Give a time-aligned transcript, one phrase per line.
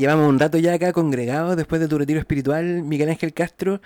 [0.00, 3.82] Llevamos un rato ya acá congregados después de tu retiro espiritual, Miguel Ángel Castro,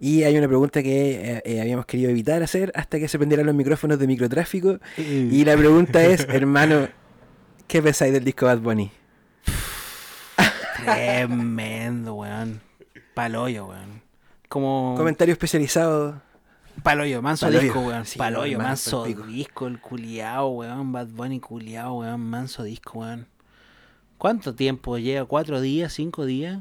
[0.00, 3.44] y hay una pregunta que eh, eh, habíamos querido evitar hacer hasta que se prendieran
[3.44, 4.78] los micrófonos de microtráfico.
[4.96, 6.88] Y la pregunta es, hermano,
[7.66, 8.90] ¿qué pensáis del disco Bad Bunny?
[10.82, 12.62] Tremendo, weón.
[13.12, 14.00] Paloyo, weón.
[14.48, 14.94] Como.
[14.96, 16.22] Comentario especializado.
[16.82, 17.64] Paloyo, manso Paloyo.
[17.64, 18.06] disco, weón.
[18.06, 20.92] Sí, Paloyo, manso manso disco, el culiao, weón.
[20.92, 22.22] Bad Bunny culiao, weón.
[22.22, 23.26] Manso disco, weón.
[24.18, 25.24] ¿Cuánto tiempo lleva?
[25.26, 25.92] ¿Cuatro días?
[25.92, 26.58] ¿Cinco días?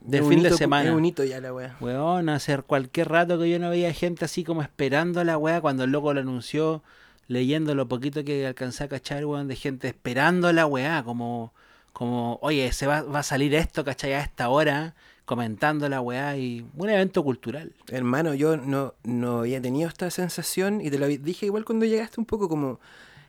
[0.00, 0.90] De Es fin de semana.
[0.90, 1.76] Es un hito ya la wea.
[1.80, 5.84] Weón, hacer cualquier rato que yo no veía gente así como esperando la weá cuando
[5.84, 6.82] el loco lo anunció,
[7.26, 11.52] leyendo lo poquito que alcancé a cachar, weón, de gente esperando la weá, como,
[11.92, 14.14] como, oye, se va, va a salir esto, ¿cachai?
[14.14, 14.94] A esta hora,
[15.24, 17.72] comentando la weá y un evento cultural.
[17.88, 22.20] Hermano, yo no, no había tenido esta sensación y te lo dije igual cuando llegaste
[22.20, 22.80] un poco como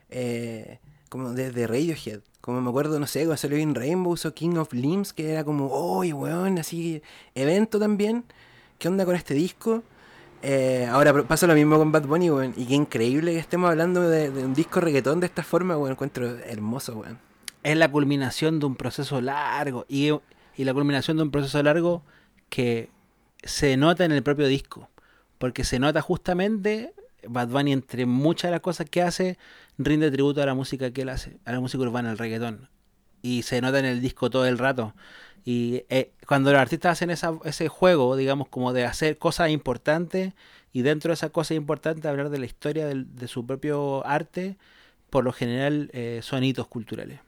[0.09, 0.79] eh,
[1.09, 2.21] como desde Radiohead.
[2.41, 5.43] Como me acuerdo, no sé, cuando salió In Rainbows o King of Limbs, que era
[5.43, 6.57] como, ¡Uy, weón!
[6.57, 7.01] Así,
[7.35, 8.25] evento también.
[8.79, 9.83] ¿Qué onda con este disco?
[10.41, 12.53] Eh, ahora pasa lo mismo con Bad Bunny, weón.
[12.57, 15.91] Y qué increíble que estemos hablando de, de un disco reggaetón de esta forma, weón.
[15.91, 17.19] Encuentro hermoso, weón.
[17.61, 20.09] Es la culminación de un proceso largo y,
[20.57, 22.01] y la culminación de un proceso largo
[22.49, 22.89] que
[23.43, 24.89] se nota en el propio disco.
[25.37, 26.93] Porque se nota justamente,
[27.27, 29.37] Bad Bunny, entre muchas de las cosas que hace,
[29.77, 32.69] rinde tributo a la música que él hace, a la música urbana, al reggaetón.
[33.21, 34.93] Y se nota en el disco todo el rato.
[35.45, 40.33] Y eh, cuando los artistas hacen ese juego, digamos, como de hacer cosas importantes
[40.73, 44.57] y dentro de esas cosas importantes hablar de la historia de su propio arte,
[45.09, 47.19] por lo general eh, son hitos culturales.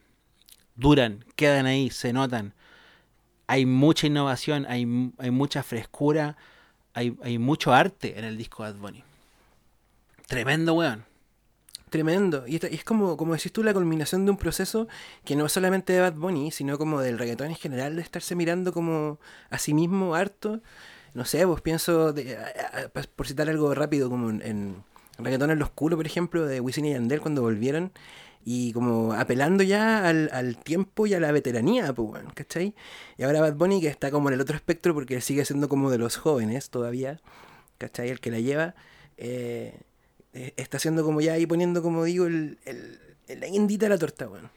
[0.75, 2.53] Duran, quedan ahí, se notan.
[3.47, 6.37] Hay mucha innovación, hay, mu- hay mucha frescura,
[6.93, 9.03] hay mucho arte en el disco de Bad Bunny.
[10.27, 11.05] Tremendo, weón.
[11.89, 12.45] Tremendo.
[12.47, 14.87] Y, es como, como decís tú, la culminación de un proceso
[15.25, 18.35] que no es solamente de Bad Bunny, sino como del reggaetón en general, de estarse
[18.35, 19.19] mirando como
[19.51, 20.61] a sí mismo harto.
[21.13, 22.37] No sé, pues pienso, de-
[22.93, 24.83] pa- por citar algo rápido, como en, en
[25.19, 27.91] Reggaetón en lo Oscuro, por ejemplo, de Wisin y Yandel cuando volvieron,
[28.45, 32.73] y como apelando ya al, al tiempo y a la veteranía, pues, weón, ¿cachai?
[33.17, 35.91] Y ahora Bad Bunny, que está como en el otro espectro, porque sigue siendo como
[35.91, 37.21] de los jóvenes todavía,
[37.77, 38.09] ¿cachai?
[38.09, 38.75] El que la lleva.
[39.17, 39.79] eh,
[40.33, 43.89] eh, está haciendo como ya ahí poniendo, como digo, el, el, el- la guindita de
[43.89, 44.49] la torta, weón.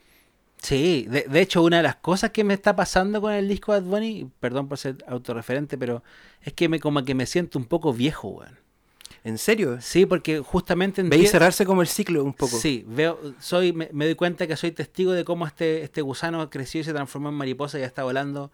[0.59, 3.73] Sí, de, de hecho una de las cosas que me está pasando con el disco
[3.73, 6.03] de Bad Bunny, perdón por ser autorreferente, pero
[6.43, 8.59] es que me como que me siento un poco viejo, weón.
[9.23, 9.81] ¿En serio?
[9.81, 12.57] Sí, porque justamente Veis enti- cerrarse como el ciclo un poco.
[12.57, 16.49] Sí, veo, soy, me, me doy cuenta que soy testigo de cómo este, este gusano
[16.49, 18.51] creció y se transformó en mariposa y ya está volando,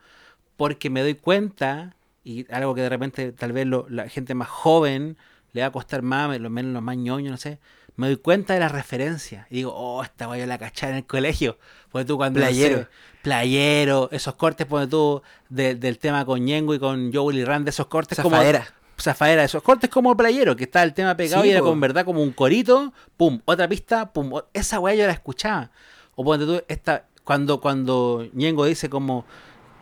[0.57, 1.95] porque me doy cuenta,
[2.25, 5.17] y algo que de repente tal vez lo- la gente más joven
[5.53, 7.59] le va a costar más, lo menos los más ñoños, no sé,
[7.97, 9.47] me doy cuenta de la referencia.
[9.51, 11.59] Y digo, oh, esta voy a la cachar en el colegio.
[11.91, 12.41] Porque tú cuando...
[12.41, 12.79] no Playero.
[12.79, 12.89] sé,
[13.23, 17.69] playero, esos cortes, pone tú, de- del tema con Ñengo y con Joel y Rand,
[17.69, 18.37] esos cortes como...
[18.37, 18.67] Zafadera.
[19.01, 22.05] Zafadera, esos cortes como playero, que está el tema pegado Sí, y era con verdad
[22.05, 25.71] como un corito, pum, otra pista, pum, esa weá yo la escuchaba.
[26.15, 29.25] O ponte tú, esta, cuando, cuando Ñengo dice como,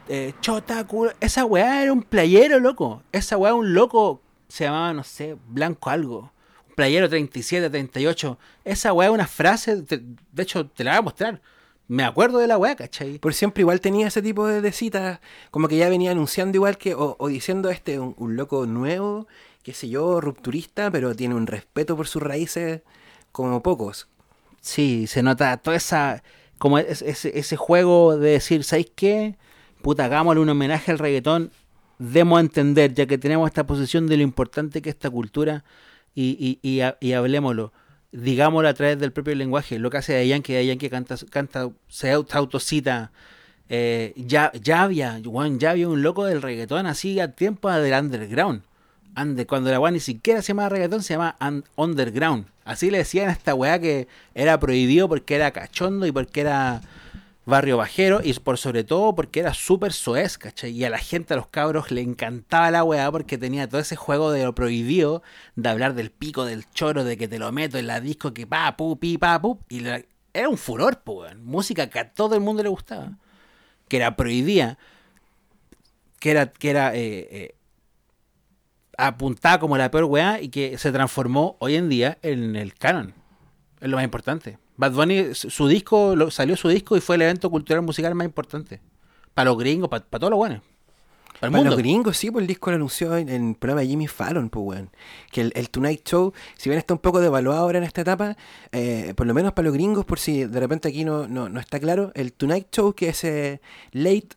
[0.09, 3.03] eh, chota, culo, esa weá era un playero, loco.
[3.13, 6.33] Esa weá un loco, se llamaba, no sé, Blanco algo.
[6.77, 8.39] Playero 37, 38.
[8.65, 10.03] Esa weá es una frase, te-
[10.33, 11.43] de hecho, te la voy a mostrar.
[11.89, 13.19] Me acuerdo de la weá, ¿cachai?
[13.19, 16.79] Por siempre igual tenía ese tipo de, de citas, como que ya venía anunciando igual
[16.79, 19.27] que, o, o diciendo este, un, un loco nuevo,
[19.65, 22.83] qué sé yo, rupturista, pero tiene un respeto por sus raíces
[23.33, 24.09] como pocos.
[24.61, 26.23] Sí, se nota toda esa.
[26.59, 29.37] Como es- ese, ese juego de decir, ¿sabéis qué?
[29.83, 31.51] Puta, hagámosle un homenaje al reggaetón.
[32.01, 35.65] Demos a entender, ya que tenemos esta posición de lo importante que es esta cultura,
[36.15, 37.73] y, y, y, y hablemoslo.
[38.11, 39.79] Digámoslo a través del propio lenguaje.
[39.79, 43.13] Lo que hace de Yankee, de Yankee canta, canta se auto- autocita.
[43.69, 47.93] Eh, ya, ya había, weón, ya había un loco del reggaetón así a tiempo del
[48.03, 48.63] underground.
[49.47, 52.47] Cuando la weá ni siquiera se llamaba reggaetón, se llamaba un- underground.
[52.65, 56.81] Así le decían a esta weá que era prohibido porque era cachondo y porque era
[57.47, 60.71] barrio bajero y por sobre todo porque era súper soez, ¿cachai?
[60.71, 63.97] Y a la gente, a los cabros, le encantaba la weá porque tenía todo ese
[63.97, 65.23] juego de lo prohibido,
[65.57, 68.47] de hablar del pico, del choro, de que te lo meto en la disco, que
[68.47, 69.59] pa, pu, pi, pa, pu.
[69.69, 70.03] Y la-
[70.33, 71.45] era un furor, weón.
[71.45, 73.13] Música que a todo el mundo le gustaba.
[73.89, 74.79] Que era prohibida.
[76.21, 77.55] Que era, que era eh, eh,
[78.97, 83.15] apuntada como la peor weá y que se transformó hoy en día en el canon.
[83.81, 84.59] Es lo más importante.
[84.81, 88.25] Bad Bunny, su disco, lo- salió su disco y fue el evento cultural musical más
[88.25, 88.81] importante.
[89.35, 90.61] Para los gringos, para, todos los buenos.
[91.39, 91.71] Para el Para mundo.
[91.71, 94.51] los gringos, sí, pues el disco lo anunció en, en el programa de Jimmy Fallon,
[94.51, 94.91] pues, weón.
[95.31, 98.37] Que el, el Tonight Show, si bien está un poco devaluado ahora en esta etapa,
[98.73, 101.61] eh, por lo menos para los gringos, por si de repente aquí no, no, no
[101.61, 103.61] está claro, el Tonight Show, que es eh,
[103.93, 104.29] late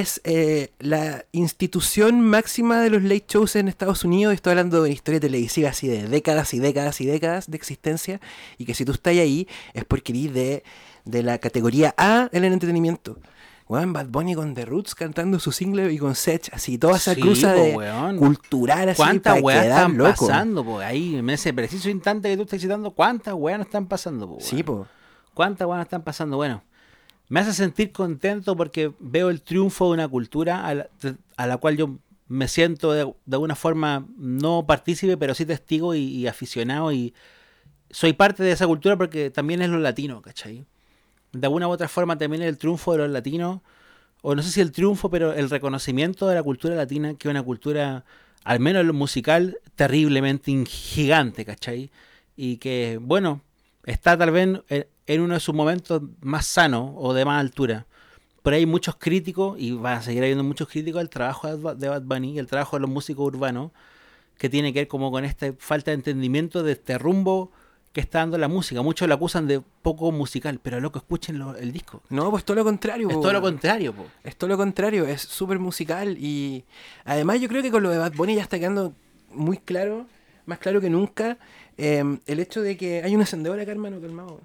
[0.00, 4.32] es eh, la institución máxima de los late shows en Estados Unidos.
[4.34, 8.20] Estoy hablando de una historia televisiva así de décadas y décadas y décadas de existencia.
[8.58, 10.64] Y que si tú estás ahí es porque eres de,
[11.04, 13.18] de la categoría A en el entretenimiento.
[13.68, 17.14] Weón, Bad Bunny con The Roots cantando su single y con Sech, así toda esa
[17.14, 18.16] Sí, cruza po, de weón.
[18.18, 20.26] cultural así ¿Cuántas weas están loco.
[20.26, 20.78] pasando, po?
[20.80, 24.38] Ahí, en ese preciso instante que tú estás citando, ¿cuántas weas no están pasando, po?
[24.40, 24.86] Sí, po.
[25.32, 26.36] ¿Cuántas weas no están pasando?
[26.36, 26.62] Bueno,
[27.32, 30.88] me hace sentir contento porque veo el triunfo de una cultura a la,
[31.38, 31.96] a la cual yo
[32.28, 37.14] me siento de, de alguna forma no partícipe, pero sí testigo y, y aficionado y
[37.90, 40.66] soy parte de esa cultura porque también es lo latino, ¿cachai?
[41.32, 43.62] De alguna u otra forma también el triunfo de los latinos,
[44.20, 47.30] o no sé si el triunfo, pero el reconocimiento de la cultura latina, que es
[47.30, 48.04] una cultura,
[48.44, 51.90] al menos musical, terriblemente gigante, ¿cachai?
[52.36, 53.40] Y que, bueno,
[53.86, 54.60] está tal vez
[55.06, 57.86] en, uno de sus momentos más sanos o de más altura.
[58.42, 62.02] Pero hay muchos críticos, y va a seguir habiendo muchos críticos al trabajo de Bad-
[62.02, 63.70] Bunny y el trabajo de los músicos urbanos,
[64.38, 67.52] que tiene que ver como con esta falta de entendimiento de este rumbo
[67.92, 68.82] que está dando la música.
[68.82, 72.02] Muchos lo acusan de poco musical, pero loco, escuchen lo- el disco.
[72.08, 73.08] No, pues todo lo contrario.
[73.08, 74.06] Es po, todo lo contrario, po.
[74.24, 76.64] Es todo lo contrario, es súper musical y
[77.04, 78.94] además yo creo que con lo de Bad Bunny ya está quedando
[79.32, 80.06] muy claro,
[80.46, 81.38] más claro que nunca,
[81.76, 84.40] eh, el hecho de que hay una encendedora acá, hermano, calmado.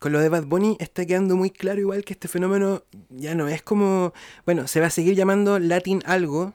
[0.00, 3.48] Con lo de Bad Bunny está quedando muy claro igual que este fenómeno ya no
[3.48, 4.14] es como,
[4.46, 6.54] bueno, se va a seguir llamando Latin algo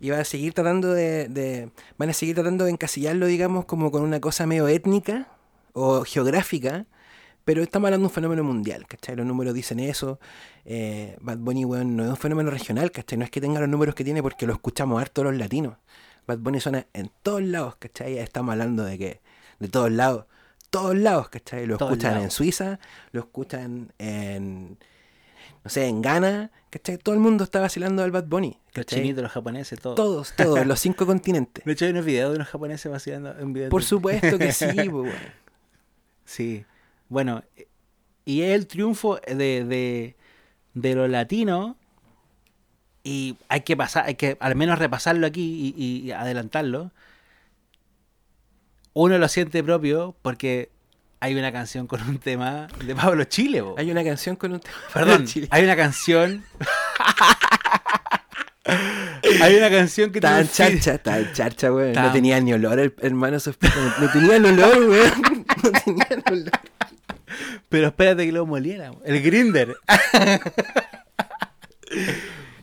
[0.00, 4.02] y va a seguir tratando de, van a seguir tratando de encasillarlo, digamos, como con
[4.02, 5.28] una cosa medio étnica
[5.74, 6.86] o geográfica,
[7.44, 9.16] pero estamos hablando de un fenómeno mundial, ¿cachai?
[9.16, 10.18] Los números dicen eso.
[10.64, 13.18] Eh, Bad Bunny, weón, no es un fenómeno regional, ¿cachai?
[13.18, 15.76] No es que tenga los números que tiene porque lo escuchamos harto los latinos.
[16.26, 18.16] Bad Bunny suena en todos lados, ¿cachai?
[18.16, 19.20] Estamos hablando de que,
[19.58, 20.24] de todos lados,
[20.70, 21.66] todos lados, ¿cachai?
[21.66, 22.30] Lo Todos escuchan en.
[22.30, 22.78] Suiza,
[23.12, 24.78] lo escuchan en,
[25.64, 26.98] no sé, en Ghana, ¿cachai?
[26.98, 29.00] Todo el mundo está vacilando al Bad Bunny, Los ¿cachai?
[29.00, 29.94] chinitos, los japoneses, todo.
[29.94, 31.64] Todos, todos, los cinco continentes.
[31.64, 33.70] De hecho, hay unos videos de unos japoneses vaciando en video.
[33.70, 35.14] Por supuesto que sí, po, weón.
[36.24, 36.64] Sí.
[37.08, 37.42] Bueno,
[38.24, 40.16] y es el triunfo de, de,
[40.74, 41.76] de los latinos.
[43.04, 46.90] Y hay que pasar, hay que al menos repasarlo aquí y, y adelantarlo.
[48.94, 50.70] Uno lo siente propio porque
[51.20, 53.62] hay una canción con un tema de Pablo Chile.
[53.62, 53.74] po.
[53.78, 55.48] Hay una canción con un tema Perdón, Chile.
[55.50, 56.44] hay una canción.
[59.42, 61.92] hay una canción que feed- charcha, estaba en charcha, weón.
[61.92, 63.38] No tenía ni olor, el hermano.
[64.00, 65.46] No tenía el olor, weón.
[65.62, 66.50] No tenía el olor.
[67.68, 68.90] Pero espérate que lo moliera.
[69.04, 69.76] El Grinder.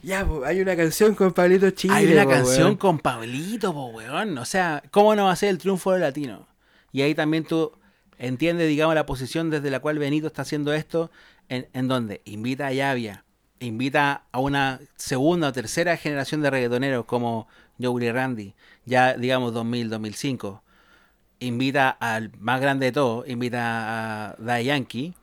[0.06, 1.96] Ya, po, hay una canción con Pablito Chile.
[1.96, 2.78] Hay una po, canción weón.
[2.78, 4.38] con Pablito, po, weón.
[4.38, 6.48] O sea, ¿cómo no va a ser el triunfo de latino?
[6.92, 7.72] Y ahí también tú
[8.20, 11.10] entiendes, digamos, la posición desde la cual Benito está haciendo esto,
[11.50, 13.26] en, en donde invita a Yavia,
[13.60, 17.48] invita a una segunda o tercera generación de reggaetoneros como
[17.82, 18.54] Joe Willy Randy,
[18.86, 20.62] ya digamos 2000, 2005.
[21.40, 25.16] Invita al más grande de todos, invita a Da Yankee,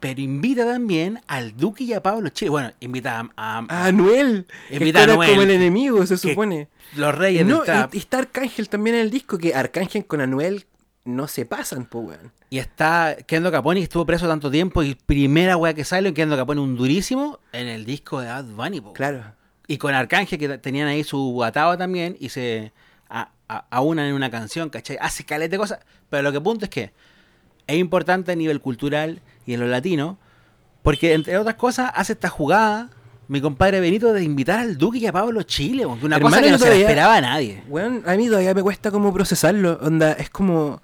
[0.00, 2.50] pero invita también al Duque y a Pablo Chile.
[2.50, 4.46] Bueno, invita a, a- Anuel.
[4.70, 6.68] Invita que a Anuel, como el enemigo, se supone.
[6.96, 10.20] los reyes No, del y, y está Arcángel también en el disco, que Arcángel con
[10.20, 10.66] Anuel
[11.04, 12.32] no se pasan, po, weón.
[12.50, 16.36] Y está Kendo Capone, que estuvo preso tanto tiempo, y primera weá que sale, Kendo
[16.36, 18.92] Capone, un durísimo, en el disco de Bad Bunny, po.
[18.92, 19.22] Claro.
[19.66, 22.72] Y con Arcángel, que tenían ahí su atado también, y se
[23.08, 24.96] a, a- aunan en una canción, ¿cachai?
[25.00, 25.80] Hace caleta de cosas.
[26.10, 26.92] Pero lo que punto es que
[27.68, 30.18] es importante a nivel cultural y en lo latino,
[30.82, 32.90] porque entre otras cosas hace esta jugada,
[33.28, 36.50] mi compadre Benito, de invitar al Duque y a Pablo Chile, una Hermano, cosa que
[36.50, 37.62] no se la esperaba a nadie.
[37.68, 39.78] Weón, a mí todavía me cuesta como procesarlo.
[39.82, 40.80] Onda, es como.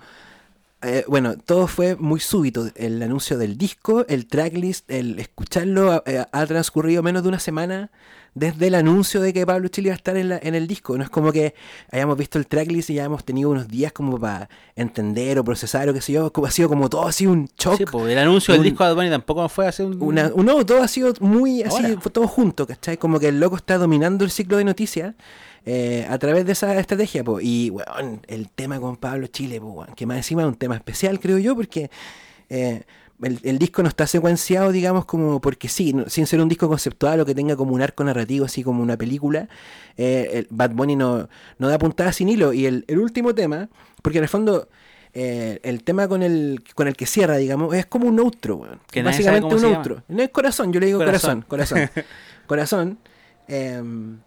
[0.84, 2.68] Eh, bueno, todo fue muy súbito.
[2.76, 7.90] El anuncio del disco, el tracklist, el escucharlo eh, ha transcurrido menos de una semana
[8.36, 10.98] desde el anuncio de que Pablo Chile iba a estar en, la- en el disco.
[10.98, 11.54] No es como que
[11.92, 15.88] hayamos visto el tracklist y ya hemos tenido unos días como para entender o procesar
[15.88, 16.32] o qué sé yo.
[16.44, 17.76] Ha sido como todo así un shock.
[17.78, 20.02] Sí, pues el anuncio del disco de Bad Bunny tampoco fue hace un...
[20.02, 22.00] Una, un- no, todo ha sido muy así, Ahora.
[22.12, 22.96] todo junto, ¿cachai?
[22.98, 25.14] Como que el loco está dominando el ciclo de noticias
[25.66, 27.40] eh, a través de esa estrategia, po.
[27.40, 31.18] Y, weón, el tema con Pablo Chile, po, que más encima es un tema especial,
[31.20, 31.90] creo yo, porque
[32.50, 32.82] eh,
[33.22, 36.68] el, el disco no está secuenciado, digamos, como porque sí, no- sin ser un disco
[36.68, 39.48] conceptual o que tenga como un arco narrativo, así como una película,
[39.96, 41.28] eh, el Bad Bunny no,
[41.58, 42.52] no da puntada sin hilo.
[42.52, 43.68] Y el, el último tema,
[44.02, 44.68] porque en el fondo...
[45.16, 48.80] eh, el tema con el con el que cierra, digamos, es como un outro, weón.
[48.90, 50.02] Que nadie sabe Básicamente un outro.
[50.08, 51.42] No es corazón, yo le digo Corazón.
[51.48, 52.04] corazón, corazón.
[52.48, 52.98] Corazón.
[53.46, 54.18] em,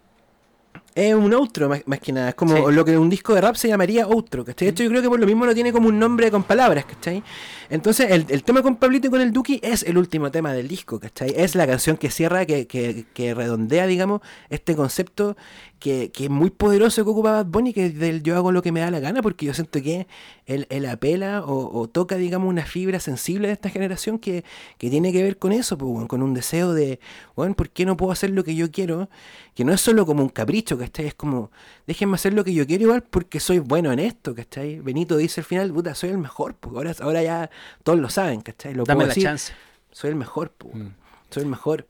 [0.97, 2.29] Es un outro más, más que nada.
[2.29, 2.73] Es como Sí.
[2.73, 4.69] lo que un disco de rap se llamaría outro, ¿cachai?
[4.69, 7.21] Hecho, yo creo que por lo mismo no tiene como un nombre con palabras, ¿cachai?
[7.69, 10.67] Entonces, el, el tema con Pablito y con el Duki es el último tema del
[10.67, 11.33] disco, ¿cachai?
[11.35, 15.37] Es la canción que cierra, que, que, que redondea, digamos, este concepto
[15.79, 18.61] que, que es muy poderoso que ocupa Bad Bunny, que es del yo hago lo
[18.61, 20.07] que me da la gana, porque yo siento que
[20.45, 24.43] él, él apela o, o toca, digamos, una fibra sensible de esta generación que,
[24.77, 26.99] que tiene que ver con eso, pues, con un deseo de,
[27.35, 29.09] bueno, ¿por qué no puedo hacer lo que yo quiero?
[29.53, 31.07] Que no es solo como un capricho, ¿cachai?
[31.07, 31.51] Es como,
[31.85, 34.79] déjenme hacer lo que yo quiero igual porque soy bueno en esto, ¿cachai?
[34.79, 37.49] Benito dice al final, puta, soy el mejor, pues ahora, ahora ya
[37.83, 38.73] todos lo saben, ¿cachai?
[38.73, 39.53] Lo Dame puedo la decir, chance.
[39.91, 40.87] soy el mejor, pues, Mm.
[41.29, 41.87] soy el mejor.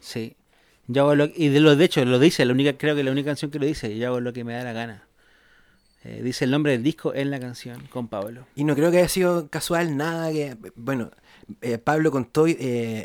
[0.00, 0.36] Sí.
[0.88, 3.50] Lo, y de, lo, de hecho lo dice, la única, creo que la única canción
[3.50, 5.08] que lo dice, yo hago lo que me da la gana.
[6.04, 8.46] Eh, dice el nombre del disco en la canción con Pablo.
[8.54, 11.10] Y no creo que haya sido casual nada que, bueno,
[11.60, 12.56] eh, Pablo contó eh,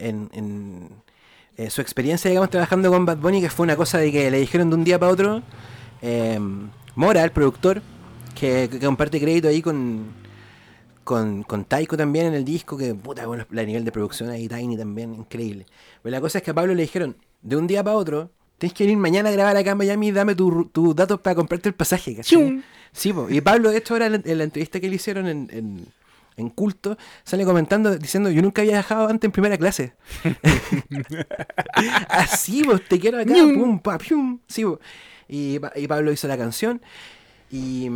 [0.07, 4.31] en, en, su experiencia, digamos, trabajando con Bad Bunny, que fue una cosa de que
[4.31, 5.43] le dijeron de un día para otro,
[6.95, 7.81] Mora, el productor,
[8.33, 10.13] que, comparte crédito ahí con,
[11.03, 14.47] con, con Taiko también en el disco, que puta, bueno, el nivel de producción ahí,
[14.47, 15.65] Tiny también, increíble.
[16.01, 18.73] Pero la cosa es que a Pablo le dijeron, de un día para otro, tienes
[18.73, 21.69] que venir mañana a grabar acá en Miami y dame tu- tus datos para comprarte
[21.69, 22.63] el pasaje, ¿cachai?
[22.91, 23.27] Sí, po.
[23.29, 25.85] y Pablo, de hecho, ahora en, en la entrevista que le hicieron en, en,
[26.37, 29.93] en culto, sale comentando, diciendo, yo nunca había viajado antes en primera clase.
[32.09, 34.39] Así, vos, te quiero acá, pum, pa, pium.
[34.47, 34.79] Sí, po.
[35.27, 36.81] Y, y Pablo hizo la canción.
[37.51, 37.89] Y,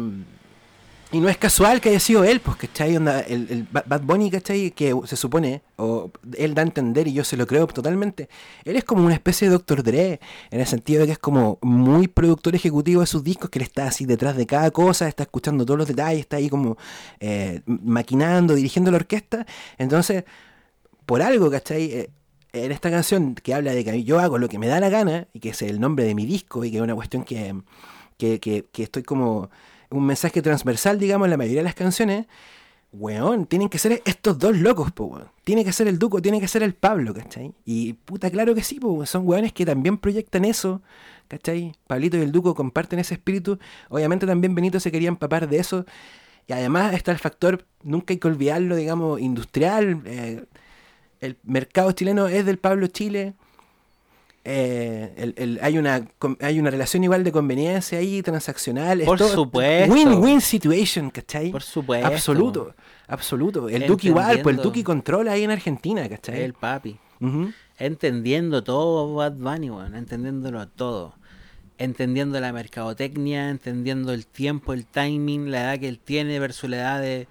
[1.11, 2.97] y no es casual que haya sido él, pues, ¿cachai?
[2.97, 4.71] Onda, el, el Ba- Bad Bunny, ¿cachai?
[4.71, 8.27] Que se supone, o él da a entender, y yo se lo creo totalmente,
[8.65, 9.83] él es como una especie de Dr.
[9.83, 10.19] Dre,
[10.51, 13.63] en el sentido de que es como muy productor ejecutivo de sus discos, que él
[13.63, 16.77] está así detrás de cada cosa, está escuchando todos los detalles, está ahí como
[17.21, 19.45] eh, maquinando, dirigiendo la orquesta.
[19.77, 20.25] Entonces,
[21.05, 21.83] por algo, ¿cachai?
[21.85, 22.09] Eh,
[22.51, 25.27] en esta canción que habla de que yo hago lo que me da la gana,
[25.31, 27.55] y que es el nombre de mi disco, y que es una cuestión que,
[28.17, 29.49] que, que estoy como
[29.89, 32.27] un mensaje transversal, digamos, en la mayoría de las canciones,
[32.91, 35.29] weón, tienen que ser estos dos locos, po, weón.
[35.43, 37.53] Tiene que ser el Duco, tiene que ser el Pablo, ¿cachai?
[37.65, 40.81] Y puta, claro que sí, po, son weones que también proyectan eso,
[41.27, 41.73] ¿cachai?
[41.87, 43.59] Pablito y el Duco comparten ese espíritu.
[43.89, 45.85] Obviamente también Benito se quería empapar de eso.
[46.47, 50.01] Y además está el factor, nunca hay que olvidarlo, digamos, industrial.
[50.05, 50.45] eh,
[51.19, 53.33] el mercado chileno es del Pablo Chile.
[54.49, 56.07] Eh, el- el- hay, una,
[56.39, 59.01] hay una relación igual de conveniencia ahí, transaccional.
[59.01, 59.93] Por todo- supuesto.
[59.93, 61.51] Win-win situation, ¿cachai?
[61.51, 62.07] Por supuesto.
[62.07, 62.73] Absoluto,
[63.07, 63.67] absoluto.
[63.67, 64.63] El Duque igual, pues el.
[64.63, 66.41] Duque controla ahí en Argentina, ¿cachai?
[66.41, 66.97] El papi.
[67.19, 67.51] Ujú.
[67.77, 69.95] Entendiendo todo Bad Bunny, weón.
[69.95, 71.13] Entendiéndolo todo.
[71.77, 76.77] Entendiendo la mercadotecnia, entendiendo el tiempo, el timing, la edad que él tiene versus la
[76.77, 77.27] edad de...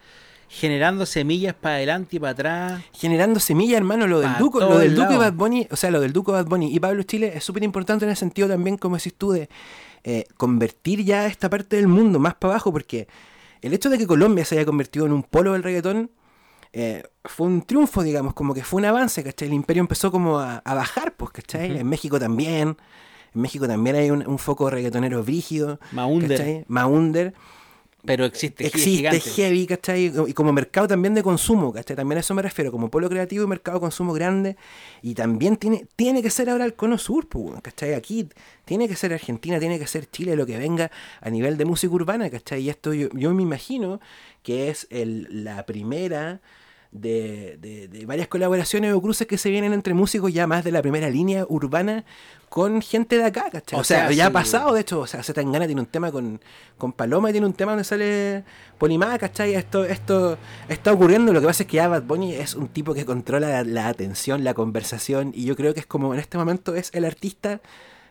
[0.58, 2.82] Generando semillas para adelante y para atrás.
[2.92, 5.18] Generando semilla, hermano, lo del Pa' Duque, lo del lados.
[5.18, 8.04] Bad Bunny, o sea, lo del Duque Bad Bunny y Pablo Chile es súper importante
[8.04, 9.48] en el sentido también, como decís tú, de
[10.04, 13.06] eh, convertir ya esta parte del mundo más para abajo, porque
[13.60, 16.10] el hecho de que Colombia se haya convertido en un polo del reggaetón
[16.72, 19.48] eh, fue un triunfo, digamos, como que fue un avance, ¿cachai?
[19.48, 21.70] El imperio empezó como a, a bajar, pues, ¿cachai?
[21.70, 21.80] Ujú.
[21.80, 22.76] En México también.
[23.34, 25.80] En México también hay un, un foco reggaetonero brígido.
[25.92, 26.38] Maunder.
[26.38, 26.64] ¿cachai?
[26.68, 27.34] Maunder.
[28.06, 29.20] Pero existe, existe gigante.
[29.20, 30.12] heavy, ¿cachai?
[30.28, 31.96] Y como mercado también de consumo, ¿cachai?
[31.96, 34.56] También a eso me refiero, como polo creativo y mercado de consumo grande.
[35.02, 37.94] Y también tiene, tiene que ser ahora el cono sur, pues, ¿cachai?
[37.94, 38.28] Aquí
[38.64, 41.92] tiene que ser Argentina, tiene que ser Chile, lo que venga a nivel de música
[41.92, 42.62] urbana, ¿cachai?
[42.62, 44.00] Y esto yo, yo me imagino
[44.42, 46.40] que es el, la primera
[47.00, 50.72] de, de- de varias colaboraciones o cruces que se vienen entre músicos ya más de
[50.72, 52.04] la primera línea urbana
[52.48, 53.76] con gente de acá, ¿cachai?
[53.78, 54.32] O O, sea, sea, ya ha sí.
[54.32, 56.40] pasado, de hecho, o sea, Zetangana tiene un tema con,
[56.78, 58.44] con Paloma y tiene un tema donde sale
[58.78, 59.54] Polimá, ¿cachai?
[59.54, 60.38] Esto, esto
[60.68, 63.48] está ocurriendo, lo que pasa es que ya Bad Bunny es un tipo que controla
[63.48, 66.90] la, la atención, la conversación, y yo creo que es como en este momento es
[66.94, 67.60] el artista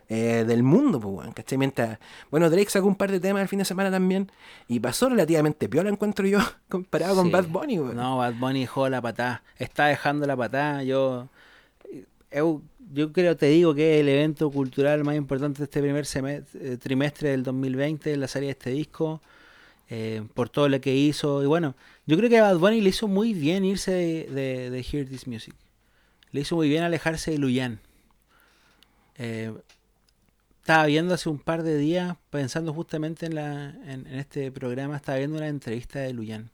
[0.08, 1.58] eh, del mundo, pues, weón, ¿cachai?
[1.58, 1.98] Mientras,
[2.30, 4.30] bueno, Drake sacó un par de temas el fin de semana también,
[4.68, 7.30] y pasó relativamente piola, encuentro yo, comparado con.
[7.30, 7.76] Bad Bunny.
[7.76, 9.42] No, Bad Bunny dejó la patada.
[9.58, 10.82] Está dejando la patada.
[10.84, 11.28] Yo,
[12.92, 16.44] yo creo, te digo que es el evento cultural más importante de este primer semes-
[16.54, 19.20] eh, trimestre del 2020, la salida de este disco,
[19.90, 21.42] eh, por todo lo que hizo.
[21.42, 21.74] Y bueno,
[22.06, 25.06] yo creo que a Bad Bunny le hizo muy bien irse de, de, de Hear
[25.06, 25.54] This Music.
[26.30, 27.80] Le hizo muy bien alejarse de Luyan.
[29.18, 29.52] Eh,
[30.66, 34.96] estaba viendo hace un par de días, pensando justamente en, la, en, en este programa,
[34.96, 36.50] estaba viendo una entrevista de Luyan.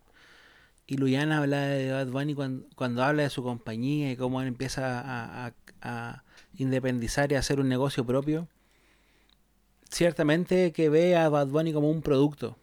[0.86, 5.00] Y Luyan habla de Bad Bunny cuando, habla de su compañía y cómo él empieza
[5.82, 6.24] a,
[6.58, 8.48] independizar y a hacer un negocio propio.
[9.90, 12.58] Ciertamente que ve a Bad Bunny como un producto.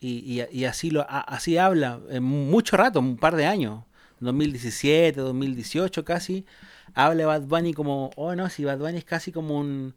[0.00, 3.84] Y, y- y así, lo, a- así habla en mucho rato, un par de años.
[4.20, 6.44] 2017, 2018 casi.
[6.92, 9.94] Habla Bad Bunny como, oh no, si Bad Bunny es casi como un,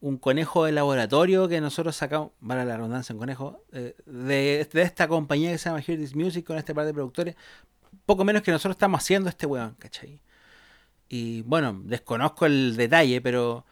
[0.00, 5.08] un conejo de laboratorio que nosotros sacamos, para la redundancia, un conejo, eh, de, esta
[5.08, 7.36] compañía que se llama Hear This Music con este par de productores,
[8.06, 10.20] poco menos que nosotros estamos haciendo este weón, ¿cachai?
[11.08, 13.64] Y bueno, desconozco el detalle, pero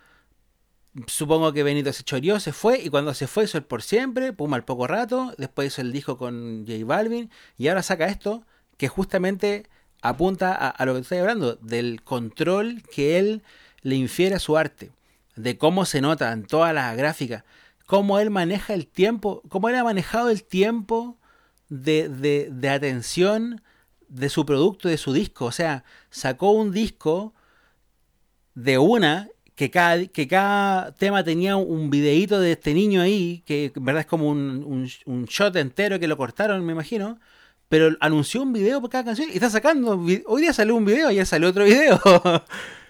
[1.06, 4.33] supongo que Benito se choreó, se fue, y cuando se fue hizo el por siempre,
[4.33, 8.45] pum, al poco rato, después hizo el disco con J Balvin, y ahora saca esto,
[8.78, 9.68] que justamente
[10.02, 13.42] apunta a, a lo que estoy hablando, del control que él
[13.83, 14.90] le infiere a su arte,
[15.36, 17.44] de cómo se nota en todas las gráficas,
[17.86, 21.18] cómo él maneja el tiempo, cómo él ha manejado el tiempo
[21.68, 23.62] de, de, de atención
[24.08, 25.46] de su producto, de su disco.
[25.46, 27.34] O sea, sacó un disco
[28.54, 33.72] de una que cada, que cada tema tenía un videíto de este niño ahí, que
[33.76, 37.18] verdad es como un, un, shot entero que lo cortaron, me imagino.
[37.68, 39.98] Pero anunció un video por cada canción y está sacando.
[40.26, 42.00] Hoy día salió un video, ayer salió otro video.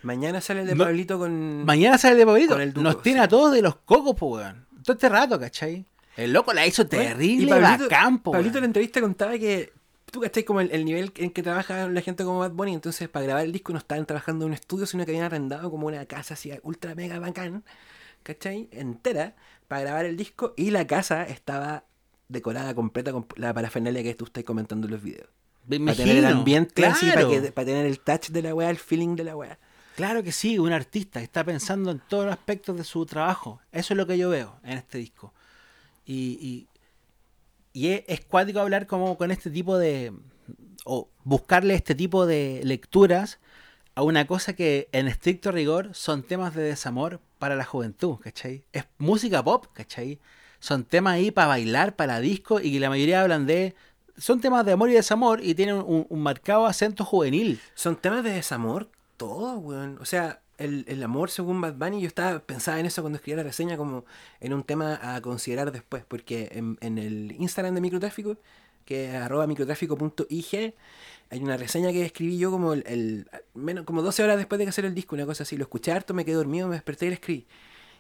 [0.07, 1.65] Mañana sale el de No- Pablito con.
[1.65, 2.53] Mañana sale el de Pablito.
[2.55, 3.25] Con el Duco, Nos tiene sí.
[3.25, 4.65] a todos de los cocos, po, weón.
[4.85, 5.85] Todo este rato, ¿cachai?
[6.17, 9.73] El loco la hizo terrible, Y Pablito, bacán, po, Pablito en la entrevista contaba que.
[10.11, 13.09] Tú cachai como el, el nivel en que trabaja la gente como Bad Bunny, entonces
[13.09, 15.89] para grabar el disco no estaban trabajando en un estudio, sino que habían arrendado como
[15.89, 17.65] una casa así ultra mega bacán,
[18.23, 18.69] ¿cachai?
[18.71, 19.35] Entera,
[19.67, 21.83] para grabar el disco, y la casa estaba
[22.29, 25.29] decorada completa con la parafernalia que tú estás comentando en los videos.
[25.67, 27.43] Me Para tener el ambiente así, para, claro.
[27.43, 29.59] que, para tener el touch de la weá, el feeling de la weá.
[29.97, 33.61] Claro que sí, un artista que está pensando en todos los aspectos de su trabajo.
[33.73, 35.33] Eso es lo que yo veo en este disco.
[36.05, 36.69] Y,
[37.73, 40.13] es, es cuático hablar como con este tipo de...
[40.85, 43.39] o buscarle este tipo de lecturas
[43.95, 48.65] a una cosa que en estricto rigor son temas de desamor para la juventud, ¿cachai?
[48.75, 50.21] Es música pop, ¿cachai?
[50.61, 53.75] Son temas ahí para bailar, para disco y que la mayoría hablan de...
[54.19, 57.61] Son temas de amor y desamor y tienen un marcado acento juvenil.
[57.75, 59.99] Son temas de desamor, todo, weón.
[60.01, 63.39] O sea, el, el amor según Bad Bunny, yo estaba pensaba en eso cuando escribía
[63.39, 64.05] la reseña como
[64.41, 68.37] en un tema a considerar después, porque en, en el Instagram de microtráfico,
[68.85, 70.75] que es arroba microtráfico.ig,
[71.31, 74.71] hay una reseña que escribí yo como el, menos como 12 horas después de que
[74.71, 75.57] hacer el disco, una cosa así.
[75.57, 77.47] Lo escuché harto, me quedé dormido, me desperté y lo escribí.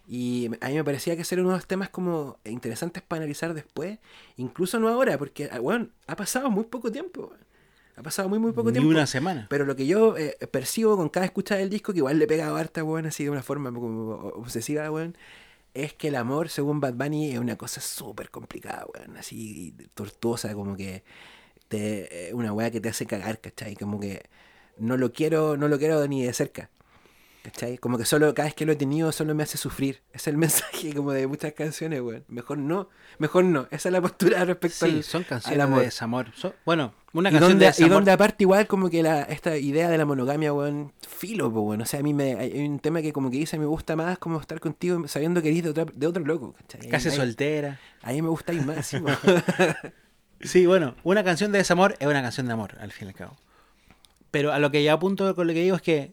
[0.08, 3.18] Y a mí me parecía que ese era uno de los temas como interesantes para
[3.22, 3.98] analizar después,
[4.37, 7.46] incluso no ahora, porque, ah, weón, ha pasado muy poco tiempo, weón.
[7.96, 8.90] Ha pasado muy, muy poco Ni tiempo.
[8.90, 9.46] una semana.
[9.48, 12.46] Pero lo que yo eh, percibo con cada escucha del disco, que igual le pega
[12.48, 15.16] a harta, weón, así de una forma como obsesiva, weón,
[15.72, 20.52] es que el amor, según Bad Bunny, es una cosa súper complicada, weón, así tortuosa,
[20.54, 21.04] como que
[21.68, 23.74] te, eh, una weá que te hace cagar, ¿cachai?
[23.76, 24.28] Como que
[24.78, 26.70] no lo quiero, no lo quiero ni de cerca.
[27.42, 27.78] ¿Cachai?
[27.78, 30.02] Como que solo cada vez que lo he tenido solo me hace sufrir.
[30.12, 32.24] Es el mensaje como de muchas canciones, weón.
[32.28, 33.68] Mejor no, mejor no.
[33.70, 35.78] Esa es la postura respecto Sí, al, son al canciones amor.
[35.78, 36.32] de desamor.
[36.35, 37.92] Son- bueno, una Y donde, de y desamor.
[37.92, 41.81] donde aparte igual como que la, esta idea de la monogamia, weón, filo, po, weón.
[41.83, 44.18] O sea, a mí me, hay un tema que como que dice, me gusta más
[44.18, 46.88] como estar contigo sabiendo que eres de, otra, de otro loco, ¿cachai?
[46.88, 47.79] Casi Ahí- soltera.
[48.02, 48.98] Ahí me gusta ir más, sí.
[50.40, 53.14] Sí, bueno, una canción de desamor es una canción de amor, al fin y al
[53.16, 53.37] cabo.
[54.31, 56.12] Pero a lo que ya apunto con lo que digo es que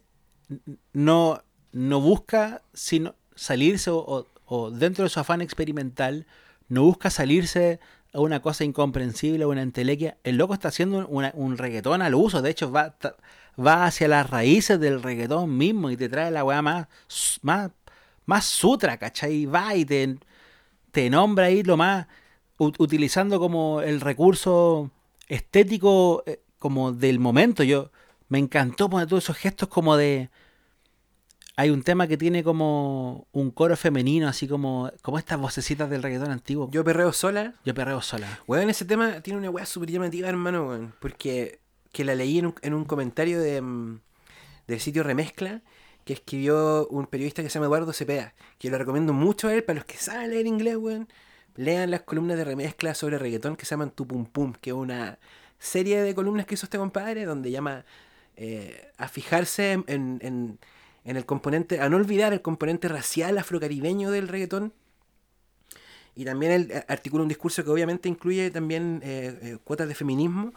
[0.92, 6.26] no, no busca sino salirse o, o- o dentro de su afán experimental,
[6.68, 7.80] no busca salirse
[8.14, 10.18] una cosa incomprensible, a una entelequia.
[10.24, 12.94] El loco está haciendo un reggaetón al uso, de hecho va,
[13.58, 16.86] va hacia las raíces del reggaetón mismo y te trae la weá más,
[17.42, 17.70] más,
[18.26, 19.46] más sutra, ¿cachai?
[19.46, 20.16] Va y te,
[20.90, 22.06] te nombra ahí lo más
[22.58, 24.90] utilizando como el recurso
[25.28, 27.62] estético eh, como del momento.
[27.62, 27.90] Yo
[28.28, 30.30] me encantó poner todos esos gestos como de
[31.56, 36.02] hay un tema que tiene como un coro femenino, así como como estas vocecitas del
[36.02, 36.66] reggaetón antiguo.
[36.66, 37.54] Yo, Yo perreo sola.
[37.64, 38.40] perreo sola.
[38.46, 40.94] Weón, ese tema tiene una weá súper llamativa, hermano, weón.
[41.00, 41.60] Porque
[41.92, 44.00] que la leí en un, en un comentario de, mm,
[44.66, 45.62] del sitio Remezcla
[46.04, 48.34] que escribió un periodista que se llama Eduardo Cepeda.
[48.58, 51.08] Que lo recomiendo mucho a él para los que saben leer inglés, weón.
[51.56, 54.74] Lean las columnas de remezcla sobre reggaetón que se llaman Tu Pum Pum, que es
[54.76, 55.18] una
[55.60, 57.84] serie de columnas que hizo este compadre donde llama
[58.36, 60.58] eh, a fijarse en, en- en-
[61.04, 64.72] en el componente, a no olvidar el componente racial afrocaribeño del reggaetón.
[66.16, 69.94] Y también él eh, articula un discurso que obviamente incluye también eh, eh, cuotas de
[69.94, 70.52] feminismo.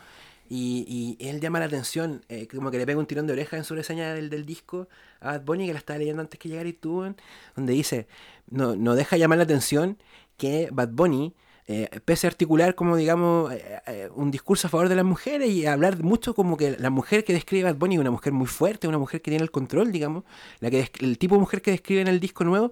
[0.50, 2.24] Y, y él llama la atención,
[2.56, 4.88] como que le pega un tirón de oreja en su reseña del, del disco
[5.20, 7.18] a Bad Bunny, que la estaba leyendo antes que llegara y weón,
[7.58, 8.08] donde dice,
[8.50, 9.98] no, no deja llamar la atención
[10.38, 11.36] que Bad Bunny,
[11.70, 15.50] eh, pese a articular como digamos eh, eh, un discurso a favor de las mujeres
[15.50, 18.88] y hablar mucho como que la mujer que describe Bad Bunny una mujer muy fuerte,
[18.88, 20.24] una mujer que tiene el control, digamos,
[20.62, 22.72] la que el tipo de mujer que describe en el disco nuevo,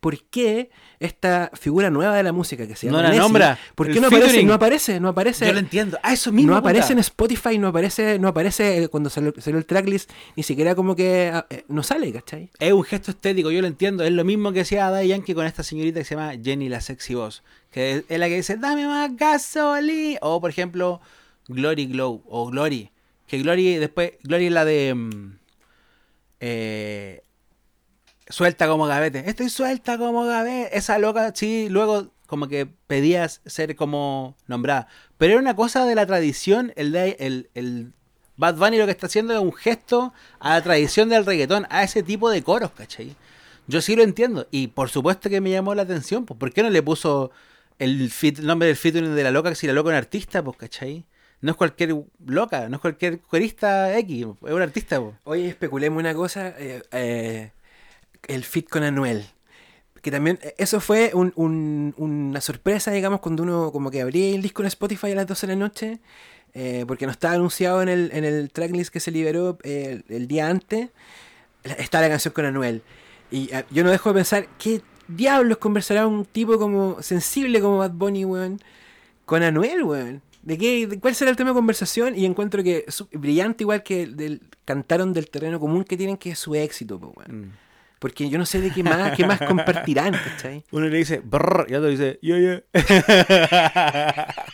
[0.00, 3.58] ¿por qué esta figura nueva de la música que se llama No la Nessie, nombra.
[3.74, 4.42] ¿Por qué no aparece?
[4.44, 5.46] No aparece, no aparece.
[5.46, 5.98] Yo lo entiendo.
[6.02, 6.52] Ah, eso mismo.
[6.52, 6.70] no puta.
[6.70, 10.96] aparece en Spotify, no aparece, no aparece cuando salió, salió el tracklist, ni siquiera como
[10.96, 12.50] que ah, eh, no sale, ¿cachai?
[12.58, 14.04] Es un gesto estético, yo lo entiendo.
[14.04, 16.80] Es lo mismo que hacía Daddy Yankee con esta señorita que se llama Jenny la
[16.80, 17.42] Sexy Boss.
[17.70, 20.18] Que es, es la que dice, dame más gasolina.
[20.22, 21.00] O, por ejemplo,
[21.48, 22.22] Glory Glow.
[22.26, 22.90] O Glory.
[23.26, 24.12] Que Glory después...
[24.22, 24.94] Glory es la de...
[24.94, 25.38] mm,
[26.40, 27.22] eh,
[28.28, 29.24] suelta como gavete.
[29.28, 30.76] Estoy suelta como gavete.
[30.76, 34.88] Esa loca, sí, luego como que pedías ser como nombrada.
[35.16, 36.72] Pero era una cosa de la tradición.
[36.76, 37.92] El, de, el, el
[38.36, 41.82] Bad Bunny lo que está haciendo es un gesto a la tradición del reggaetón, a
[41.82, 43.16] ese tipo de coros, ¿cachai?
[43.66, 44.46] Yo sí lo entiendo.
[44.50, 46.24] Y por supuesto que me llamó la atención.
[46.26, 47.30] Pues, ¿Por qué no le puso
[47.78, 50.56] el, fit- nombre del featuring de la loca si la loca es un artista, pues,
[50.56, 51.04] ¿cachai?
[51.40, 51.94] No es cualquier
[52.26, 55.14] loca, no es cualquier corista X, es un artista, pues.
[55.24, 57.52] Oye, especulemos una cosa, eh, eh,
[58.26, 59.24] el fit con Anuel.
[60.02, 64.34] Que también, eh, eso fue un- un- una sorpresa, digamos, cuando uno como que abría
[64.34, 65.98] el disco en Spotify a las 12 de la noche,
[66.54, 70.28] eh, porque no estaba anunciado en el, en el tracklist que se liberó eh, el,
[70.28, 70.90] día antes,
[71.64, 72.82] está la canción con Anuel.
[73.30, 77.92] Y yo no dejo de pensar, ¿qué diablos conversará un tipo como sensible como Bad
[77.92, 78.60] Bunny, weón,
[79.26, 80.22] con Anuel, weón?
[80.42, 82.16] ¿De qué, ¿Cuál será el tema de conversación?
[82.16, 86.30] Y encuentro que brillante igual que el del, cantaron del terreno común que tienen que
[86.30, 87.52] es su éxito, weón.
[87.98, 90.64] Porque yo no sé de qué más, qué más compartirán, ¿cachai?
[90.70, 92.60] Uno le dice brrr y otro dice yo yo.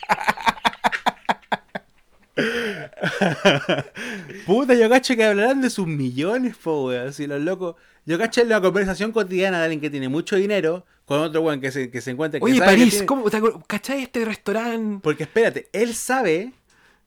[4.45, 7.13] Puta, yo cacho que hablarán de sus millones, po, weón.
[7.13, 7.75] Si los locos.
[8.05, 11.59] Yo cacho en la conversación cotidiana de alguien que tiene mucho dinero con otro weón
[11.59, 12.39] que se, que se encuentra.
[12.39, 14.99] que Oye, sabe que París, tiene- ¿cómo, te ¿cachai este restaurante?
[15.01, 16.53] Porque espérate, él sabe,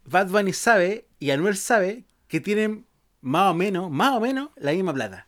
[0.05, 2.87] Bad Bunny sabe y Anuel sabe que tienen
[3.21, 5.28] más o menos, más o menos la misma plata.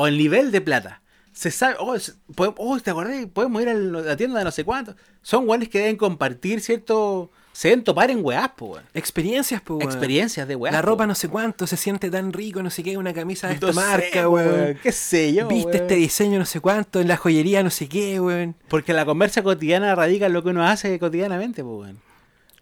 [0.00, 1.02] O el nivel de plata.
[1.32, 1.96] Se sabe, oh,
[2.36, 3.26] oh, ¿te acordás?
[3.32, 4.94] Podemos ir a la tienda de no sé cuánto.
[5.22, 7.32] Son weones que deben compartir cierto.
[7.50, 8.84] Se deben topar en weás, po, weón.
[8.94, 9.90] Experiencias, po, weón.
[9.90, 10.72] Experiencias de weás.
[10.72, 10.86] La po.
[10.86, 13.66] ropa no sé cuánto, se siente tan rico, no sé qué, una camisa de esta
[13.66, 14.78] No sé, marca, weón.
[14.80, 15.48] ¿Qué sé yo?
[15.48, 15.82] Viste weón.
[15.82, 18.54] este diseño no sé cuánto, en la joyería no sé qué, weón.
[18.68, 21.98] Porque la conversa cotidiana radica en lo que uno hace cotidianamente, po, weón.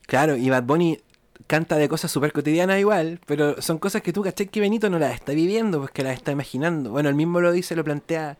[0.07, 1.01] Claro, y Bad Bunny
[1.47, 4.49] canta de cosas súper cotidianas igual, pero son cosas que tú, ¿cachai?
[4.49, 6.91] Que Benito no las está viviendo, pues que las está imaginando.
[6.91, 8.37] Bueno, él mismo lo dice, lo plantea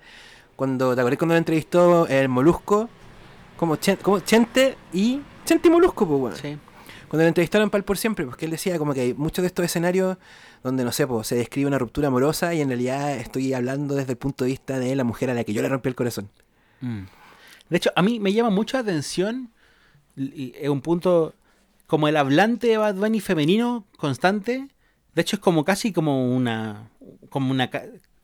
[0.57, 2.88] cuando, ¿te acordás cuando lo entrevistó el Molusco?
[3.57, 5.21] Como, Chen- como Chente y...
[5.45, 6.37] Chente y Molusco, pues, weón.
[6.37, 6.59] Sí.
[7.09, 9.47] Cuando lo entrevistaron para el por siempre, porque él decía como que hay muchos de
[9.47, 10.16] estos escenarios
[10.64, 14.12] donde, no sé, pues, se describe una ruptura amorosa y en realidad estoy hablando desde
[14.12, 16.29] el punto de vista de la mujer a la que yo le rompí el corazón.
[16.81, 17.03] Mm.
[17.69, 19.51] De hecho, a mí me llama mucho la atención,
[20.16, 21.35] y es un punto
[21.87, 24.68] como el hablante de Bad Bunny femenino constante.
[25.14, 26.90] De hecho, es como casi como una,
[27.31, 27.70] como una,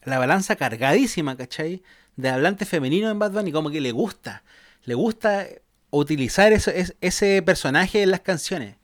[0.05, 1.83] la balanza cargadísima, ¿cachai?
[2.17, 4.43] De hablante femenino en Bad Bunny, como que le gusta,
[4.85, 5.47] le gusta
[5.91, 8.77] utilizar eso, es- ese personaje en las canciones.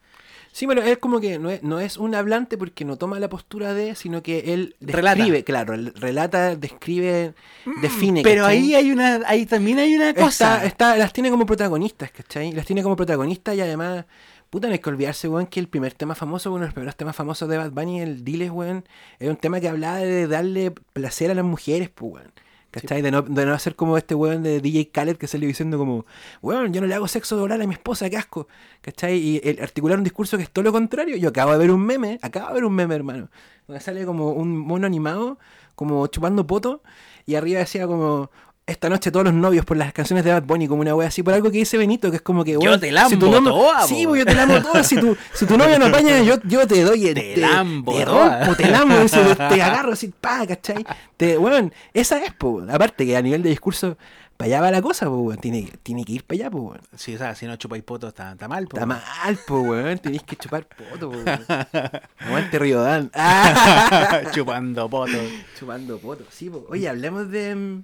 [0.50, 3.28] Sí, bueno, él como que no es, no es un hablante porque no toma la
[3.28, 5.16] postura de, sino que él Relata.
[5.16, 7.34] describe, claro, él relata, describe,
[7.82, 8.22] define.
[8.22, 8.56] Pero ¿cachai?
[8.58, 10.56] ahí hay una, ahí también hay una cosa.
[10.56, 12.52] Está, está, las tiene como protagonistas, ¿cachai?
[12.52, 14.06] Las tiene como protagonistas y además,
[14.50, 16.96] puta, no hay que olvidarse, weón, que el primer tema famoso, uno de los primeros
[16.96, 18.84] temas famosos de Bad Bunny, el Diles, weón,
[19.18, 22.32] era un tema que hablaba de darle placer a las mujeres, pues, weón.
[22.70, 23.00] ¿Cachai?
[23.00, 26.04] De, no, de no hacer como este weón de DJ Khaled que salió diciendo como,
[26.42, 28.46] weón, yo no le hago sexo oral a mi esposa, qué asco.
[28.82, 29.16] ¿Cachai?
[29.16, 31.16] Y el, articular un discurso que es todo lo contrario.
[31.16, 33.30] Yo acabo de ver un meme, acabo de ver un meme, hermano.
[33.66, 35.38] Donde sale como un mono animado,
[35.74, 36.82] como chupando poto,
[37.24, 38.30] y arriba decía como,
[38.68, 41.22] esta noche todos los novios por las canciones de Bad Bunny, como una wea así,
[41.22, 43.86] por algo que dice Benito, que es como que, Yo te lambo si tu toda,
[43.86, 44.84] Sí, pues yo te lambo toda.
[44.84, 47.14] Si tu, si tu novio no apaña, yo, yo te doy.
[47.14, 48.44] Te lambo Te toda.
[48.44, 50.84] rompo, te lambo, dice, te agarro así, pa, ¿cachai?
[51.16, 52.62] Te, weón, esa es, po.
[52.70, 53.96] Aparte que a nivel de discurso,
[54.36, 55.38] para allá va la cosa, po, weón.
[55.40, 56.80] Tiene, tiene que ir para allá, po, weón.
[56.94, 58.66] Sí, o sea, si no chupáis poto está, está mal.
[58.68, 58.76] po.
[58.76, 59.98] Está mal, po, weón.
[59.98, 61.46] Tenéis que chupar poto, po, weón.
[62.18, 63.10] Aguante Riodán.
[63.14, 64.20] Ah.
[64.34, 65.16] Chupando poto.
[65.58, 66.66] Chupando poto, sí, po.
[66.68, 67.80] Oye, hablemos de.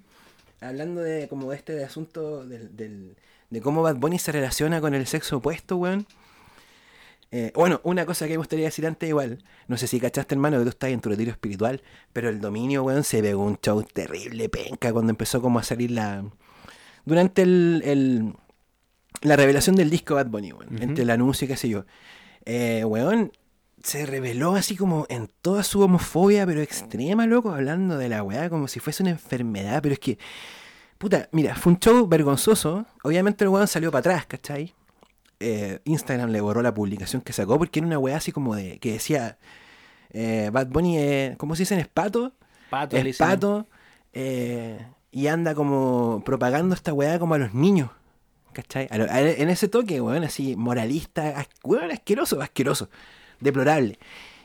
[0.61, 3.17] Hablando de como de este asunto del, del-
[3.51, 6.07] de cómo Bad Bunny se relaciona con el sexo opuesto, weón.
[7.31, 10.59] Eh, bueno, una cosa que me gustaría decir antes igual, no sé si cachaste hermano
[10.59, 13.83] que tú estás en tu retiro espiritual, pero el dominio, weón, se pegó un show
[13.83, 16.25] terrible, penca, cuando empezó como a salir la...
[17.05, 18.35] Durante el, el-
[19.23, 21.85] la revelación del disco Bad Bunny, weón, entre el anuncio y qué sé yo.
[22.45, 23.33] Eh, weón,
[23.85, 28.49] se reveló así como en toda su homofobia, pero extrema, loco, hablando de la weá
[28.51, 30.19] como si fuese una enfermedad, pero es que,
[30.99, 34.75] puta, mira, fue un show vergonzoso, obviamente el weón salió para atrás, ¿cachai?
[35.39, 38.79] Eh, Instagram le borró la publicación que sacó porque era una weá así como de,
[38.79, 39.37] que decía,
[40.11, 42.33] eh, Bad Bunny, eh, ¿cómo se dice en espato?
[42.71, 43.69] Pato, le Es pato,
[44.15, 44.79] eh,
[45.11, 47.91] y anda como propagando esta weá como a los niños.
[48.55, 48.87] ¿Cachai?
[48.91, 52.89] A lo- a- en ese toque, weón, así, moralista, as- weón, asqueroso, asqueroso,
[53.45, 53.99] deplorable.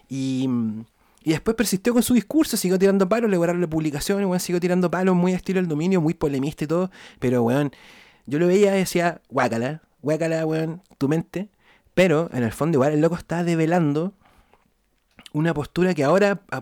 [0.08, 0.48] Y,
[1.24, 4.92] y después persistió con su discurso, siguió tirando palos, le borraron publicaciones, weón, siguió tirando
[4.92, 6.92] palos, muy estilo el dominio, muy polemista y todo.
[7.20, 7.72] Pero, weón,
[8.28, 11.50] yo lo veía y decía, guácala, guácala, weón, tu mente.
[11.96, 14.14] Pero, en el fondo, igual el loco está develando
[15.34, 16.58] una postura que ahora, a,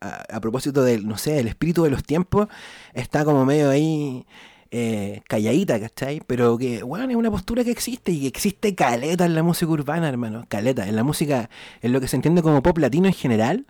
[0.00, 2.48] a- a propósito del, no sé, del espíritu de los tiempos,
[2.92, 4.26] está como medio ahí
[4.76, 6.20] eh, calladita, ¿cachai?
[6.26, 9.70] Pero que, bueno, es una postura que existe y que existe caleta en la música
[9.70, 10.46] urbana, hermano.
[10.48, 11.48] Caleta, en la música,
[11.80, 13.66] en lo que se entiende como pop latino en general.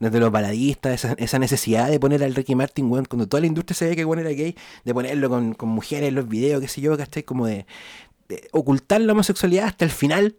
[0.00, 3.74] Desde los baladistas, esa, necesidad de poner al Ricky Martin, weón, cuando toda la industria
[3.74, 6.80] se ve que bueno era gay, de ponerlo con, mujeres en los videos, qué sé
[6.80, 7.22] yo, ¿cachai?
[7.22, 7.66] Como de,
[8.52, 10.36] ocultar la homosexualidad hasta el final,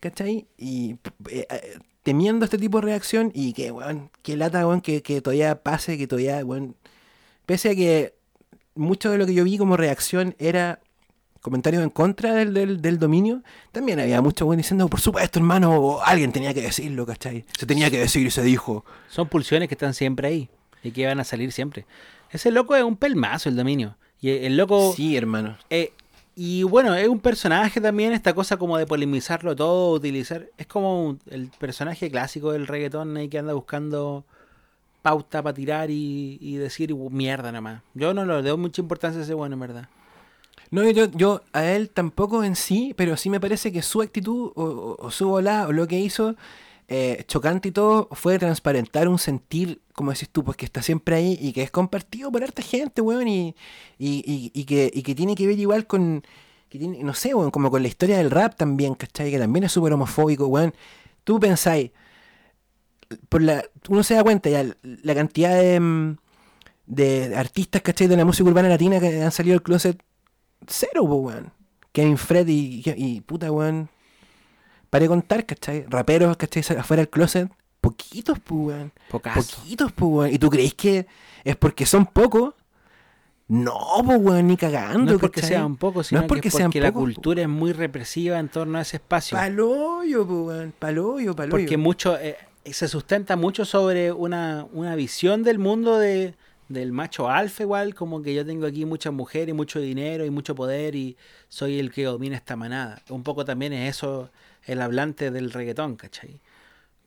[0.00, 0.46] ¿cachai?
[0.56, 0.96] Y
[1.30, 5.20] eh, eh, temiendo este tipo de reacción y que, weón, que lata, weón, que, que
[5.20, 6.76] todavía pase, que todavía, weón,
[7.46, 8.13] pese a que
[8.74, 10.80] mucho de lo que yo vi como reacción era
[11.40, 15.98] comentarios en contra del, del, del dominio, también había mucho weón diciendo, por supuesto, hermano,
[16.02, 17.44] alguien tenía que decirlo, ¿cachai?
[17.58, 18.84] Se tenía que decir y se dijo.
[19.10, 20.48] Son pulsiones que están siempre ahí
[20.82, 21.84] y que van a salir siempre.
[22.30, 23.96] Ese loco es un pelmazo el dominio.
[24.22, 24.94] Y el loco...
[24.96, 25.58] Sí, hermano.
[25.68, 25.92] eh,
[26.34, 30.48] y bueno, es un personaje también, esta cosa como de polemizarlo todo, utilizar...
[30.56, 34.24] Es como un- el personaje clásico del reggaetón ahí que anda buscando
[35.04, 37.82] pauta para tirar y, decir "Uh, mierda nada más.
[37.92, 39.88] Yo no le doy mucha importancia a ese bueno, en verdad.
[40.70, 44.52] No, yo, yo a él tampoco en sí, pero sí me parece que su actitud
[44.56, 46.36] o, su volada o lo que hizo,
[46.88, 51.16] eh, chocante y todo, fue transparentar un sentir, como decís tú, pues que está siempre
[51.16, 53.54] ahí y que es compartido por harta gente, weón, y-
[53.98, 56.24] y que, y que tiene que ver igual con,
[56.70, 59.30] que tiene, no sé, weón, como con la historia del rap también, ¿cachai?
[59.30, 60.72] Que también es súper homofóbico, weón.
[61.24, 61.90] Tú pensáis,
[63.28, 66.16] por la, uno se da cuenta ya, la cantidad de, mm,
[66.86, 68.06] de artistas, ¿cachai?
[68.06, 70.02] De la música urbana latina que han salido del closet
[70.66, 71.52] cero, po, weón.
[71.92, 73.88] Kevin Fred y, y puta, weón.
[74.90, 75.86] Para contar, ¿cachai?
[75.88, 76.62] Raperos, ¿cachai?
[76.78, 77.50] Afuera del closet.
[77.80, 78.92] Poquitos, pues, weón.
[79.10, 79.56] Pocaso.
[79.56, 80.32] Poquitos, pues, weón.
[80.32, 81.06] ¿Y tú crees que
[81.44, 82.54] es porque son pocos?
[83.46, 85.04] No, pues, weón, ni cagando.
[85.04, 85.56] No es porque ¿cachai?
[85.56, 88.38] sean pocos, sino no es porque que es sean porque la cultura es muy represiva
[88.38, 89.36] en torno a ese espacio.
[89.36, 90.74] Paloyo, pues, weón.
[90.78, 91.50] Paloyo, paloyo.
[91.50, 92.36] Porque mucho eh,
[92.72, 96.34] se sustenta mucho sobre una, una visión del mundo de,
[96.68, 100.30] del macho alfa igual, como que yo tengo aquí muchas mujeres, y mucho dinero y
[100.30, 101.16] mucho poder y
[101.48, 103.02] soy el que domina esta manada.
[103.10, 104.30] Un poco también es eso
[104.64, 106.40] el hablante del reggaetón, ¿cachai?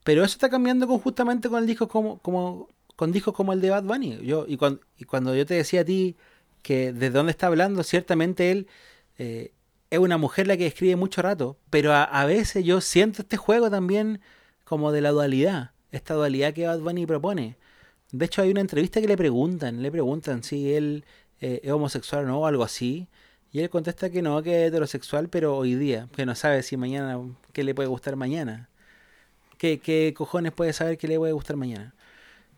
[0.04, 3.62] Pero eso está cambiando con, justamente con el disco como, como con discos como el
[3.62, 4.20] de Bad Bunny.
[4.24, 6.16] Yo, y, cuando, y cuando yo te decía a ti
[6.62, 8.68] que desde dónde está hablando, ciertamente él
[9.18, 9.52] eh,
[9.90, 13.70] es una mujer la que escribe mucho rato, pero a veces yo siento este juego
[13.70, 14.22] también
[14.68, 17.56] como de la dualidad, esta dualidad que Bad Bunny propone.
[18.12, 21.06] De hecho, hay una entrevista que le preguntan, le preguntan si él
[21.42, 23.08] eh, es homosexual o no, o algo así.
[23.52, 26.76] Y él contesta que no, que es heterosexual, pero hoy día, que no sabe si
[26.78, 27.20] mañana,
[27.54, 28.70] qué le puede gustar mañana.
[29.58, 31.94] ¿Qué, qué cojones puede saber que le puede gustar mañana?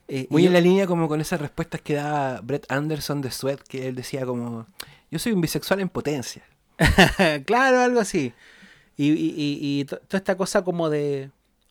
[0.08, 3.32] Eh, Muy yo- en la línea como con esas respuestas que daba Brett Anderson de
[3.32, 4.66] Sweat, que él decía como,
[5.12, 6.44] yo soy un bisexual en potencia.
[7.46, 8.34] claro, algo así.
[8.98, 11.30] Y, y, y- y to- toda esta cosa como de,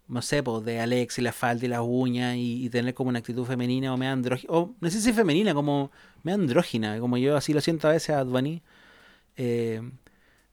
[0.08, 3.18] no sé, pues de Alex y la falda y las uñas y, tener como una
[3.18, 5.90] actitud femenina o me andrógina, o no sé si femenina, como
[6.22, 8.62] me andrógina, como yo así lo siento a veces a Bunny,
[9.36, 9.82] eh,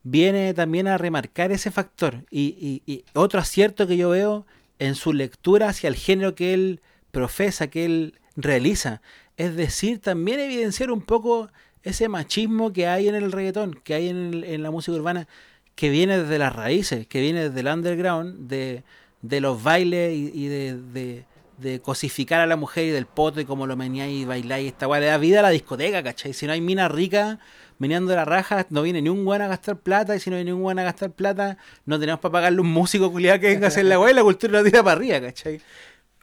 [0.04, 2.26] viene también a remarcar ese factor.
[2.30, 4.46] Y, otro acierto que yo veo
[4.80, 9.02] en su lectura hacia el género que él profesa, que él realiza.
[9.38, 11.50] Es decir, también evidenciar un poco
[11.84, 15.28] ese machismo que hay en el reggaetón, que hay en la música urbana,
[15.76, 18.84] que viene desde las raíces, que viene desde el underground, de,
[19.28, 21.26] de los bailes y, de,
[21.58, 24.68] de- cosificar a la mujer y del poto y como lo meneáis y bailáis.
[24.68, 26.34] Esta weá le da vida a la discoteca, ¿cachai?
[26.34, 27.40] Si no hay mina rica
[27.80, 30.54] meneando la raja, no viene ni un guan a gastar plata, y si no viene
[30.54, 33.68] un guan a gastar plata, no tenemos para pagarle un músico culiado que venga a
[33.70, 35.62] hacer la weá y la cultura la tira para arriba, ¿cachai?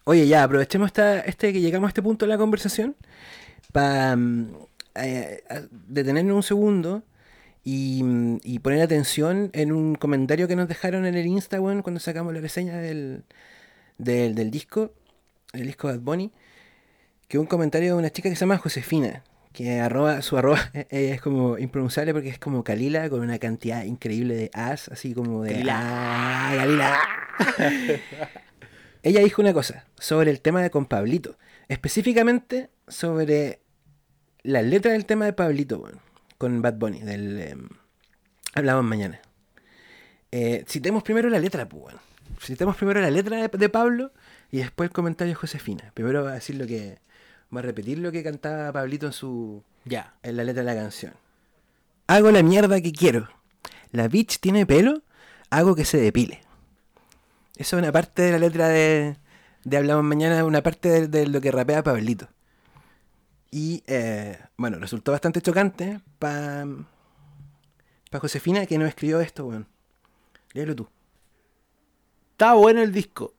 [0.04, 2.94] Oye, ya, aprovechemos esta, este que llegamos a este punto de la conversación
[3.72, 4.16] para
[5.88, 7.02] detenernos un segundo
[7.64, 12.00] y, mm, y poner atención en un comentario que nos dejaron en el Instagram cuando
[12.00, 13.24] sacamos la reseña del,
[13.98, 14.92] del, del disco,
[15.52, 16.32] el disco Bad Bunny,
[17.28, 19.22] que un comentario de una chica que se llama Josefina,
[19.52, 23.84] que arroba, su arroba eh, es como impronunciable porque es como Kalila con una cantidad
[23.84, 25.52] increíble de as, así como de...
[25.52, 25.78] Kalila.
[25.80, 26.98] "Ah, Kalila".
[29.02, 31.36] Ella dijo una cosa sobre el tema de con Pablito.
[31.68, 33.60] Específicamente sobre
[34.42, 36.00] la letra del tema de Pablito, weón,
[36.42, 37.68] con Bad Bunny, del em,
[38.52, 39.20] Hablamos mañana.
[40.32, 41.94] Eh, citemos primero la letra, pues.
[42.40, 44.10] Citemos primero la letra de, de Pablo
[44.50, 45.92] y después el comentario de Josefina.
[45.94, 46.98] Primero va a decir lo que
[47.48, 50.14] Voy a repetir lo que cantaba Pablito en su Ya.
[50.24, 51.12] en la letra de la canción.
[52.08, 53.28] Hago la mierda que quiero.
[53.92, 55.02] La bitch tiene pelo,
[55.48, 56.40] hago que se depile.
[57.56, 59.16] Eso es una parte de la letra de,
[59.62, 62.26] de Hablamos Mañana, una parte de, de lo que rapea Pablito.
[63.54, 66.66] Y eh, bueno, resultó bastante chocante para
[68.10, 69.68] pa Josefina que nos escribió esto, weón.
[70.54, 70.88] Léelo tú.
[72.32, 73.34] Está bueno el disco,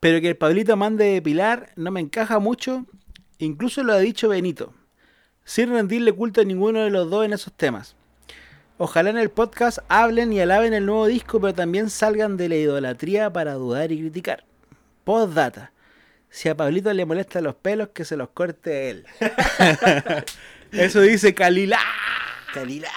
[0.00, 2.86] pero que el Pablito mande depilar no me encaja mucho.
[3.38, 4.72] Incluso lo ha dicho Benito,
[5.44, 7.94] sin rendirle culto a ninguno de los dos en esos temas.
[8.78, 12.56] Ojalá en el podcast hablen y alaben el nuevo disco, pero también salgan de la
[12.56, 14.44] idolatría para dudar y criticar.
[15.04, 15.72] Postdata.
[16.32, 19.06] Si a Pablito le molestan los pelos, que se los corte él.
[20.72, 21.78] Eso dice Kalila.
[22.54, 22.90] Calila.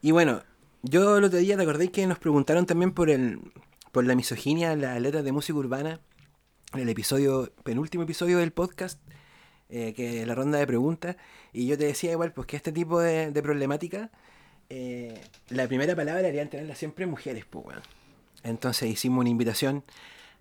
[0.00, 0.42] Y bueno,
[0.82, 3.40] yo el otro día te acordé que nos preguntaron también por el
[3.92, 6.00] por la misoginia en las letras de música urbana
[6.72, 9.00] en el episodio, penúltimo episodio del podcast,
[9.68, 11.16] eh, que es la ronda de preguntas,
[11.52, 14.10] y yo te decía igual, pues que este tipo de, problemática,
[14.68, 17.76] eh, la primera palabra deberían tenerla siempre mujeres, pues.
[18.42, 19.84] Entonces hicimos una invitación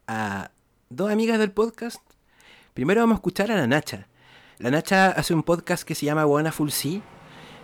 [0.07, 0.51] a
[0.89, 2.01] dos amigas del podcast.
[2.73, 4.07] Primero vamos a escuchar a la Nacha.
[4.59, 7.01] La Nacha hace un podcast que se llama Buena Full C,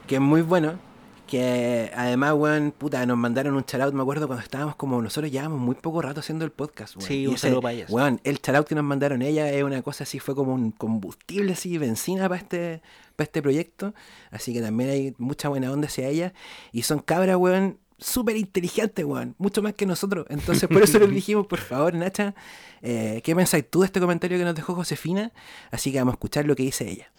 [0.08, 0.80] que es muy bueno.
[1.28, 5.62] Que además, weón, puta, nos mandaron un shoutout, me acuerdo cuando estábamos como nosotros llevábamos
[5.62, 7.08] muy poco rato haciendo el podcast, weón.
[7.08, 7.90] Sí, Y un saludo para ellas.
[7.90, 11.54] Weón, el shoutout que nos mandaron ella es una cosa así, fue como un combustible
[11.54, 12.82] así, benzina para este,
[13.16, 13.94] para este proyecto.
[14.32, 16.34] Así que también hay mucha buena onda hacia ella.
[16.74, 19.36] Y son cabras, weón, súper inteligentes, weón.
[19.38, 20.26] Mucho más que nosotros.
[20.30, 22.34] Entonces, por eso les dijimos, por favor, Nacha,
[22.82, 25.32] eh, ¿qué pensáis tú de este comentario que nos dejó Josefina?
[25.72, 27.12] Así que vamos a escuchar lo que dice ella.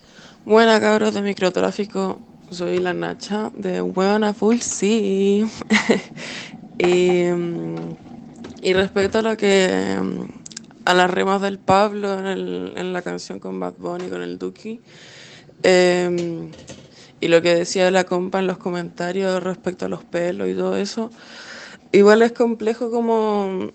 [0.44, 5.46] Buena cabros de microtráfico, soy la Nacha de Huevona Full, sí.
[6.78, 7.24] y,
[8.62, 9.96] y respecto a lo que
[10.84, 14.38] a las rimas del Pablo en, el- en la canción con Bad Bunny, con el
[14.38, 14.80] Duki,
[15.62, 16.50] em,
[17.20, 20.76] y lo que decía la compa en los comentarios respecto a los pelos y todo
[20.76, 21.10] eso,
[21.92, 23.70] igual es complejo como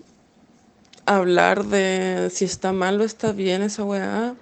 [1.06, 4.34] hablar de si está mal o está bien esa weá.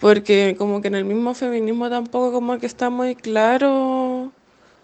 [0.00, 4.32] Porque como que en el mismo feminismo tampoco como que está muy claro,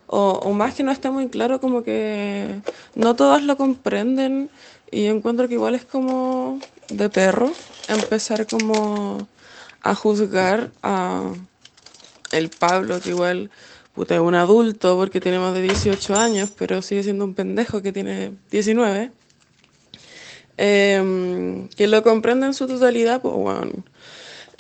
[0.06, 2.60] o, o más que no está muy claro, como que
[2.94, 4.50] no todas lo comprenden
[4.90, 7.50] y encuentro que igual es como de perro
[7.88, 9.26] empezar como
[9.82, 11.22] a juzgar a
[12.36, 13.50] el Pablo, que igual
[13.94, 17.82] puta, es un adulto porque tiene más de 18 años, pero sigue siendo un pendejo
[17.82, 19.10] que tiene 19.
[20.58, 23.84] Em, que lo comprende en su totalidad, pues bueno.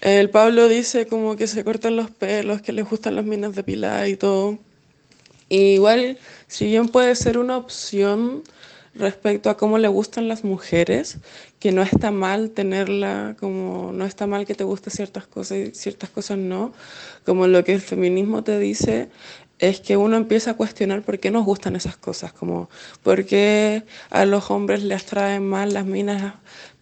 [0.00, 4.08] El Pablo dice como que se cortan los pelos, que le gustan las minas depiladas
[4.08, 4.58] y todo.
[5.48, 8.42] Y igual, si bien puede ser una opción
[8.98, 11.18] respecto a cómo le gustan las mujeres,
[11.58, 15.70] que no está mal tenerla, como no está mal que te gusten ciertas cosas y
[15.74, 16.72] ciertas cosas no,
[17.24, 19.08] como lo que el feminismo te dice
[19.58, 22.68] es que uno empieza a cuestionar por qué nos gustan esas cosas, como
[23.02, 26.34] por qué a los hombres les atraen más las minas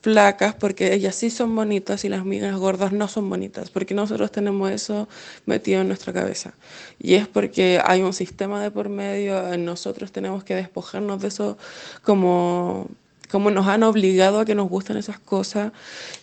[0.04, 4.30] flacas, porque ellas sí son bonitas y las minas gordas no son bonitas, porque nosotros
[4.30, 5.08] tenemos eso
[5.46, 6.52] metido en nuestra cabeza.
[6.98, 11.28] Y es porque hay un sistema de por medio, en nosotros tenemos que despojarnos de
[11.28, 11.56] eso
[12.02, 12.88] como,
[13.30, 15.72] como nos han obligado a que nos gusten esas cosas.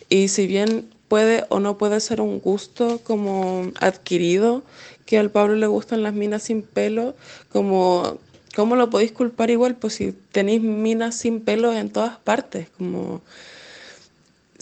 [0.08, 4.62] Y si bien puede o no puede ser un gusto como adquirido,
[5.06, 7.16] que al Pablo le gustan las minas sin pelo,
[7.50, 8.20] como
[8.54, 9.74] ¿cómo lo podéis culpar igual?
[9.74, 13.22] Pues si tenéis minas sin pelo en todas partes, como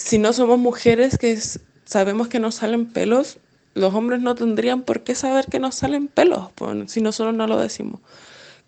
[0.01, 1.39] si no somos mujeres que
[1.85, 3.39] sabemos que nos salen pelos,
[3.75, 7.47] los hombres no tendrían por qué saber que nos salen pelos, pues, si nosotros no
[7.47, 8.01] lo decimos.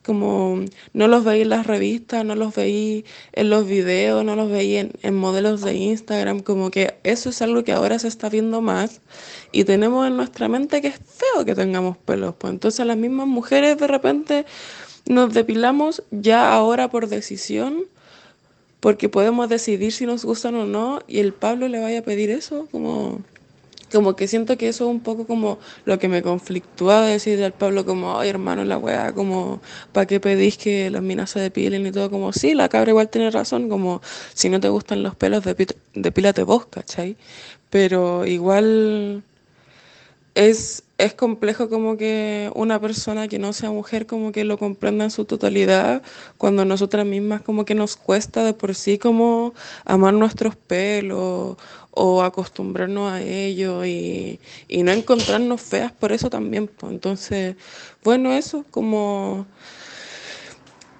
[0.04, 0.64] Como
[0.94, 4.76] no los veí en las revistas, no los veí en los videos, no los veí
[4.76, 8.60] en, en modelos de Instagram, como que eso es algo que ahora se está viendo
[8.60, 9.00] más
[9.52, 12.34] y tenemos en nuestra mente que es feo que tengamos pelos.
[12.36, 14.44] Pues entonces las mismas mujeres de repente
[15.06, 17.84] nos depilamos ya ahora por decisión
[18.82, 22.30] porque podemos decidir si nos gustan o no y el Pablo le vaya a pedir
[22.30, 23.20] eso, como,
[23.92, 27.42] como que siento que eso es un poco como lo que me conflictúa de decir
[27.44, 29.60] al Pablo como, ay hermano, la weá, como,
[29.92, 32.10] ¿para qué pedís que las minas se depilen y todo?
[32.10, 34.02] Como, sí, la cabra igual tiene razón, como,
[34.34, 37.16] si no te gustan los pelos, depi- depílate vos, ¿cachai?
[37.70, 39.22] Pero igual
[40.34, 45.04] es, es complejo como que una persona que no sea mujer como que lo comprenda
[45.04, 46.02] en su totalidad,
[46.38, 49.54] cuando nosotras mismas como que nos cuesta de por sí como
[49.84, 51.56] amar nuestros pelos
[51.90, 56.70] o acostumbrarnos a ello y, y no encontrarnos feas por eso también.
[56.82, 57.56] Entonces,
[58.02, 59.46] bueno, eso como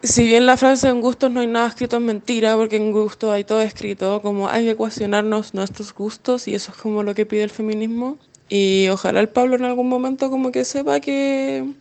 [0.02, 3.30] si bien la frase en gustos no hay nada escrito es mentira, porque en gustos
[3.30, 7.24] hay todo escrito, como hay que cuestionarnos nuestros gustos y eso es como lo que
[7.24, 8.18] pide el feminismo.
[8.55, 11.72] Y ojalá el Pablo en algún momento como que sepa que,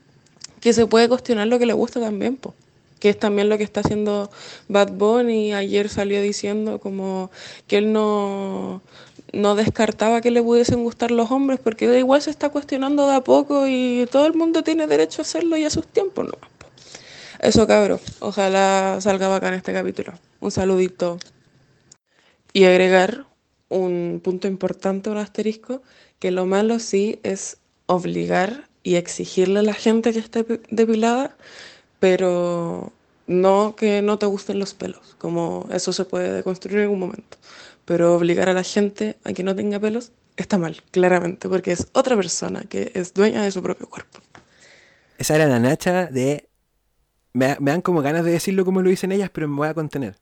[0.62, 2.54] que se puede cuestionar lo que le gusta también, po.
[3.02, 4.32] que es también lo que está haciendo
[4.70, 5.52] Bad Bunny.
[5.52, 7.30] Ayer salió diciendo como
[7.68, 8.82] que él no,
[9.34, 13.16] no descartaba que le pudiesen gustar los hombres, porque da igual se está cuestionando de
[13.16, 16.38] a poco y todo el mundo tiene derecho a hacerlo y a sus tiempos, ¿no?
[17.42, 18.00] Eso, cabrón.
[18.22, 20.14] Ojalá salga bacán este capítulo.
[20.40, 21.18] Un saludito.
[22.54, 23.26] Y agregar
[23.68, 25.82] un punto importante, un asterisco,
[26.22, 27.58] que lo malo sí es
[27.88, 31.36] obligar y exigirle a la gente que esté depilada,
[32.00, 32.94] pero
[33.26, 37.38] no que no te gusten los pelos, como eso se puede deconstruir en algún momento.
[37.86, 41.88] Pero obligar a la gente a que no tenga pelos está mal, claramente, porque es
[41.92, 44.20] otra persona que es dueña de su propio cuerpo.
[45.18, 46.48] Esa era la Nacha de
[47.34, 49.74] me, me, dan como ganas de decirlo como lo dicen ellas, pero me voy a
[49.74, 50.18] contener.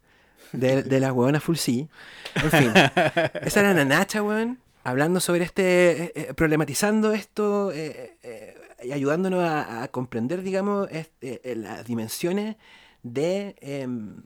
[0.53, 1.89] De, de las hueonas full sí.
[2.35, 2.71] En fin.
[3.41, 4.59] Esa era la Nacha, weón.
[4.89, 6.03] Hablando sobre este.
[6.03, 7.71] Eh, eh, problematizando esto.
[7.73, 12.55] Eh, y ayudándonos a, a, comprender, digamos, este, las dimensiones
[13.03, 13.55] de.
[13.61, 14.23] Em,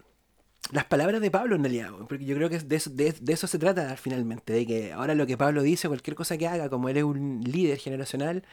[0.72, 3.48] las palabras de Pablo en realidad, porque yo creo que de eso, de, de eso,
[3.48, 6.88] se trata finalmente, de que ahora lo que Pablo dice, cualquier cosa que haga, como
[6.88, 8.44] él es un líder generacional,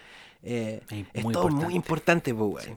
[0.42, 1.64] es todo importante.
[1.64, 2.72] muy importante, pues, sí,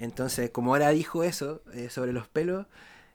[0.00, 2.66] entonces, como ahora dijo eso eh, sobre los pelos,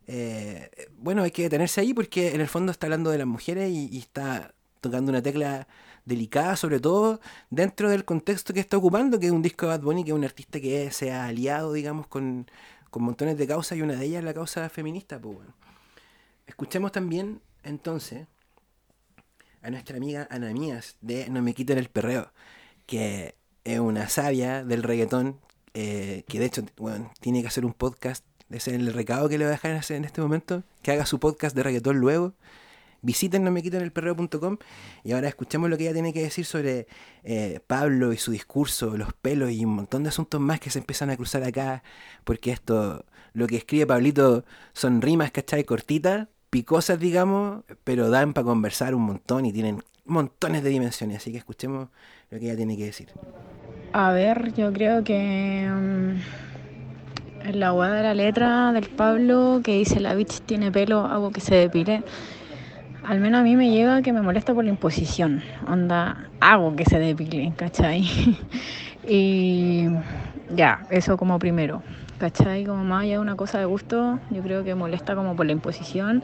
[0.05, 3.71] eh, bueno, hay que detenerse ahí porque en el fondo está hablando de las mujeres
[3.71, 4.53] y, y, está
[4.85, 5.67] tocando una tecla
[6.05, 7.19] delicada, sobre todo
[7.49, 10.15] dentro del contexto que está ocupando, que es un disco de Bad Bunny, que es
[10.15, 12.49] un artista que se ha aliado, digamos, con,
[12.89, 15.19] con montones de causas y una de ellas es la causa feminista.
[15.19, 15.53] Pues bueno.
[16.47, 18.27] Escuchemos también, entonces,
[19.61, 22.31] a nuestra amiga Ana Mías de No me quiten el perreo,
[22.85, 25.39] que es una sabia del reggaetón
[25.75, 26.63] eh, que de hecho,
[27.19, 28.25] tiene que hacer un podcast.
[28.49, 30.63] Es el recado que le voy a dejar en este momento.
[30.81, 32.33] Que haga su podcast de reggaetón luego.
[33.05, 33.91] Visiten no el
[35.03, 36.87] y ahora escuchemos lo que ella tiene que decir sobre
[37.23, 40.79] eh, Pablo y su discurso, los pelos y un montón de asuntos más que se
[40.79, 41.83] empiezan a cruzar acá,
[42.23, 44.43] porque esto, lo que escribe Pablito
[44.73, 45.65] son rimas, ¿cachai?
[45.65, 51.31] Cortitas, picosas, digamos, pero dan para conversar un montón y tienen montones de dimensiones, así
[51.31, 51.89] que escuchemos
[52.31, 53.09] lo que ella tiene que decir.
[53.93, 56.23] A ver, yo creo que en
[57.53, 61.41] la guada de la letra del Pablo que dice la bitch tiene pelo, hago que
[61.41, 62.03] se depile.
[63.07, 65.43] Al menos a mí me llega que me molesta por la imposición.
[65.67, 68.03] Onda, hago que se depile, ¿cachai?
[69.07, 69.87] y
[70.55, 71.83] ya, eso como primero.
[72.17, 72.65] ¿Cachai?
[72.65, 75.51] Como más allá de una cosa de gusto, yo creo que molesta como por la
[75.51, 76.23] imposición.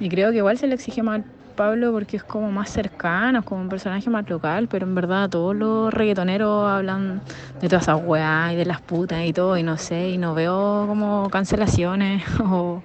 [0.00, 1.22] Y creo que igual se le exige más
[1.56, 5.28] Pablo porque es como más cercano, es como un personaje más local, pero en verdad
[5.28, 7.20] todos los reggaetoneros hablan
[7.60, 10.34] de todas esas weas y de las putas y todo, y no sé, y no
[10.34, 12.82] veo como cancelaciones o,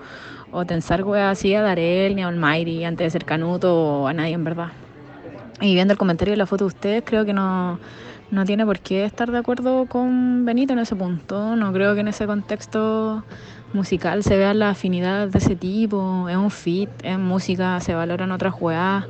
[0.54, 4.14] o tensar weas así a Darel ni a Almighty antes de ser Canuto o a
[4.14, 4.70] nadie en verdad.
[5.60, 7.80] Y viendo el comentario y la foto de ustedes, creo que no,
[8.32, 11.56] no tiene por qué estar de acuerdo con Benito en ese punto.
[11.56, 13.24] No creo que en ese contexto
[13.74, 18.32] musical se vea la afinidad de ese tipo, es un fit, es música, se valoran
[18.32, 19.06] otras jugadas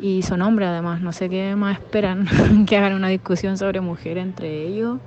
[0.00, 2.28] y son hombres además, no sé qué más esperan
[2.66, 4.98] que hagan una discusión sobre mujeres entre ellos.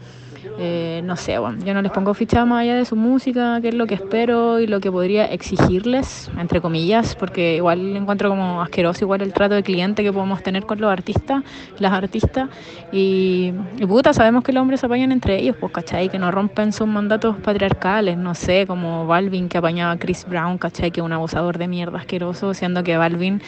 [0.57, 3.69] Eh, no sé, bueno, yo no les pongo ficha más allá de su música, que
[3.69, 8.61] es lo que espero y lo que podría exigirles, entre comillas, porque igual encuentro como
[8.61, 11.43] asqueroso igual el trato de cliente que podemos tener con los artistas,
[11.79, 12.49] las artistas,
[12.91, 16.09] y, y puta, sabemos que los hombres se apañan entre ellos, pues, ¿cachai?
[16.09, 20.57] Que no rompen sus mandatos patriarcales, no sé, como Balvin que apañaba a Chris Brown,
[20.57, 20.91] ¿cachai?
[20.91, 23.41] Que es un abusador de mierda asqueroso, siendo que Balvin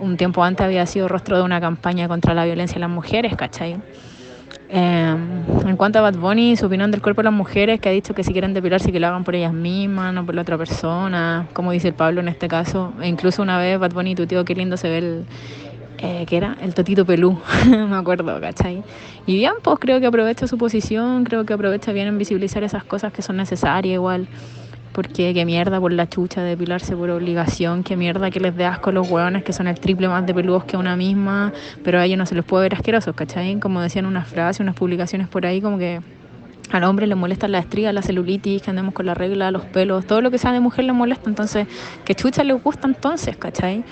[0.00, 3.36] un tiempo antes había sido rostro de una campaña contra la violencia en las mujeres,
[3.36, 3.76] ¿cachai?
[4.70, 5.16] Eh,
[5.66, 8.14] en cuanto a Bad Bunny, su opinión del cuerpo de las mujeres, que ha dicho
[8.14, 11.48] que si quieren depilarse que lo hagan por ellas mismas, no por la otra persona,
[11.54, 12.92] como dice el Pablo en este caso.
[13.00, 15.26] E incluso una vez Bad Bunny, tu tío, qué lindo se ve el,
[15.98, 18.84] eh, que era el totito pelú, me acuerdo, ¿cachai?
[19.26, 22.84] Y bien, pues creo que aprovecha su posición, creo que aprovecha bien en visibilizar esas
[22.84, 24.28] cosas que son necesarias igual
[24.98, 28.64] porque qué mierda por la chucha de depilarse por obligación, qué mierda que les dé
[28.64, 31.52] asco a los hueones que son el triple más de peludos que una misma,
[31.84, 33.60] pero a ellos no se les puede ver asquerosos, ¿cachai?
[33.60, 36.00] Como decían unas frases, unas publicaciones por ahí, como que
[36.72, 40.04] al hombre le molestan la estrías, la celulitis, que andemos con la regla, los pelos,
[40.04, 41.68] todo lo que sea de mujer le molesta, entonces,
[42.04, 43.84] ¿qué chucha les gusta entonces, ¿cachai?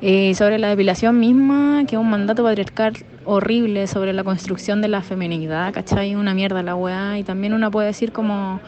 [0.00, 4.88] Y sobre la depilación misma, que es un mandato patriarcal horrible sobre la construcción de
[4.88, 6.16] la feminidad, ¿cachai?
[6.16, 8.60] Una mierda la weá, y también una puede decir como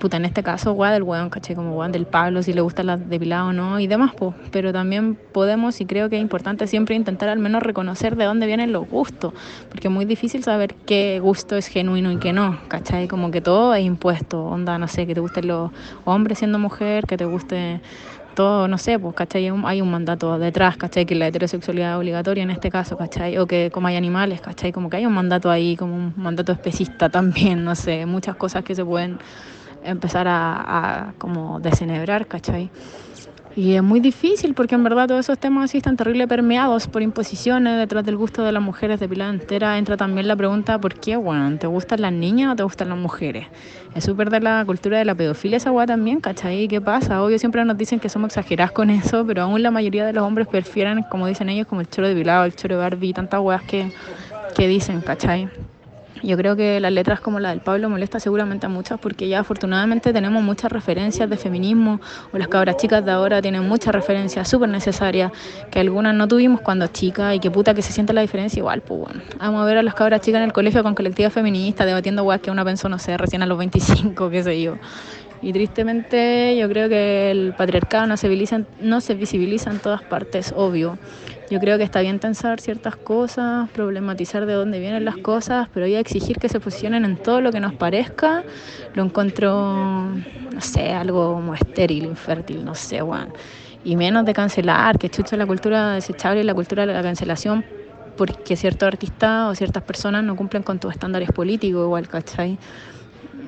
[0.00, 2.82] puta, en este caso, weá del weón, caché, como weón del Pablo, si le gusta
[2.82, 4.34] la depilada o no y demás, pues.
[4.50, 8.46] Pero también podemos, y creo que es importante siempre intentar al menos reconocer de dónde
[8.46, 9.32] vienen los gustos,
[9.68, 13.06] porque es muy difícil saber qué gusto es genuino y qué no, ¿cachai?
[13.06, 15.70] Como que todo es impuesto, onda, no sé, que te gusten los
[16.04, 17.80] hombres siendo mujer, que te guste
[18.34, 19.52] todo, no sé, pues, ¿cachai?
[19.64, 21.04] Hay un mandato detrás, ¿cachai?
[21.04, 23.36] Que la heterosexualidad es obligatoria en este caso, ¿cachai?
[23.38, 24.72] O que como hay animales, ¿cachai?
[24.72, 28.64] Como que hay un mandato ahí, como un mandato especista también, no sé, muchas cosas
[28.64, 29.18] que se pueden
[29.84, 32.70] empezar a, a como desenhebrar, ¿cachai?
[33.56, 37.02] Y es muy difícil porque en verdad todos esos temas así están terrible permeados por
[37.02, 39.76] imposiciones detrás del gusto de las mujeres de pila entera.
[39.76, 42.98] Entra también la pregunta, ¿por qué, bueno, ¿te gustan las niñas o te gustan las
[42.98, 43.48] mujeres?
[43.94, 46.68] Es súper de la cultura de la pedofilia esa weá también, ¿cachai?
[46.68, 47.24] ¿Qué pasa?
[47.24, 50.22] Obvio siempre nos dicen que somos exagerados con eso, pero aún la mayoría de los
[50.22, 53.40] hombres prefieren, como dicen ellos, como el choro de pilado, el choro de Barbie, tantas
[53.40, 53.90] weas que,
[54.54, 55.48] que dicen, ¿cachai?
[56.22, 59.40] Yo creo que las letras como la del Pablo molesta seguramente a muchas porque ya
[59.40, 62.00] afortunadamente tenemos muchas referencias de feminismo
[62.32, 65.32] o las cabras chicas de ahora tienen muchas referencias súper necesarias
[65.70, 68.82] que algunas no tuvimos cuando chicas y que puta que se siente la diferencia igual,
[68.82, 69.20] pues bueno.
[69.38, 72.40] Vamos a ver a las cabras chicas en el colegio con colectivas feministas debatiendo weas
[72.40, 74.76] que una pensó, no sé, recién a los 25, qué sé yo.
[75.42, 78.28] Y tristemente yo creo que el patriarcado no se,
[78.80, 80.98] no se visibiliza en todas partes, obvio.
[81.50, 85.84] Yo creo que está bien pensar ciertas cosas, problematizar de dónde vienen las cosas, pero
[85.88, 88.44] ya exigir que se posicionen en todo lo que nos parezca,
[88.94, 93.32] lo encuentro, no sé, algo como estéril, infértil, no sé, bueno.
[93.82, 97.64] Y menos de cancelar, que chucha la cultura desechable y la cultura de la cancelación,
[98.16, 102.58] porque ciertos artistas o ciertas personas no cumplen con tus estándares políticos, igual, ¿cachai?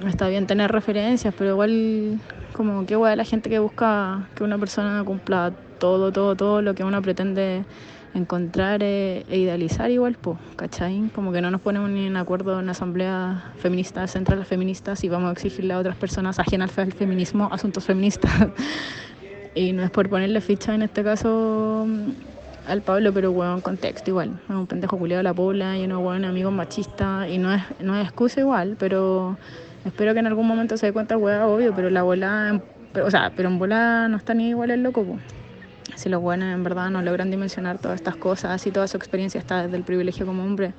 [0.09, 2.19] Está bien tener referencias, pero igual,
[2.53, 6.75] como que igual la gente que busca que una persona cumpla todo, todo, todo lo
[6.75, 7.65] que uno pretende
[8.15, 11.11] encontrar e, e idealizar igual, pues, ¿cachai?
[11.15, 15.09] Como que no nos ponemos ni en acuerdo en la asamblea feminista, central feministas y
[15.09, 18.33] vamos a exigirle a otras personas ajenas al feminismo asuntos feministas.
[19.55, 21.87] y no es por ponerle ficha en este caso
[22.67, 24.39] al Pablo, pero en contexto igual.
[24.49, 27.63] Es un pendejo culiado de la pobla y uno bueno, amigo machista y no es,
[27.81, 29.37] no es excusa igual, pero
[29.85, 32.61] espero que en algún momento se dé cuenta, weón, obvio, pero la bola,
[33.03, 35.21] o sea, pero en bola no está ni igual el loco, pues
[35.95, 39.39] si los buenos en verdad no logran dimensionar todas estas cosas y toda su experiencia
[39.39, 40.73] está desde el privilegio como hombre,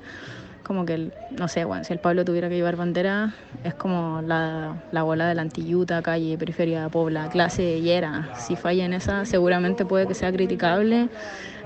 [0.64, 3.34] como que, no sé, bueno, si el Pablo tuviera que llevar bandera,
[3.64, 8.30] es como la, la bola de la Antilluta, calle, periferia, Pobla, clase, yera.
[8.36, 11.08] Si falla en esa, seguramente puede que sea criticable.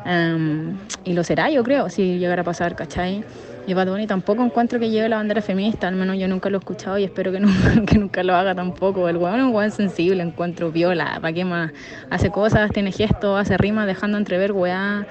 [0.05, 3.24] Um, y lo será, yo creo, si llegara a pasar, ¿cachai?
[3.68, 6.56] Y Bad Bunny tampoco encuentro que lleve la bandera feminista, al menos yo nunca lo
[6.56, 9.10] he escuchado y espero que nunca, que nunca lo haga tampoco.
[9.10, 11.72] El weón es un weón sensible, encuentro viola, ¿para qué más?
[12.08, 15.06] Hace cosas, tiene gestos, hace rimas, dejando entrever weá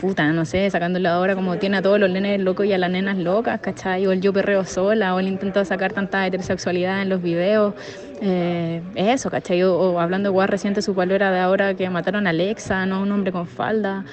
[0.00, 2.90] puta, no sé, sacándole ahora como tiene a todos los nenes locos y a las
[2.90, 4.06] nenas locas, ¿cachai?
[4.06, 7.74] O el yo perreo sola, o el intento de sacar tanta heterosexualidad en los videos.
[8.22, 9.62] Eh, eso, ¿cachai?
[9.62, 13.12] O, hablando de guay reciente, su palabra de ahora que mataron a Alexa, no un
[13.12, 14.04] hombre con falda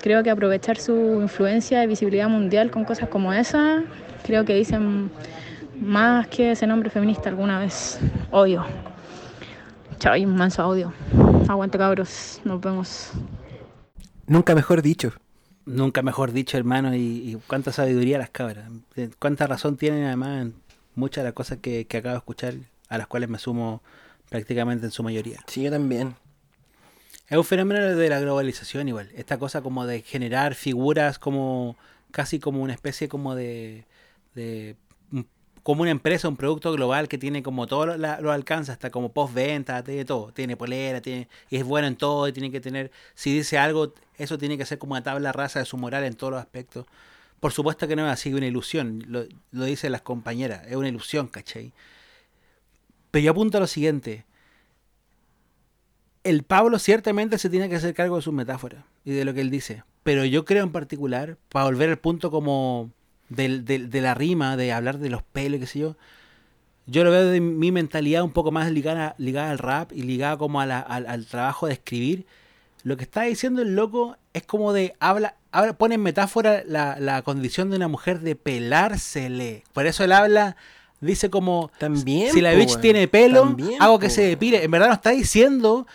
[0.00, 3.84] creo que aprovechar su influencia de visibilidad mundial con cosas como esa,
[4.24, 5.10] creo que dicen
[5.80, 7.98] más que ese nombre feminista alguna vez.
[8.30, 8.64] Odio.
[9.98, 10.92] Chao, un manso audio.
[11.48, 13.10] Aguante cabros, nos vemos.
[14.26, 15.12] Nunca mejor dicho.
[15.64, 18.70] Nunca mejor dicho, hermano, y, cuánta sabiduría las cabras.
[18.96, 20.54] Eh, cuánta razón tienen además en
[20.94, 22.54] muchas de las cosas que, que acabo de escuchar,
[22.88, 23.82] a las cuales me sumo
[24.30, 25.40] prácticamente en su mayoría.
[25.46, 26.14] Sí, yo también.
[27.28, 29.10] Es un fenómeno de la globalización igual.
[29.14, 31.76] Esta cosa como de generar figuras como
[32.10, 33.84] casi como una especie como de,
[34.34, 34.76] de
[35.62, 39.12] como una empresa, un producto global que tiene como todo lo, lo alcanza, hasta como
[39.12, 42.90] postventa, tiene todo, tiene polera, tiene, y es bueno en todo, y tiene que tener,
[43.14, 46.14] si dice algo, eso tiene que ser como una tabla rasa de su moral en
[46.14, 46.86] todos los aspectos.
[47.38, 50.88] Por supuesto que no es así una ilusión, lo, lo dicen las compañeras, es una
[50.88, 51.74] ilusión, ¿cachai?
[53.10, 54.24] Pero yo apunto a lo siguiente,
[56.28, 59.40] el Pablo ciertamente se tiene que hacer cargo de sus metáforas y de lo que
[59.40, 59.84] él dice.
[60.02, 62.90] Pero yo creo en particular, para volver al punto como
[63.28, 65.96] de la rima, de hablar de los pelos, qué sé yo,
[66.86, 70.38] yo lo veo de mi mentalidad un poco más ligada, ligada al rap y ligada
[70.38, 72.26] como al, trabajo de escribir.
[72.82, 76.98] Lo que está diciendo el loco es como de habla, habla pone en metáfora la,
[76.98, 79.64] la condición de una mujer de pelársele.
[79.74, 80.56] Por eso él habla
[81.00, 84.64] Dice como, también, si la bitch tiene pelo, hago que se depile.
[84.64, 85.86] En verdad no está diciendo,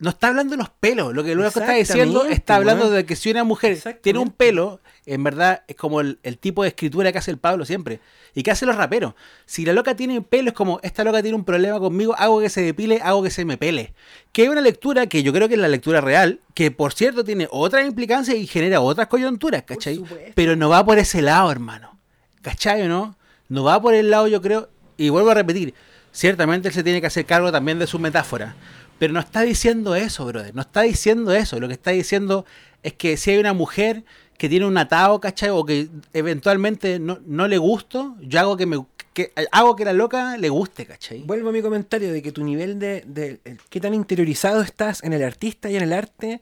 [0.00, 1.14] no está hablando de los pelos.
[1.14, 4.80] Lo que luego está diciendo está hablando de que si una mujer tiene un pelo,
[5.06, 8.00] en verdad es como el, tipo de escritura que hace el Pablo siempre.
[8.34, 9.14] Y que hace los raperos.
[9.46, 12.48] Si la loca tiene pelo, es como, esta loca tiene un problema conmigo, hago que
[12.48, 13.94] se depile, hago que se me pele.
[14.32, 17.22] Que es una lectura que yo creo que es la lectura real, que por cierto
[17.22, 20.02] tiene otras implicancias y genera otras coyunturas, ¿cachai?
[20.34, 21.96] Pero no va por ese lado, hermano.
[22.40, 23.16] ¿Cachai o no?
[23.52, 25.74] No va por el lado, yo creo, y vuelvo a repetir,
[26.12, 28.54] Ciertamente él se tiene que hacer cargo también de su metáfora.
[28.98, 30.54] Pero no está diciendo eso, brother.
[30.54, 31.58] No está diciendo eso.
[31.58, 32.44] Lo que está diciendo
[32.82, 34.04] es que si hay una mujer
[34.36, 35.48] que tiene un atado, ¿cachai?
[35.50, 38.84] O que eventualmente no, no le gusto, yo hago que me
[39.14, 41.22] que hago que la loca le guste, ¿cachai?
[41.22, 45.02] Vuelvo a mi comentario de que tu nivel de, de, de qué tan interiorizado estás
[45.02, 46.40] en el artista y en el arte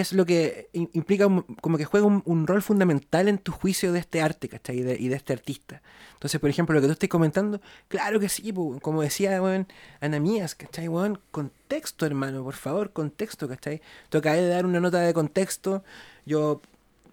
[0.00, 1.26] es lo que im- implica
[1.60, 4.78] como que juega un, rol fundamental en tu juicio de este arte, ¿cachai?
[4.78, 5.82] Y de, este artista.
[6.14, 9.66] Entonces, por ejemplo, lo que tú estás comentando, claro que sí, como decía, weón,
[10.00, 11.18] Ana Mías, ¿cachai, weón?
[11.30, 13.80] Contexto, hermano, por favor, contexto, ¿cachai?
[14.08, 15.82] Tú acabas de dar una nota de contexto,
[16.24, 16.60] yo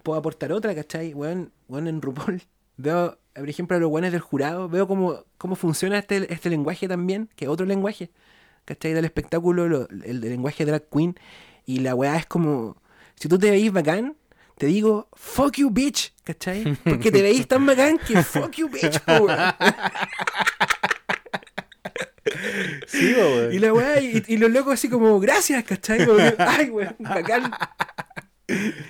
[0.03, 1.13] puedo aportar otra, ¿cachai?
[1.13, 2.41] Weón, weón en RuPaul,
[2.77, 6.87] veo, por ejemplo, a los weones del jurado, veo cómo, cómo funciona este, este lenguaje
[6.87, 8.11] también, que es otro lenguaje,
[8.65, 8.93] ¿cachai?
[8.93, 11.15] Del espectáculo, lo- el, el lenguaje drag queen,
[11.69, 12.81] y la weá es como,
[13.13, 14.15] si tú te veís bacán,
[14.57, 16.75] te digo, fuck you, bitch, ¿cachai?
[16.83, 19.29] Porque te veís tan bacán que fuck you, bitch, weón.
[22.87, 23.15] Sí.
[23.51, 26.07] Y la weá, y, y los locos así como, gracias, ¿cachai?
[26.07, 27.51] Como que, Ay, weón, bacán.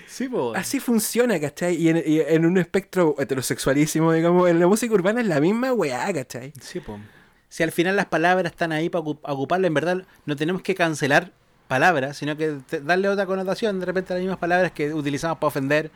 [0.07, 0.55] Sí, po.
[0.55, 1.75] Así funciona, ¿cachai?
[1.75, 5.73] Y en, y en un espectro heterosexualísimo, digamos, en la música urbana es la misma
[5.73, 6.53] weá, ¿cachai?
[6.61, 6.97] Sí, po.
[7.49, 11.33] Si al final las palabras están ahí para ocuparla, en verdad no tenemos que cancelar
[11.69, 13.79] palabras, sino que darle otra connotación.
[13.79, 15.91] De repente las mismas palabras que utilizamos para ofender,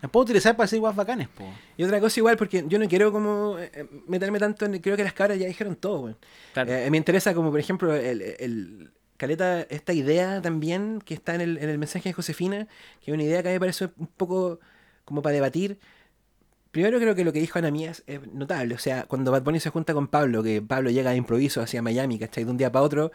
[0.00, 1.44] las puedo utilizar para decir guas bacanes, po.
[1.76, 4.78] Y otra cosa igual, porque yo no quiero como eh, eh, meterme tanto en...
[4.78, 6.14] Creo que las cabras ya dijeron todo.
[6.54, 6.72] Claro.
[6.72, 11.40] Eh, me interesa como, por ejemplo, el, el- Caleta, esta idea también que está en
[11.40, 12.68] el, en el mensaje de Josefina,
[13.02, 14.60] que es una idea que a mí me parece un poco
[15.06, 15.78] como para debatir.
[16.70, 18.74] Primero creo que lo que dijo Ana Mías es notable.
[18.74, 21.80] O sea, cuando Bad Bunny se junta con Pablo, que Pablo llega de improviso hacia
[21.80, 22.44] Miami, ¿cachai?
[22.44, 23.12] De un día para otro.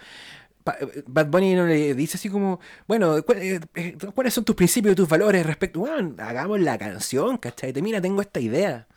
[0.80, 4.56] Eh, Bad Bunny no le dice así como, bueno, ¿cuál- eh, eh, ¿cuáles son tus
[4.56, 5.80] principios y tus valores respecto?
[5.82, 7.74] Bueno, hagamos la canción, ¿cachai?
[7.74, 8.88] Te mira, tengo esta idea.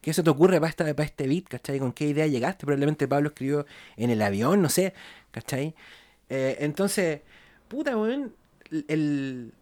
[0.00, 1.78] ¿Qué se te ocurre para, esta, para este beat, ¿cachai?
[1.80, 2.66] ¿Con qué idea llegaste?
[2.66, 4.94] Probablemente Pablo escribió en el avión, no sé,
[5.32, 5.74] ¿cachai?
[6.28, 7.20] Entonces,
[7.68, 8.34] puta, weón,
[8.88, 9.52] el-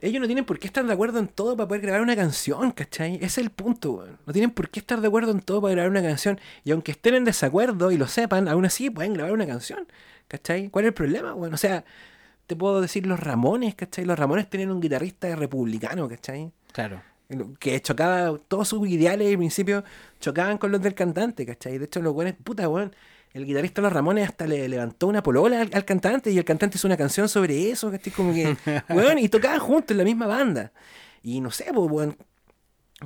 [0.00, 2.72] ellos no tienen por qué estar de acuerdo en todo para poder grabar una canción,
[2.72, 3.16] ¿cachai?
[3.16, 4.18] Ese es el punto, weón.
[4.26, 6.40] No tienen por qué estar de acuerdo en todo para grabar una canción.
[6.64, 9.86] Y aunque estén en desacuerdo y lo sepan, aún así pueden grabar una canción,
[10.28, 10.68] ¿cachai?
[10.68, 11.54] ¿Cuál es el problema, weón?
[11.54, 11.84] O sea,
[12.46, 14.04] te puedo decir los Ramones, ¿cachai?
[14.04, 16.52] Los Ramones tenían un guitarrista republicano, ¿cachai?
[16.72, 17.02] Claro.
[17.58, 19.84] que chocaba, todos sus ideales al principio
[20.20, 21.78] chocaban con los del cantante, ¿cachai?
[21.78, 22.94] De hecho, los buenos, puta, weón,
[23.32, 26.44] el guitarrista de los Ramones hasta le levantó una polola al, al cantante y el
[26.44, 28.12] cantante hizo una canción sobre eso, ¿cachai?
[28.12, 28.56] Como que,
[28.90, 30.72] weón, y tocaban juntos en la misma banda.
[31.22, 32.16] Y no sé, pues, weón,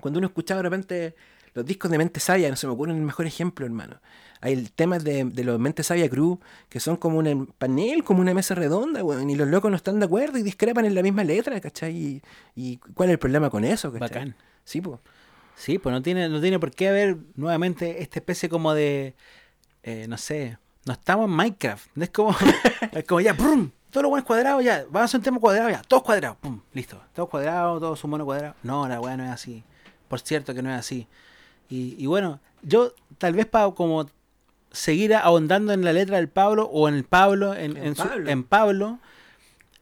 [0.00, 1.14] cuando uno escuchaba de repente
[1.54, 4.00] los discos de Mente Sabia, no se me ocurre el mejor ejemplo, hermano.
[4.46, 6.38] Hay el temas de, de los Mente Sabia Crew,
[6.68, 9.98] que son como un panel, como una mesa redonda, weón, y los locos no están
[9.98, 11.96] de acuerdo y discrepan en la misma letra, ¿cachai?
[11.96, 12.22] Y,
[12.54, 14.08] y ¿cuál es el problema con eso, cachai?
[14.08, 14.36] Bacán.
[14.64, 15.00] Sí, pues.
[15.56, 19.16] Sí, pues no tiene, no tiene por qué haber nuevamente esta especie como de,
[19.82, 22.36] eh, no sé, no estamos en Minecraft, no es como,
[22.92, 23.70] es como ya, ¡prum!
[23.90, 26.60] todos los buenos cuadrados, ya, vamos a hacer un tema cuadrado, ya, todos cuadrados, pum,
[26.72, 28.54] listo, todos cuadrados, todos un mono cuadrado.
[28.62, 29.64] No, la weá no es así,
[30.06, 31.08] por cierto que no es así.
[31.68, 34.06] Y, y bueno, yo tal vez para como
[34.76, 38.30] seguir ahondando en la letra del Pablo o en el Pablo, en, En su- Pablo.
[38.30, 38.98] en Pablo,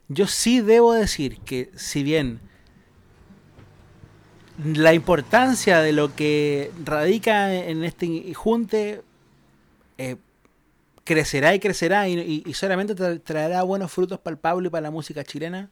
[0.08, 2.40] yo sí debo decir que si bien
[4.64, 9.02] la importancia de lo que radica en este junte
[9.98, 10.16] eh,
[11.02, 14.70] crecerá y crecerá y, y- y solamente tra- traerá buenos frutos para el Pablo y
[14.70, 15.70] para la música chilena.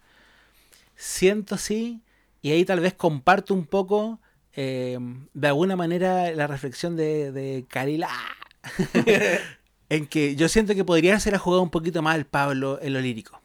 [0.97, 2.01] Siento sí,
[2.43, 4.21] y ahí tal vez comparto un poco
[4.55, 4.99] eh,
[5.33, 8.09] de alguna manera la reflexión de, de Carila.
[9.89, 13.01] en que yo siento que podría a jugar un poquito más el Pablo en lo
[13.01, 13.43] lírico.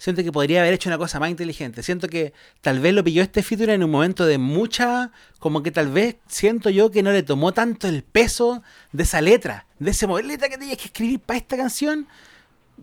[0.00, 1.82] Siento que podría haber hecho una cosa más inteligente.
[1.82, 5.12] Siento que tal vez lo pilló este feature en un momento de mucha.
[5.38, 8.62] Como que tal vez siento yo que no le tomó tanto el peso
[8.92, 12.08] de esa letra, de ese letra que tenías que escribir para esta canción.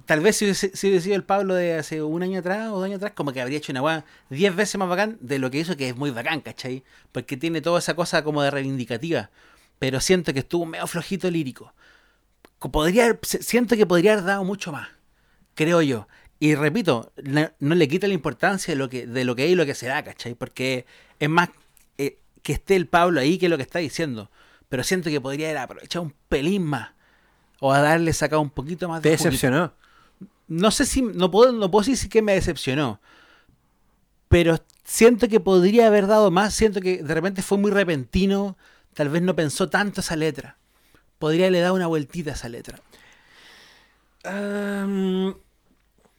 [0.05, 2.75] Tal vez si hubiese, si hubiese sido el Pablo de hace un año atrás o
[2.75, 5.49] dos años atrás, como que habría hecho una weá diez veces más bacán de lo
[5.49, 6.83] que hizo, que es muy bacán, ¿cachai?
[7.11, 9.31] Porque tiene toda esa cosa como de reivindicativa.
[9.79, 11.73] Pero siento que estuvo medio flojito lírico.
[12.59, 14.87] Podría, haber- siento que podría haber dado mucho más,
[15.55, 16.07] creo yo.
[16.39, 19.51] Y repito, no, no le quita la importancia de lo que de lo que es
[19.51, 20.35] y lo que será, ¿cachai?
[20.35, 20.85] Porque
[21.19, 21.49] es más
[21.97, 24.29] eh, que esté el Pablo ahí que lo que está diciendo.
[24.69, 26.91] Pero siento que podría haber aprovechado un pelín más.
[27.59, 29.31] O a darle sacado un poquito más Te de juguito.
[29.31, 29.73] decepcionó.
[30.47, 31.01] No sé si.
[31.01, 32.99] No puedo, no puedo decir si que me decepcionó.
[34.29, 36.53] Pero siento que podría haber dado más.
[36.53, 38.57] Siento que de repente fue muy repentino.
[38.93, 40.57] Tal vez no pensó tanto esa letra.
[41.19, 42.79] Podría haberle dado una vueltita a esa letra.
[44.23, 45.35] Am,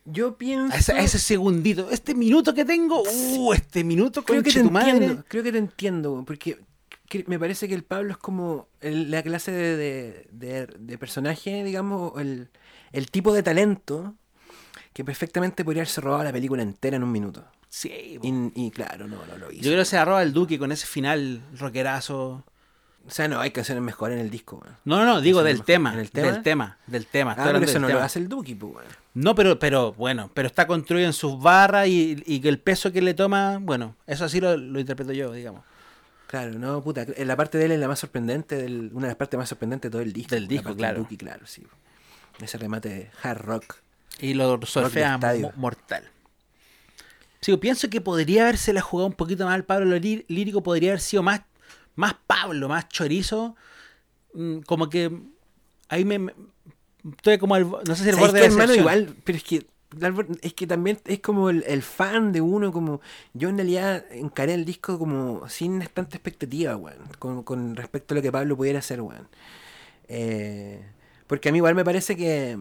[0.05, 0.75] yo pienso.
[0.75, 1.91] A ese, a ese segundito.
[1.91, 3.03] Este minuto que tengo.
[3.03, 4.91] Uh, este minuto creo que te tu madre.
[4.93, 5.25] entiendo.
[5.29, 6.59] Creo que te entiendo, porque
[7.09, 10.99] que me parece que el Pablo es como el- la clase de, de- de- de
[10.99, 12.51] personaje, digamos, el,
[12.93, 14.15] el tipo de talento
[14.93, 17.45] que perfectamente podría haberse robado la película entera en un minuto.
[17.71, 18.19] Sí.
[18.23, 19.63] Y, y claro, no, no lo hizo.
[19.63, 22.45] Yo creo que se arroba el Duque con ese final rockerazo.
[23.09, 24.77] O sea, no, hay canciones mejores en el disco, weón.
[24.85, 26.31] No, no, no, digo del tema, ¿En el tema?
[26.31, 27.33] Del tema, del tema.
[27.39, 28.01] Ah, pero eso del no tema.
[28.01, 28.87] lo hace el Duki, pues, weón.
[29.15, 32.93] No, pero, pero bueno, pero está construido en sus barras y, y que el peso
[32.93, 35.63] que le toma, bueno, eso así lo, lo interpreto yo, digamos.
[36.27, 37.03] Claro, no, puta.
[37.17, 39.49] eh, La parte de él es la más sorprendente, del, una de las partes más
[39.49, 40.35] sorprendentes de todo el disco.
[40.35, 40.99] Del disco, claro.
[40.99, 41.67] Duki, claro, sí.
[42.41, 43.77] Ese remate de hard rock.
[44.21, 45.19] Y lo solfea
[45.57, 46.05] mortal.
[47.41, 50.25] Sí, yo pienso que podría haberse la jugado un poquito más al Pablo lo lí-
[50.29, 51.41] lírico, podría haber sido más,
[51.99, 53.57] más Pablo, más chorizo.
[54.33, 55.11] Mm, Como que
[55.89, 56.35] ahí me, me-
[57.17, 58.75] estoy como al, no sé si el ¿Sabes borde de la hermano?
[58.75, 59.67] Igual, pero es que
[60.43, 63.01] es que también es como el, el fan de uno, como
[63.33, 68.17] yo en realidad encaré el disco como sin tanta expectativa, weón, con, con respecto a
[68.17, 69.27] lo que Pablo pudiera hacer, weón.
[70.09, 70.85] Eh,
[71.27, 72.59] porque a mí igual me parece que,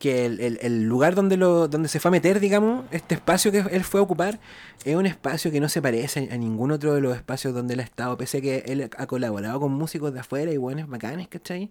[0.00, 3.58] que el, el- lugar donde lo donde se fue a meter, digamos, este espacio que
[3.70, 4.40] él fue a ocupar,
[4.84, 7.80] es un espacio que no se parece a ningún otro de los espacios donde él
[7.80, 11.28] ha estado, pese a que él ha colaborado con músicos de afuera y buenos bacanes,
[11.28, 11.70] ¿cachai?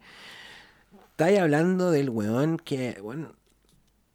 [1.11, 3.33] Estáis hablando del weón que, bueno,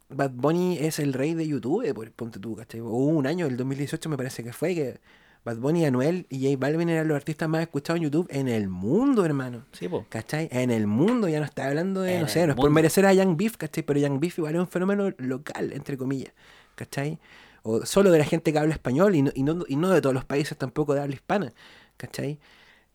[0.09, 2.81] Bad Bunny es el rey de YouTube, por ponte tú, ¿cachai?
[2.81, 4.99] Hubo un año, el 2018 me parece que fue, que
[5.45, 8.67] Bad Bunny, Anuel y J Balvin eran los artistas más escuchados en YouTube en el
[8.67, 9.65] mundo, hermano.
[9.73, 10.05] Sí, po.
[10.09, 10.49] ¿Cachai?
[10.51, 13.05] En el mundo, ya no está hablando de, En no sé, no es por merecer
[13.05, 13.83] a Young Beef, ¿cachai?
[13.83, 16.33] Pero Young Beef igual es un fenómeno local, entre comillas,
[16.73, 17.19] ¿cachai?
[17.61, 20.01] O solo de la gente que habla español y no, y no, y no de
[20.01, 21.53] todos los países tampoco de habla hispana,
[21.97, 22.39] ¿cachai?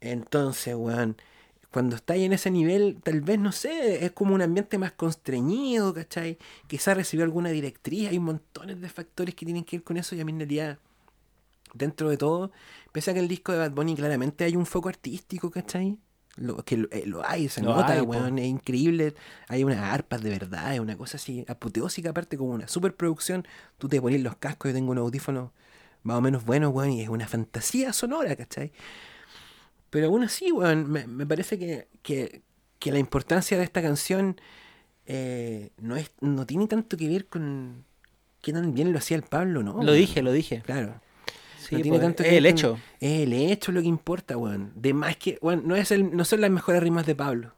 [0.00, 1.16] Entonces, weón,
[1.70, 5.94] cuando estáis en ese nivel, tal vez, no sé, es como un ambiente más constreñido,
[5.94, 6.36] ¿cachai?
[6.66, 10.20] Quizás recibió alguna directriz, hay montones de factores que tienen que ver con eso y
[10.20, 10.78] a mí en realidad,
[11.74, 12.52] dentro de todo,
[12.92, 15.98] pese a que el disco de Bad Bunny claramente hay un foco artístico, ¿cachai?
[16.36, 19.14] Lo, que lo, eh, lo hay, se Lo nota, hay, weón, es increíble.
[19.48, 23.46] Hay unas arpas de verdad, es una cosa así apoteósica, aparte como una superproducción.
[23.78, 25.52] Tú te pones los cascos, yo tengo un audífono
[26.02, 28.72] más o menos bueno, weón, y es una fantasía sonora, ¿cachai?
[29.90, 32.42] Pero aún así, weón, me, me parece que, que,
[32.78, 34.40] que la importancia de esta canción
[35.06, 37.84] eh, no, es, no tiene tanto que ver con
[38.40, 39.82] qué tan bien lo hacía el Pablo, ¿no?
[39.82, 40.62] Lo dije, lo dije.
[40.64, 41.00] Claro.
[41.60, 42.78] Sí, no tiene pues, tanto es que el hecho.
[43.00, 44.72] Es el hecho lo que importa, weón.
[44.74, 47.52] De más que, weón, no, es el, no son las mejores rimas de Pablo.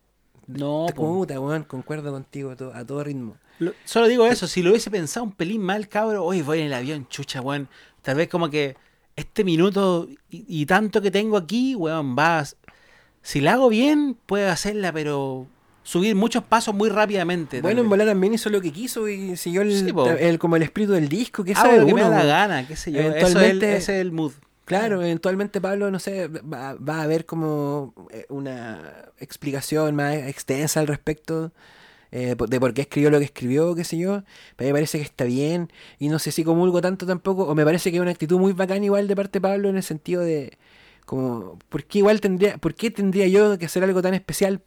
[0.47, 3.37] No, puta, weón, concuerdo contigo a, to- a todo ritmo.
[3.59, 6.67] Lo- solo digo eso, si lo hubiese pensado un pelín mal, cabro, hoy voy en
[6.67, 7.69] el avión, chucha, weón.
[8.03, 8.77] Tal vez como que
[9.15, 12.57] este minuto y, y tanto que tengo aquí, weón, vas.
[13.23, 15.47] Si la hago bien, puedo hacerla, pero
[15.83, 17.61] subir muchos pasos muy rápidamente.
[17.61, 20.09] Bueno, en volar también hizo lo que quiso y siguió el, Sí, po.
[20.11, 22.67] el- como el espíritu del disco, que sabe lo que me uno, da la gana,
[22.69, 23.01] qué sé yo.
[23.01, 24.33] Eso es el, Eventualmente- ese es el mood.
[24.65, 30.79] Claro, eventualmente Pablo, no sé, va, va a haber como eh, una explicación más extensa
[30.81, 31.53] al respecto
[32.13, 34.23] eh, de por qué escribió lo que escribió, qué sé yo.
[34.57, 37.65] Pero me parece que está bien y no sé si comulgo tanto tampoco, o me
[37.65, 40.23] parece que es una actitud muy bacán igual de parte de Pablo en el sentido
[40.23, 40.57] de
[41.07, 44.61] como, ¿por qué igual tendría, por qué tendría yo que hacer algo tan especial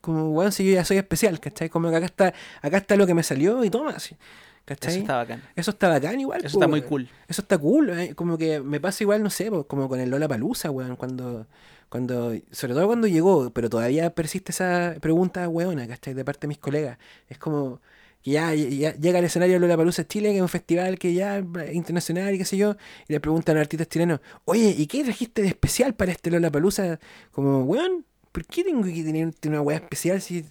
[0.00, 1.68] como, bueno, si yo ya soy especial, ¿cachai?
[1.68, 4.16] Como que acá está, acá está lo que me salió y toma, así,
[4.64, 4.92] ¿cachai?
[4.92, 5.42] Eso está bacán.
[5.56, 6.44] Eso está bacán igual.
[6.44, 6.88] Eso po, está muy weón.
[6.88, 7.08] cool.
[7.26, 10.28] Eso está cool, eh, como que me pasa igual, no sé, como con el Lola
[10.28, 11.46] Palusa, weón, cuando,
[11.88, 16.14] cuando, sobre todo cuando llegó, pero todavía persiste esa pregunta weona, ¿cachai?
[16.14, 16.98] De parte de mis colegas.
[17.28, 17.80] Es como
[18.22, 21.38] que ya, ya llega al escenario Lola Palusa Chile, que es un festival que ya
[21.72, 22.76] internacional y qué sé yo,
[23.08, 26.30] y le preguntan a los artistas chilenos, oye, ¿y qué trajiste de especial para este
[26.30, 26.98] Lola Palusa?
[27.32, 30.44] Como, weón, ¿por qué tengo que tener una weá especial si...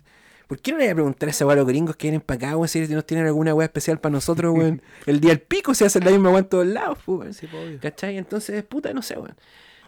[0.47, 2.21] ¿Por qué no le voy a preguntar a esos weá a los gringos que vienen
[2.21, 4.82] para acá, weón, si nos tienen alguna weá especial para nosotros, weón?
[5.05, 7.34] El día del pico se hace la misma weá en todos lados, pues, weón.
[7.34, 7.80] Sí, obvio.
[7.82, 8.17] ¿Cachai?
[8.17, 9.36] Entonces, puta, no sé, weón.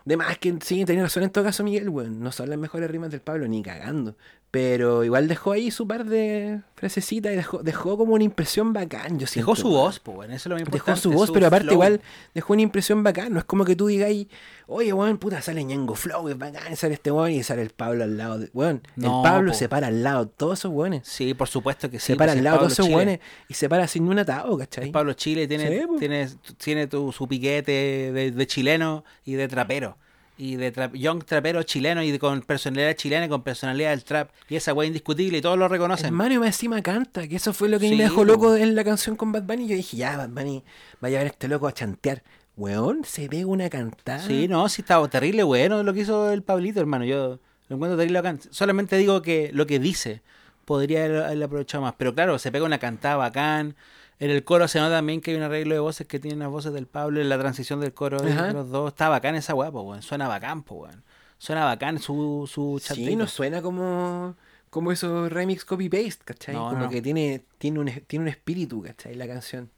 [0.06, 2.20] De más que sí, tenía razón en todo caso Miguel, weón.
[2.20, 4.18] No son las mejores rimas del Pablo, ni cagando.
[4.52, 9.20] Pero igual dejó ahí su par de frasecitas y dejó, dejó como una impresión bacán,
[9.20, 9.52] yo siento.
[9.52, 11.02] Dejó su voz, pues, bueno, eso es lo más Dejó importante.
[11.02, 11.74] su voz, pero aparte flow.
[11.76, 12.02] igual
[12.34, 13.32] dejó una impresión bacán.
[13.32, 14.28] No es como que tú digas ahí,
[14.66, 18.04] oye, weón, puta, sale Ñengo Flow, es bacán, sale este weón y sale el Pablo
[18.06, 18.40] al lado.
[18.40, 18.50] De...
[18.54, 19.58] Weón, No, el Pablo po.
[19.58, 21.08] se para al lado todos esos weones.
[21.08, 22.08] Sí, por supuesto que sí.
[22.08, 23.20] se para pues, al lado Pablo todos esos weones
[23.50, 24.92] y se para sin un atado, ¿cachai?
[24.92, 26.28] Pablo Chile tiene, Sí, tiene,
[26.58, 29.98] tiene tu, su piquete de, de chileno y de trapero.
[30.42, 34.06] Y de trap, young trapero chileno y de- con personalidad chilena y con personalidad del
[34.06, 34.30] trap.
[34.48, 36.06] Y esa weá indiscutible y todos lo reconocen.
[36.08, 38.74] Hermano, y más encima canta, que eso fue lo que Sí, me dejó loco en
[38.74, 39.68] la canción con Bad Bunny.
[39.68, 40.64] Yo dije, ya, Bad Bunny,
[41.02, 42.24] vaya a ver este loco a chantear.
[42.56, 44.20] Weón, se pega una cantada.
[44.26, 47.04] Sí, no, sí estaba terrible bueno lo que hizo el Pablito, hermano.
[47.04, 48.40] Yo lo encuentro terrible bacán.
[48.50, 50.22] Solamente digo que lo que dice
[50.64, 51.96] podría haber aprovechado más.
[51.98, 53.76] Pero claro, se pega una cantada bacán.
[54.20, 56.50] En el coro se nota también que hay un arreglo de voces que tienen las
[56.50, 58.90] voces del Pablo en la transición del coro de los dos.
[58.90, 60.02] Está bacán esa pues, weón.
[60.02, 61.04] Suena bacán, weón.
[61.38, 64.36] suena bacán su, su Sí, no suena como,
[64.70, 66.54] como esos remix copy-paste, ¿cachai?
[66.54, 66.90] No, como no.
[66.90, 69.16] que tiene, tiene, un, tiene un espíritu, ¿cachai?
[69.16, 69.72] La canción.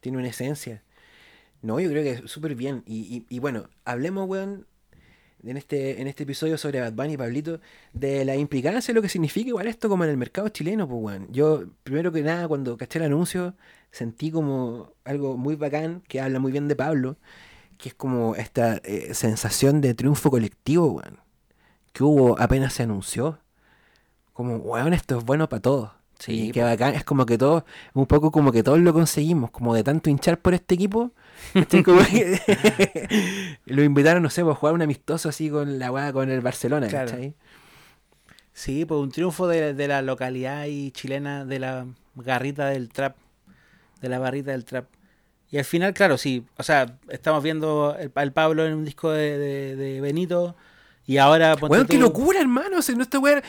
[0.00, 0.82] Tiene una esencia.
[1.60, 2.82] No, yo creo que es súper bien.
[2.86, 4.66] Y, y, y bueno, hablemos, weón,
[5.46, 7.60] en este, en este episodio sobre Bad Bunny y Pablito,
[7.92, 11.00] de la implicancia de lo que significa igual esto como en el mercado chileno, pues,
[11.02, 11.32] weón.
[11.32, 13.54] Yo, primero que nada, cuando caché el anuncio,
[13.90, 17.16] sentí como algo muy bacán, que habla muy bien de Pablo,
[17.78, 21.18] que es como esta eh, sensación de triunfo colectivo, weón,
[21.92, 23.38] que hubo apenas se anunció.
[24.32, 25.90] Como, weón, esto es bueno para todos.
[26.18, 26.94] Sí, Sí, que bacán.
[26.94, 30.38] Es como que todos, un poco como que todos lo conseguimos, como de tanto hinchar
[30.40, 31.12] por este equipo.
[31.52, 31.82] ¿Cachai?
[31.82, 36.12] Como que lo invitaron, no sé, pues, a jugar un amistoso así con la weá
[36.12, 37.10] con el Barcelona, Claro.
[37.10, 37.34] ¿cachai?
[38.52, 43.16] Sí, pues un triunfo de, de la localidad y chilena, de la garrita del trap,
[44.00, 44.86] de la barrita del trap.
[45.50, 49.10] Y al final, claro, sí, o sea, estamos viendo el, al Pablo en un disco
[49.10, 50.56] de, de- de Benito
[51.06, 51.56] y ahora...
[51.56, 52.78] ponte Weón, qué tú- locura, hermano.
[52.78, 53.40] O sea, no está, weón,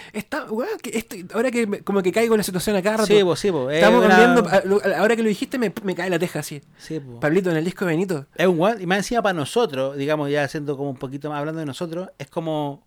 [0.82, 3.48] que este- ahora que como que caigo en la situación acá, rato, Sí, pues sí,
[3.48, 6.40] es estamos una- viendo, a- lo- ahora que lo dijiste me, me cae la teja
[6.40, 6.62] así.
[6.78, 7.02] sí.
[7.20, 8.26] Pablito en el disco de Benito.
[8.36, 11.40] Es un guan- y más encima para nosotros, digamos, ya siendo como un poquito más
[11.40, 12.85] hablando de nosotros, es como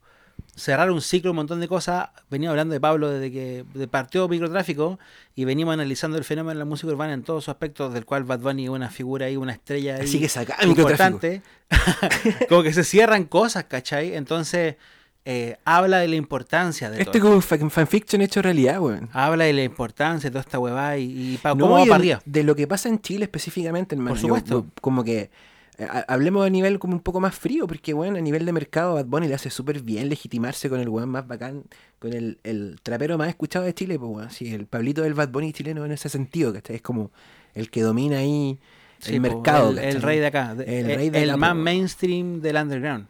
[0.59, 2.09] cerrar un ciclo, un montón de cosas.
[2.30, 4.98] Venía hablando de Pablo desde que partió microtráfico
[5.34, 8.24] y venimos analizando el fenómeno de la música urbana en todos sus aspectos, del cual
[8.24, 11.42] Bad Bunny es una figura ahí, una estrella ahí Así que saca importante.
[12.48, 14.14] como que se cierran cosas, ¿cachai?
[14.14, 14.76] Entonces,
[15.24, 17.38] eh, habla de la importancia de Esto todo.
[17.38, 19.09] es como un fanfiction hecho realidad, weón.
[19.12, 21.86] Habla de la importancia de toda esta huevada y, y pa- No, cómo va para
[21.88, 22.22] de, arriba.
[22.24, 24.11] de lo que pasa en Chile específicamente, hermano.
[24.11, 24.50] Por supuesto.
[24.64, 25.30] yo, como que
[26.09, 29.07] hablemos a nivel como un poco más frío, porque bueno, a nivel de mercado Bad
[29.07, 31.64] Bunny le hace súper bien legitimarse con el weón más bacán,
[31.99, 34.31] con el, el trapero más escuchado de Chile, pues weón.
[34.31, 36.76] Sí, el Pablito del Bad Bunny chileno en ese sentido, ¿cachai?
[36.76, 37.11] Es como
[37.55, 38.59] el que domina ahí
[38.99, 39.70] Sí, el po, mercado.
[39.79, 40.53] el, rey de acá.
[40.59, 41.55] El el rey de acá, más po.
[41.57, 43.07] mainstream del underground.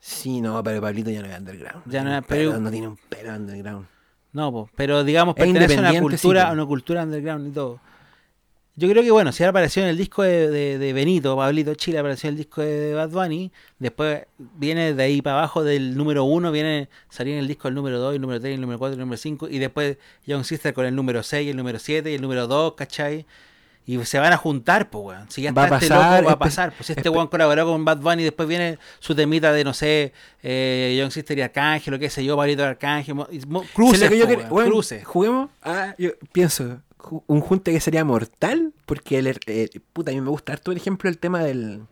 [0.00, 1.82] Sí, no, pero Pablito ya no es underground.
[1.86, 3.86] Ya no es- pelo, pero- no tiene un pelo underground.
[4.32, 6.48] No, po, pero digamos, pertenece a una sí, cultura, po.
[6.48, 7.80] a una cultura underground y todo.
[8.78, 11.74] Yo creo que bueno, si ahora apareció en el disco de, de- de Benito, Pablito
[11.74, 13.50] Chile apareció en el disco de Bad Bunny,
[13.80, 17.74] después viene de ahí para abajo del número uno, viene salir en el disco el
[17.74, 20.72] número 2, el número 3, el número 4, el número 5, y después Young Sister
[20.72, 23.26] con el número 6, el número 7 y el número 2, ¿cachai?
[23.84, 25.30] Y se van a juntar, pues, weón.
[25.30, 26.72] Si ya Va está este loco, va a pasar.
[26.76, 30.12] Pues si este weón colaboró con Bad Bunny, después viene su temita de, no sé,
[30.42, 33.60] eh, Young Sister y Arcángel, lo que sé yo, Pablito de Arcángel, mo- y mo-
[33.60, 35.04] ¿Sabes cruces, po, quer- weón, weón, cruces.
[35.06, 35.50] Juguemos.
[35.62, 36.80] Ah, yo pienso.
[37.26, 38.72] Un junte que sería mortal.
[38.86, 41.82] Porque el, eh, puta, a mí me gusta harto el ejemplo del tema del,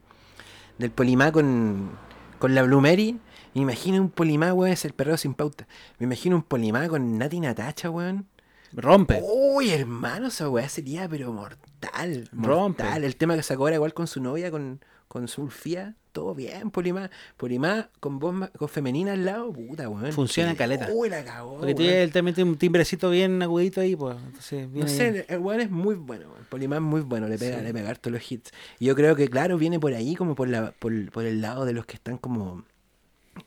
[0.78, 1.90] del polimá con,
[2.38, 3.18] con la Blue Mary.
[3.54, 5.66] Me imagino un polimá, weón, es el perreo sin pauta.
[5.98, 8.26] Me imagino un polimá con Nati Natacha, weón.
[8.72, 9.22] Rompe.
[9.22, 12.28] Uy, hermano, esa weá sería pero mortal.
[12.32, 12.82] Rompe.
[12.82, 13.04] Mortal.
[13.04, 15.94] El tema que sacó ahora igual con su novia, con, con Sulfía.
[16.16, 17.10] Todo bien, Polimá.
[17.36, 20.10] Polimá con voz con femenina al lado, puta, weón.
[20.14, 20.88] Funciona Que- caleta.
[20.90, 21.58] Uy, la cagó.
[21.58, 24.16] Porque tiene él también tiene un timbrecito bien agudito ahí, pues.
[24.24, 26.46] Entonces, No sé, el weón es muy bueno, weón.
[26.48, 27.64] Polimá es muy bueno, le pega, Sí.
[27.64, 28.50] le pega harto los hits.
[28.78, 31.66] Y yo creo que, claro, viene por ahí, como por la, por, por el lado
[31.66, 32.64] de los que están como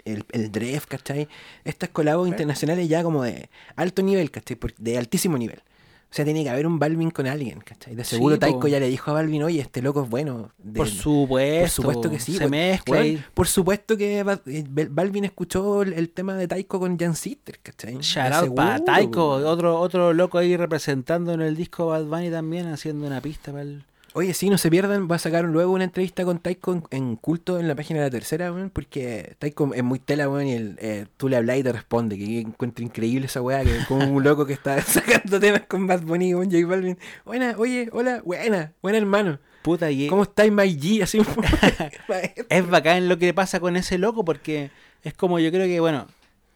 [0.05, 1.27] el, el Dref, ¿cachai?
[1.63, 4.59] Estas colabos internacionales ya como de alto nivel, ¿cachai?
[4.77, 5.63] De altísimo nivel.
[6.11, 7.93] O sea, tiene que haber un Balvin con alguien, ¿cachai?
[7.93, 8.39] De Sí, seguro po.
[8.39, 10.51] Taiko ya le dijo a Balvin, oye, este loco es bueno.
[10.57, 11.59] De- Por supuesto.
[11.61, 12.33] por supuesto que sí.
[12.35, 13.03] Se mezcla.
[13.35, 17.59] Por supuesto que eh, Bal- Balvin escuchó el, el tema de Taiko con Jan Sister,
[17.61, 17.97] ¿cachai?
[18.01, 23.05] Shout para Taiko, otro, otro loco ahí representando en el disco Bad Bunny también, haciendo
[23.05, 23.83] una pista para el...
[24.13, 27.59] Oye, sí, no se pierdan, va a sacar luego una entrevista con Taiko en, culto
[27.59, 30.77] en la página de la tercera, weón, porque Taiko es muy tela, weón, y el,
[30.81, 34.05] eh, tú le hablas y te responde, que encuentro increíble esa weá, que es como
[34.07, 36.97] un loco que está sacando temas con Bad Bunny con J Balvin.
[37.23, 39.39] Buena, oye, hola, buena, buena hermano.
[39.61, 41.03] Puta, y ¿Cómo estáis, My G?
[41.03, 41.19] Así
[42.49, 44.71] es bacán lo que pasa con ese loco porque
[45.03, 46.07] es como yo creo que, bueno,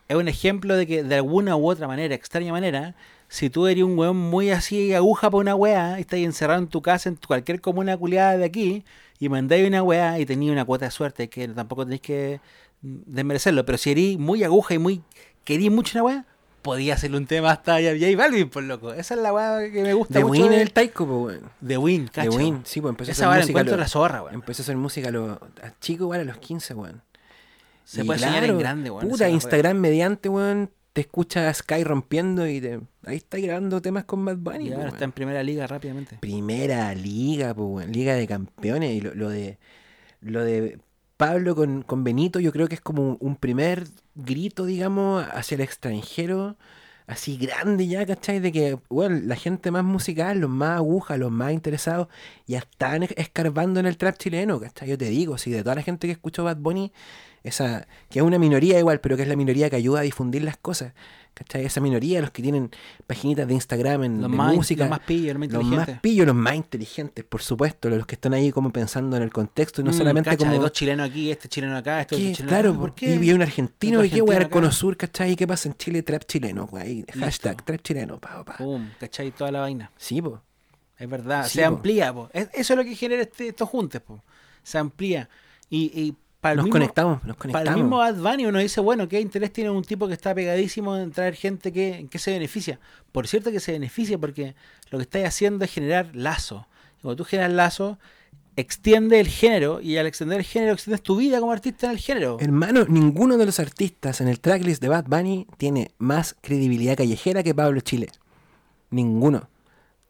[0.07, 2.95] es un ejemplo de que de alguna u otra manera, extraña manera,
[3.33, 6.67] si tú eres un weón muy así aguja para una weá, y estás encerrado en
[6.67, 8.85] tu casa, en tu- cualquier comuna culiada de aquí,
[9.17, 12.39] y mandáis una weá y tenías una cuota de suerte, que tampoco tenéis que
[12.81, 15.01] desmerecerlo, pero si eres muy aguja y muy
[15.43, 16.25] querís mucho una weá,
[16.61, 18.93] podía hacerle un tema hasta J Balvin, por loco.
[18.93, 20.41] Esa es la weá que me gusta De mucho.
[20.43, 21.41] Win de- el Taiko, po, weón.
[21.65, 22.37] The Win, De cacho.
[22.37, 23.47] Win, sí, pues empezó a Esa hacer música.
[23.47, 24.35] a encuentro lo- la zorra, weón.
[24.35, 27.01] Empezó a hacer música a los a chico, igual a los 15, weón.
[27.83, 29.09] Se Y puede soñar en claro, grande, weón.
[29.09, 29.27] Puta.
[29.27, 30.69] Instagram mediante, weón.
[30.93, 34.69] Te escucha Sky rompiendo y te, ahí está grabando temas con Bad Bunny.
[34.69, 36.17] Y ahora está en primera liga rápidamente.
[36.19, 38.91] Primera liga, weón, liga de campeones.
[38.91, 39.57] Y lo, lo de
[40.21, 40.79] lo de
[41.17, 45.61] Pablo con, con Benito, yo creo que es como un, primer grito, digamos, hacia el
[45.61, 46.57] extranjero,
[47.07, 48.39] así grande ya, ¿cachai?
[48.39, 52.07] De que, bueno, la gente más musical, los más agujas, los más interesados,
[52.47, 54.89] ya están es- escarbando en el trap chileno, ¿cachai?
[54.89, 56.91] Yo te digo, si de toda la gente que escuchó Bad Bunny,
[57.43, 60.43] esa, que es una minoría igual, pero que es la minoría que ayuda a difundir
[60.43, 60.93] las cosas,
[61.33, 61.65] ¿cachai?
[61.65, 62.71] Esa minoría, los que tienen
[63.05, 64.83] paginitas de Instagram en, Los de más, música.
[64.85, 65.99] los más pillos, los más Los más inteligentes.
[66.01, 69.81] pillos, los más inteligentes, por supuesto, los que están ahí como pensando en el contexto
[69.81, 70.61] y no Mm, solamente cacha, como...
[70.61, 72.31] dos chilenos aquí, este chileno acá, este ¿Qué?
[72.33, 72.77] chileno Claro, acá.
[72.77, 72.81] po.
[72.81, 73.15] ¿por qué?
[73.15, 74.71] y vi un argentino y qué weá, Cono.
[74.71, 75.31] Sur, ¿cachai?
[75.33, 76.01] ¿Y qué pasa en Chile?
[76.03, 77.05] Trap chileno, güey.
[77.19, 78.57] Hashtag trap chileno, pa, pa.
[78.57, 79.31] Pum, ¿cachai?
[79.31, 79.91] Toda la vaina.
[79.97, 80.41] Sí, po.
[80.97, 81.67] Es verdad, Sí, se po.
[81.75, 82.29] amplía, po.
[82.31, 84.23] Es- eso es lo que genera este, estos juntes, po.
[84.63, 85.27] Se amplía.
[85.69, 87.81] Y, y para Nos mismo, conectamos, nos Para el conectamos.
[87.83, 91.09] mismo Bad Bunny uno dice, bueno, ¿qué interés tiene un tipo que está pegadísimo en
[91.11, 92.81] traer gente que, en que se beneficia?
[93.13, 94.53] Por cierto que se beneficia porque
[94.91, 96.67] lo que estáis haciendo es generar lazo.
[96.99, 97.97] Y cuando tú generas lazo,
[98.57, 101.99] extiende el género y al extender el género extiendes tu vida como artista en el
[101.99, 102.35] género.
[102.41, 107.41] Hermano, ninguno de los artistas en el tracklist de Bad Bunny tiene más credibilidad callejera
[107.41, 108.09] que Pablo Chile.
[108.89, 109.47] Ninguno.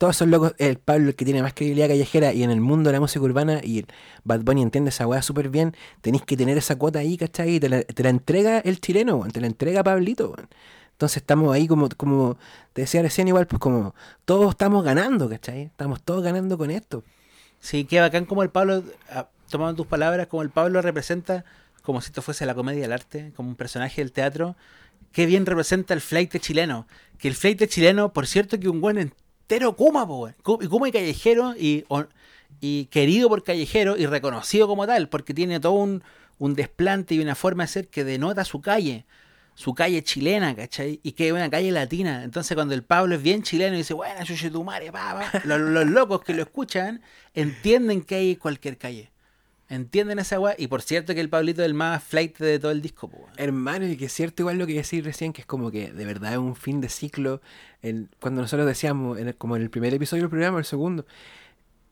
[0.03, 0.53] Todos son locos.
[0.57, 3.23] El Pablo el que tiene más credibilidad callejera y en el mundo de la música
[3.23, 3.85] urbana y
[4.25, 5.77] Bad Bunny entiende esa weá súper bien.
[6.01, 7.55] Tenéis que tener esa cuota ahí, ¿cachai?
[7.55, 10.35] Y te la, te la entrega el chileno, weón, te la entrega Pablito.
[10.91, 12.37] Entonces estamos ahí como, como
[12.73, 13.95] te decía recién igual, pues como
[14.25, 15.61] todos estamos ganando, ¿cachai?
[15.61, 17.05] Estamos todos ganando con esto.
[17.61, 21.45] Sí, qué bacán como el Pablo, ah, tomando tus palabras, como el Pablo representa,
[21.81, 24.57] como si esto fuese la comedia del arte, como un personaje del teatro,
[25.13, 26.87] qué bien representa el flight chileno.
[27.17, 28.97] Que el flight chileno, por cierto, que un buen
[29.43, 30.35] entero Kuma, po, weón.
[30.69, 36.03] Kuma y callejero, y, querido por callejero, y reconocido como tal, porque tiene todo un,
[36.39, 39.05] desplante y una forma de ser que denota su calle.
[39.55, 40.99] Su calle chilena, ¿cachai?
[41.03, 42.23] Y que es una calle latina.
[42.23, 45.41] Entonces, cuando el Pablo es bien chileno y dice, bueno, chuche tu madre, pa, pa",
[45.45, 47.03] los, los locos que lo escuchan
[47.35, 49.12] entienden que hay cualquier calle.
[49.73, 50.55] Entienden esa weá.
[50.57, 53.25] Y por cierto que el Pablito es el más flight de todo el disco, po.
[53.37, 56.05] Hermano, y que es cierto igual lo que decís recién, que es como que de
[56.05, 57.41] verdad es un fin de ciclo.
[57.81, 61.05] El- cuando nosotros decíamos, en el- como en el primer episodio del programa, el segundo,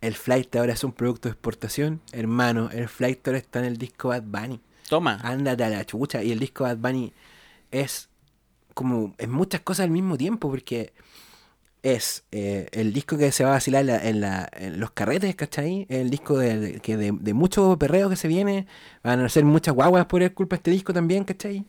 [0.01, 2.01] el Flight ahora es un producto de exportación.
[2.11, 4.59] Hermano, el Flight ahora está en el disco Bad Bunny.
[4.89, 5.19] Toma.
[5.23, 6.23] Ándate a la chucha.
[6.23, 7.13] Y el disco Bad Bunny
[7.71, 8.09] es
[8.73, 10.93] como, es muchas cosas al mismo tiempo, porque
[11.83, 14.91] es eh, el disco que se va a vacilar en, la- en la- en los
[14.91, 15.85] carretes, ¿cachai?
[15.89, 18.67] El disco de, de- que de, de mucho perreo que se viene.
[19.03, 21.65] Van a hacer muchas guaguas por culpa de este disco también, ¿cachai?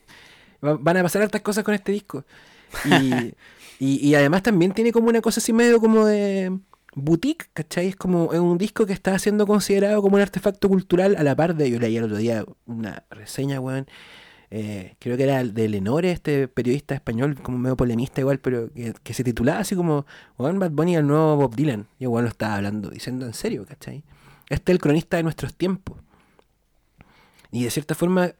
[0.64, 2.24] Va- Van a pasar hartas cosas con este disco.
[2.84, 3.34] Y,
[3.78, 6.58] y, y además también tiene como una cosa así medio como de
[6.94, 7.88] boutique, ¿cachai?
[7.88, 11.34] Es como es un disco que está siendo considerado como un artefacto cultural a la
[11.34, 13.86] par de, yo leí el otro día una reseña, weón,
[14.54, 18.70] eh, creo que era el de Lenore, este periodista español, como medio polemista igual, pero
[18.70, 20.04] que, que se titulaba así como,
[20.36, 21.86] weón, Bad Bunny el nuevo Bob Dylan.
[21.98, 24.04] Y weón lo estaba hablando, diciendo en serio, ¿cachai?
[24.50, 25.96] Este es el cronista de nuestros tiempos.
[27.50, 28.32] Y de cierta forma,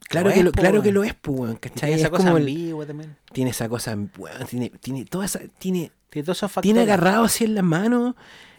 [0.00, 1.88] claro, que, es, lo, po, claro que lo es, pues, weón, ¿cachai?
[1.88, 3.16] Tiene esa Es cosa como ambigua también.
[3.32, 6.74] tiene esa cosa, weón, tiene, tiene toda esa, tiene, Tiene todos esos factores.
[6.74, 8.16] tiene agarrado así en las manos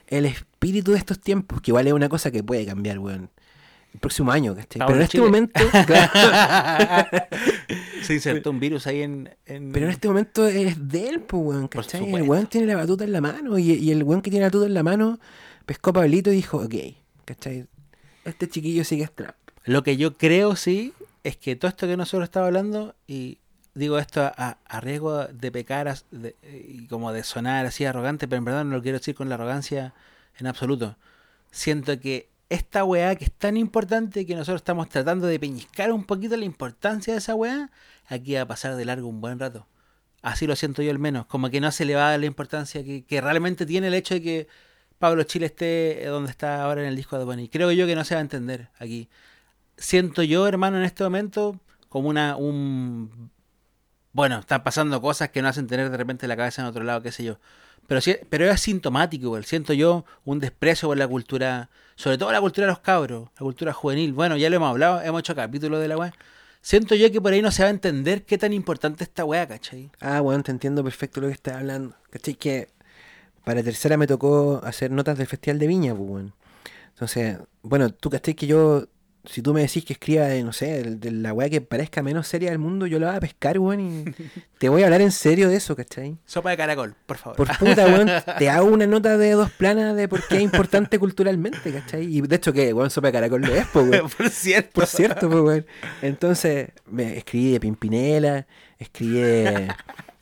[0.07, 3.29] el espíritu de estos tiempos, que igual es una cosa que puede cambiar, weón.
[3.93, 4.79] El próximo año, ¿cachai?
[4.85, 6.11] Pero en este momento, claro,
[8.01, 9.29] Se insertó un virus ahí en.
[9.45, 12.13] en- pero en este momento es de él, pues, weón, ¿cachai?
[12.13, 14.47] El weón tiene la batuta en la mano y, y el weón que tiene la
[14.47, 15.19] batuta en la mano
[15.65, 16.73] pescó a Pablito y dijo, ok,
[17.25, 17.65] ¿cachai?
[18.25, 19.35] Este chiquillo sí que es trap.
[19.65, 23.37] Lo que yo creo, sí, es que todo esto que nosotros estamos hablando, y
[23.75, 26.35] digo esto a, riesgo de pecar de-
[26.67, 29.35] y como de sonar así arrogante, pero en verdad no lo quiero decir con la
[29.35, 29.93] arrogancia
[30.37, 30.97] en absoluto.
[31.51, 36.03] Siento que esta weá que es tan importante que nosotros estamos tratando de peñiscar un
[36.03, 37.71] poquito la importancia de esa weá,
[38.07, 39.67] aquí va a pasar de largo un buen rato.
[40.21, 42.25] Así lo siento yo al menos, como que no se le va a dar la
[42.27, 44.47] importancia que, realmente tiene el hecho de que
[44.99, 47.49] Pablo Chile esté donde está ahora en el disco de Bunny.
[47.49, 49.09] Creo yo que no se va a entender aquí
[49.77, 53.31] siento yo, hermano, en este momento como una un
[54.13, 57.01] bueno, están pasando cosas que no hacen tener de repente la cabeza en otro lado,
[57.01, 57.39] qué sé yo.
[57.87, 59.45] Pero sí, pero es asintomático, igual.
[59.45, 63.39] Siento yo un desprecio por la cultura, sobre todo la cultura de los cabros, la
[63.39, 64.13] cultura juvenil.
[64.13, 66.13] Bueno, ya lo hemos hablado, hemos hecho capítulos de la weá.
[66.61, 69.25] Siento yo que por ahí no se va a entender qué tan importante es esta
[69.25, 69.91] weá, ¿cachai?
[69.99, 71.95] Ah, weón, te entiendo perfecto lo que estás hablando.
[72.09, 72.35] ¿Cachai?
[72.35, 72.69] Que
[73.43, 76.25] para tercera me tocó hacer notas del Festival de Viña, pues.
[76.89, 78.87] Entonces, bueno, tú cachai que yo,
[79.25, 82.03] si tú me decís que escriba, de, no sé, de, de la weá que parezca
[82.03, 84.05] menos seria del mundo, yo la voy a pescar, weón, y
[84.57, 86.17] te voy a hablar en serio de eso, ¿cachai?
[86.25, 87.37] Sopa de caracol, por favor.
[87.37, 90.99] Por puta, weón, te hago una nota de dos planas de por qué es importante
[90.99, 92.03] culturalmente, ¿cachai?
[92.03, 94.09] Y de hecho que, weón, sopa de caracol lo es, pues, weón.
[94.17, 94.71] por cierto.
[94.73, 95.65] Por cierto, pues, weón.
[96.01, 98.45] Entonces, me escribí de Pimpinela,
[98.77, 99.69] escribí de.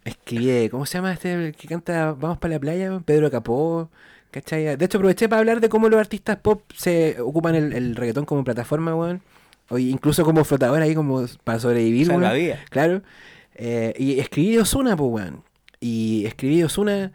[0.06, 0.70] Escribí de.
[0.70, 3.02] ¿Cómo se llama este el que canta Vamos para la playa?
[3.06, 3.89] Pedro Capó.
[4.32, 4.75] ¿Cachai?
[4.77, 8.25] De hecho, aproveché para hablar de cómo los artistas pop se ocupan el, el reggaetón
[8.25, 9.21] como plataforma, weón.
[9.69, 12.21] O incluso como flotador ahí, como para sobrevivir, weón.
[12.23, 12.59] Salvavidas.
[12.69, 13.01] Claro.
[13.55, 15.43] Eh, y escribí Osuna, pues, weón.
[15.79, 17.11] Y escribí Osuna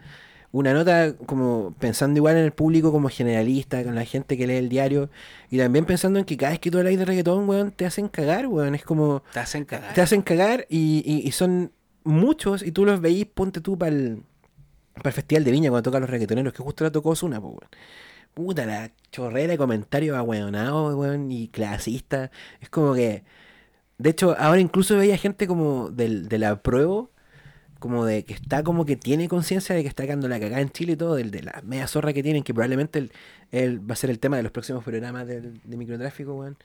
[0.51, 4.55] una nota como pensando igual en el público como generalista, con la gente que lee
[4.55, 5.09] el diario.
[5.51, 8.07] Y también pensando en que cada vez que tú hablas de reggaetón, weón, te hacen
[8.07, 8.73] cagar, weón.
[8.75, 9.23] Es como...
[9.33, 9.93] Te hacen cagar.
[9.93, 11.71] Te hacen cagar y, y- y son
[12.03, 14.23] muchos y tú los veís, ponte tú para el,
[15.03, 17.69] Festival de Viña cuando tocan los reggaetoneros, que justo la tocó Osuna, pues, weón.
[18.33, 22.29] Puta, la chorrera de comentarios ahueonados, weón, y clasistas.
[22.61, 23.23] Es como que...
[23.97, 27.07] De hecho, ahora incluso veía gente como del, de la prueba,
[27.79, 30.69] como de que está como que tiene conciencia de que está quedando la cagada en
[30.71, 33.11] Chile y todo, del de la media zorra que tienen, que probablemente el,
[33.51, 36.57] el- va a ser el tema de los próximos programas del, de microtráfico, weón.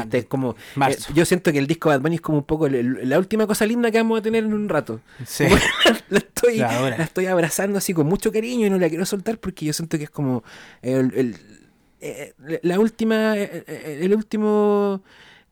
[0.00, 0.56] Este es como...
[0.88, 3.46] eh, yo siento que el disco Bad Bunny es como un poco el- la última
[3.46, 5.00] cosa linda que vamos a tener en un rato.
[5.26, 5.44] Sí.
[6.08, 9.66] La, estoy, La estoy abrazando así con mucho cariño y no la quiero soltar porque
[9.66, 10.44] yo siento que es como
[10.82, 11.36] el, el-
[12.00, 15.02] eh, la última, eh, eh, el último,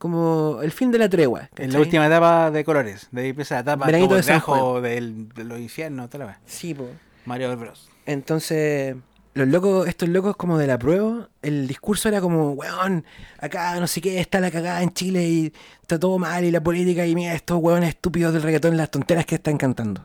[0.04, 1.48] como el fin de la tregua.
[1.56, 3.08] En la última etapa de colores.
[3.10, 4.42] De ahí empieza la etapa de San
[4.82, 6.40] del, de los infiernos, toda la vez.
[6.44, 6.86] Sí, po.
[7.24, 7.88] Mario Bros.
[8.04, 8.96] Entonces,
[9.32, 13.06] los locos, estos locos como de la prueba, el discurso era como, weón,
[13.38, 16.62] acá no sé qué, está la cagada en Chile y está todo mal y la
[16.62, 20.04] política y mira estos weones estúpidos del reggaetón, las tonteras que están cantando.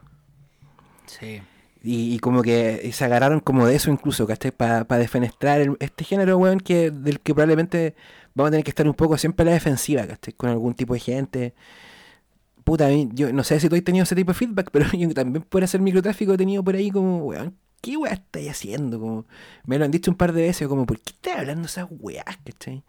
[1.08, 1.42] Sí.
[1.82, 4.52] Y, y como que se agarraron como de eso incluso, ¿cachai?
[4.52, 7.96] Para defenestrar el- este género, weón, que, del que probablemente
[8.36, 10.34] vamos a tener que estar un poco siempre a la defensiva, ¿cachai?
[10.34, 11.54] Con algún tipo de gente.
[12.64, 15.44] Puta, yo no sé si tú has tenido ese tipo de feedback, pero yo también
[15.44, 19.00] por hacer microtráfico he tenido por ahí como, weón, ¿qué weá estáis haciendo?
[19.00, 19.26] Como,
[19.66, 22.38] me lo han dicho un par de veces, como, ¿por qué estás hablando esas weás,
[22.46, 22.84] cachai?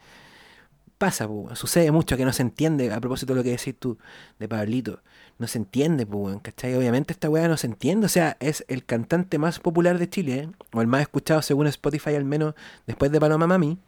[0.99, 3.97] Pasa, sucede mucho que no se entiende, a propósito de lo que decís tú,
[4.39, 5.03] de Pablito,
[5.41, 6.75] no se entiende, pues, weón, ¿cachai?
[6.75, 10.51] Obviamente esta weá no se entiende, o sea, es el cantante más popular de Chile,
[10.73, 12.55] o el más escuchado según Spotify al menos
[12.87, 13.79] después de Paloma Mami,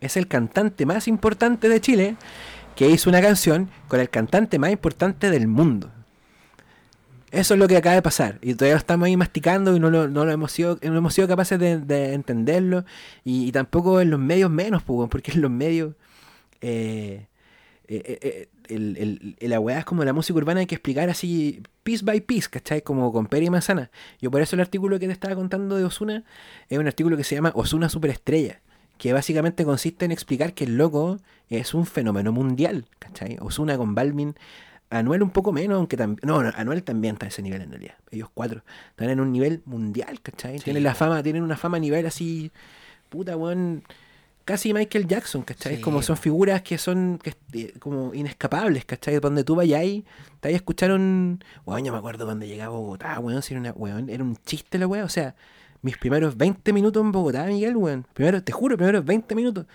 [0.00, 2.16] es el cantante más importante de Chile
[2.76, 5.90] que hizo una canción con el cantante más importante del mundo.
[7.32, 8.38] Eso es lo que acaba de pasar.
[8.40, 11.14] Y todavía lo estamos ahí masticando y no lo, no lo hemos, sido, no hemos
[11.14, 12.84] sido capaces de, de entenderlo.
[13.24, 15.94] Y, y tampoco en los medios menos, pues, porque en los medios...
[16.60, 17.26] eh,
[17.88, 21.08] eh, eh, el, el- el- la weá es como la música urbana hay que explicar
[21.10, 22.82] así piece by piece, ¿cachai?
[22.82, 23.90] Como con pera y manzana.
[24.20, 26.24] Yo por eso el artículo que te estaba contando de Osuna
[26.68, 28.60] es un artículo que se llama Osuna Superestrella,
[28.98, 33.38] que básicamente consiste en explicar que el loco es un fenómeno mundial, ¿cachai?
[33.40, 34.34] Osuna con Balvin,
[34.90, 36.20] Anuel un poco menos, aunque también...
[36.26, 37.94] No, no, Anuel también está a ese nivel en realidad.
[38.10, 40.58] Ellos cuatro están en un nivel mundial, ¿cachai?
[40.60, 42.50] tienen la fama, tienen una fama a nivel así,
[43.10, 43.84] puta, weón,
[44.48, 45.76] casi Michael Jackson, ¿cachai?
[45.76, 49.20] Sí, como son figuras que son que, eh, como inescapables, ¿cachai?
[49.20, 50.06] Donde tú vayas ahí,
[50.40, 51.44] te vayas a escuchar un...
[51.66, 54.36] Weón, yo me acuerdo cuando llegaba a Bogotá, weón, si era, una, weón, era un
[54.46, 55.34] chiste la weón, o sea,
[55.82, 58.06] mis primeros 20 minutos en Bogotá, Miguel, weón.
[58.14, 59.66] Primero, te juro, primeros 20 minutos.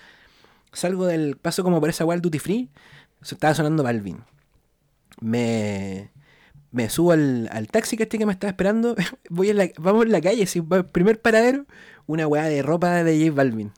[0.71, 2.69] Salgo del paso como por esa al duty free,
[3.21, 4.23] estaba sonando Balvin.
[5.21, 6.09] Me...
[6.71, 8.95] Me subo al, al taxi que que me estaba esperando.
[9.29, 11.67] Voy en la, vamos en la calle, va- primer paradero,
[12.07, 13.71] una weá de ropa de J Balvin.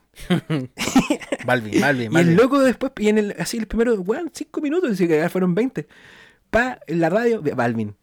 [1.44, 2.36] Balvin, Balvin, Y el Balvin.
[2.36, 5.86] loco después, y en el, así el primero, weón, cinco minutos, así que fueron 20.
[6.50, 7.94] Pa, en la radio, Balvin.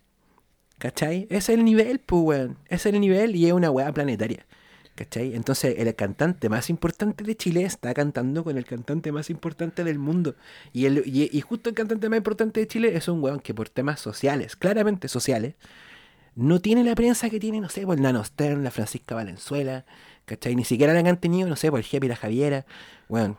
[0.78, 1.28] ¿Cachai?
[1.30, 2.58] Ese es el nivel, pues, weón.
[2.68, 4.46] Ese es el nivel y es una weá planetaria.
[4.96, 5.34] ¿Cachai?
[5.34, 9.98] Entonces, el cantante más importante de Chile está cantando con el cantante más importante del
[9.98, 10.36] mundo.
[10.72, 13.54] Y, el, y, y justo el cantante más importante de Chile es un weón que
[13.54, 15.56] por temas sociales, claramente sociales,
[16.36, 19.86] no tiene la prensa que tiene, no sé, por el Nano Stern, la Francisca Valenzuela,
[20.26, 20.56] ¿cachai?
[20.56, 22.66] Ni siquiera la han tenido, no sé, por y la Javiera.
[23.10, 23.38] Weón,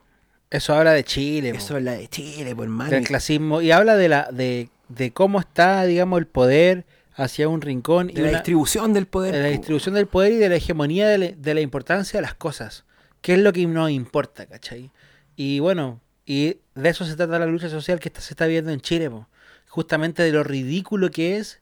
[0.50, 2.90] Eso habla de Chile, eso es la de Chile, por mano.
[2.90, 3.60] del clasismo.
[3.62, 6.84] Y habla de la de, de cómo está, digamos, el poder
[7.16, 9.32] hacia un rincón y de la una- distribución del poder.
[9.34, 12.22] de la distribución del poder y de la hegemonía de la, de la importancia de
[12.22, 12.84] las cosas.
[13.20, 14.90] ¿Qué es lo que nos importa, cachai?
[15.36, 18.70] Y bueno, y de eso se trata la lucha social que está- se está viendo
[18.70, 19.26] en Chile, po.
[19.68, 21.60] justamente de lo ridículo que es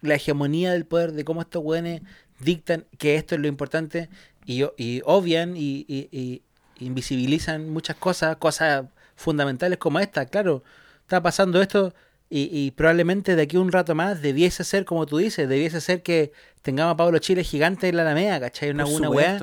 [0.00, 2.00] la hegemonía del poder, de cómo estos güeyes
[2.40, 4.08] dictan que esto es lo importante
[4.44, 6.42] y, o- y obvian y, y- y
[6.80, 8.86] invisibilizan muchas cosas, cosas
[9.16, 10.26] fundamentales como esta.
[10.26, 10.62] Claro,
[11.02, 11.94] está pasando esto
[12.30, 15.80] y, y probablemente de aquí a un rato más debiese ser, como tú dices, debiese
[15.80, 16.32] ser que
[16.62, 18.70] tengamos a Pablo Chile gigante en la Alameda, ¿cachai?
[18.70, 19.38] Una, una weá,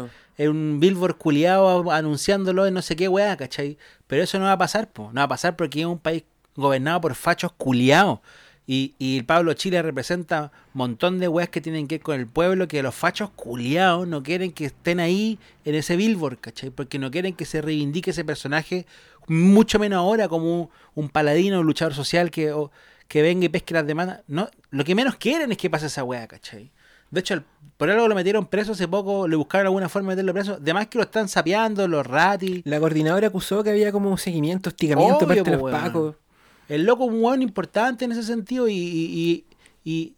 [0.49, 3.77] un billboard culiado anunciándolo en no sé qué weá, ¿cachai?
[4.07, 5.09] Pero eso no va a pasar, po.
[5.13, 6.23] no va a pasar porque es un país
[6.55, 8.19] gobernado por fachos culiados.
[8.71, 12.19] Y, y el Pablo Chile representa un montón de weas que tienen que ver con
[12.19, 16.69] el pueblo, que los fachos culiados no quieren que estén ahí en ese billboard, ¿cachai?
[16.69, 18.85] Porque no quieren que se reivindique ese personaje,
[19.27, 22.69] mucho menos ahora como un, un paladino, un luchador social que, o-
[23.07, 24.21] que venga y pesque las demandas.
[24.27, 26.69] No, lo que menos quieren es que pase esa wea, ¿cachai?
[27.09, 27.43] De hecho, el-
[27.75, 30.53] por algo lo metieron preso hace poco, le buscaron alguna forma de meterlo preso.
[30.61, 32.61] Además que lo están sapeando, los ratis.
[32.65, 36.15] La coordinadora acusó que había como un seguimiento, hostigamiento Obvio, parte de los pacos.
[36.69, 39.45] El loco es un weón importante en ese sentido y, y-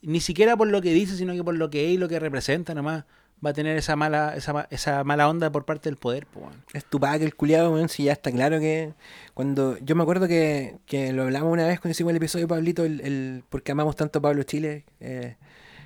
[0.02, 2.20] ni siquiera por lo que dice, sino que por lo que es y lo que
[2.20, 3.06] representa nomás
[3.44, 6.54] va a tener esa mala, esa, esa mala onda por parte del poder, po, weón.
[6.74, 8.94] Es tu que el culiado, weón, si ya está claro que
[9.34, 12.50] cuando yo me acuerdo que, que lo hablamos una vez cuando hicimos el episodio de
[12.50, 15.38] Pablito, el, el- porque amamos tanto a Pablo Chile, eh,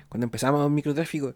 [0.08, 1.34] cuando empezamos microtráfico.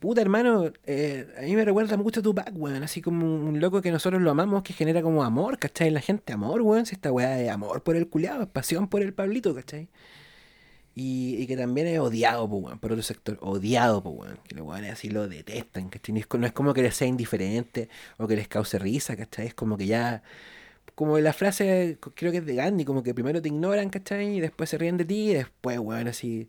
[0.00, 3.82] Puta hermano, eh, a mí me recuerda mucho a Tupac, weón, así como un loco
[3.82, 5.90] que nosotros lo amamos, que genera como amor, ¿cachai?
[5.90, 9.12] La gente, amor, weón, si esta weá es amor por el culiado, pasión por el
[9.12, 9.88] Pablito, ¿cachai?
[10.94, 13.38] Y, y que también es odiado, po, weón, por otro sector.
[13.40, 14.38] Odiado, po, weón.
[14.48, 16.14] Que los weones así lo detestan, ¿cachai?
[16.14, 19.46] No es como que les sea indiferente o que les cause risa, ¿cachai?
[19.48, 20.22] Es como que ya...
[20.94, 24.36] Como la frase, creo que es de Gandhi, como que primero te ignoran, ¿cachai?
[24.36, 26.48] Y después se ríen de ti y después, weón, así...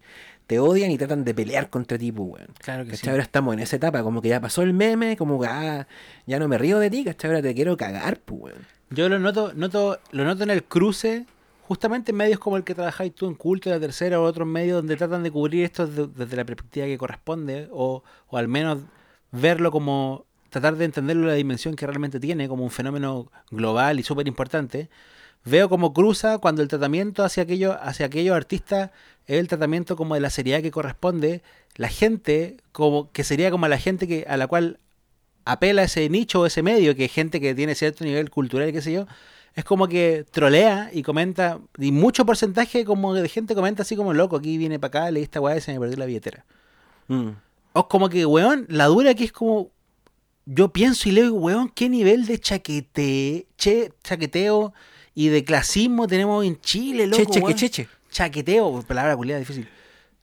[0.51, 2.47] Te odian y tratan de pelear contra ti, po, weón.
[2.59, 3.03] Claro que ¿Cachai?
[3.05, 3.09] sí.
[3.09, 5.87] Ahora estamos en esa etapa, como que ya pasó el meme, como que ah,
[6.25, 7.29] ya no me río de ti, ¿cachai?
[7.31, 8.67] Ahora te quiero cagar, pues, weón.
[8.89, 11.25] Yo lo noto, noto, lo noto en el cruce,
[11.69, 14.75] justamente en medios como el que trabajáis tú en Culto, la tercera o otros medios
[14.79, 18.79] donde tratan de cubrir esto de- desde la perspectiva que corresponde, o, o al menos
[19.31, 24.03] verlo como tratar de entenderlo la dimensión que realmente tiene, como un fenómeno global y
[24.03, 24.89] súper importante.
[25.43, 28.91] Veo como cruza cuando el tratamiento hacia aquello, hacia aquellos artistas
[29.26, 31.41] es el tratamiento como de la seriedad que corresponde,
[31.76, 34.80] la gente, como que sería como la gente que, a la cual
[35.45, 38.73] apela ese nicho o ese medio, que es gente que tiene cierto nivel cultural y
[38.73, 39.07] qué sé yo,
[39.55, 44.13] es como que trolea y comenta, y mucho porcentaje como de gente comenta así como
[44.13, 46.45] loco, aquí viene para acá, leí esta weá y se me perdió la billetera.
[47.07, 47.30] Mm.
[47.73, 49.72] O como que, weón, la dura que es como,
[50.45, 54.73] yo pienso y leo, weón, qué nivel de chaquete, che, chaqueteo
[55.22, 57.88] y de clasismo tenemos en Chile, loco, Cheche, que cheche.
[58.10, 59.68] Chaqueteo, palabra culiada difícil.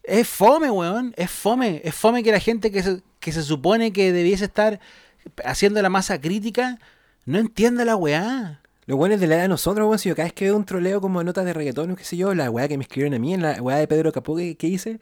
[0.03, 1.15] Es fome, weón.
[1.17, 1.81] Es fome.
[1.85, 4.81] Es fome que la gente que se, que se supone que debiese estar
[5.45, 6.81] haciendo la masa crítica
[7.27, 8.61] no entienda la weá.
[8.87, 10.65] Los buenos de la edad de nosotros, weón, si yo cada vez que veo un
[10.65, 13.15] troleo como de notas de reggaetón o qué sé yo, la weá que me escribieron
[13.15, 14.99] a mí, en la weá de Pedro Capó que, que hice,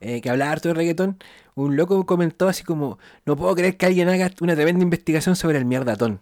[0.00, 1.18] eh, que hablaba harto de reggaetón,
[1.54, 5.58] un loco comentó así como, no puedo creer que alguien haga una tremenda investigación sobre
[5.58, 6.20] el mierdatón.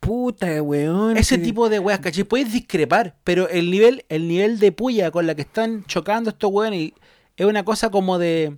[0.00, 1.16] Puta, weón.
[1.16, 2.24] Ese que- tipo de weas, ¿cachai?
[2.24, 6.50] Puedes discrepar, pero el nivel, el nivel de puya con la que están chocando estos
[6.52, 6.92] weones
[7.36, 8.56] es una cosa como de.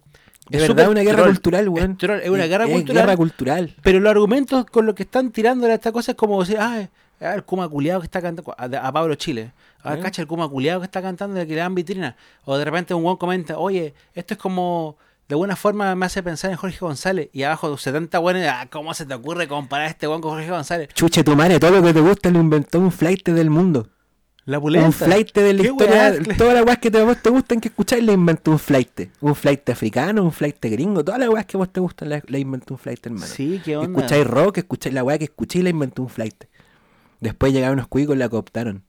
[0.49, 1.31] De es verdad, una guerra troll.
[1.35, 1.93] cultural, weón.
[1.93, 3.03] Es, troll, es una guerra Es cultural.
[3.05, 3.77] guerra cultural.
[3.83, 6.89] Pero los argumentos con los que están tirando a esta cosa es como decir, ah,
[7.21, 9.53] el Kuma culiado que está cantando a, a Pablo Chile.
[9.83, 10.01] Ah, ¿Eh?
[10.01, 12.17] cacha el Kuma culiado que está cantando y que le dan vitrina.
[12.45, 14.97] O de repente un weón comenta, oye, esto es como.
[15.31, 17.31] De alguna forma me hace pensar en Jorge González.
[17.33, 20.51] Y abajo 70 weones, ah, ¿cómo se te ocurre comparar a este weón con Jorge
[20.51, 20.89] González?
[20.93, 23.87] Chuche tu madre, todo lo que te gusta lo inventó un flight del mundo.
[24.45, 24.89] La pulenta.
[24.89, 26.15] Un flight de la ¿Qué historia.
[26.19, 26.37] weá?
[26.37, 29.03] Todas las weas que te, vos te gustan que escucháis le inventó un flight.
[29.21, 31.05] Un flight africano, un flight gringo.
[31.05, 33.25] Todas las weas que vos te gustan la, la inventó un flight, hermano.
[33.25, 34.01] Sí, qué onda.
[34.01, 36.43] Escucháis rock, escucháis la wea que escuché y la inventó un flight.
[37.21, 38.83] Después llegaron unos cuicos y la cooptaron.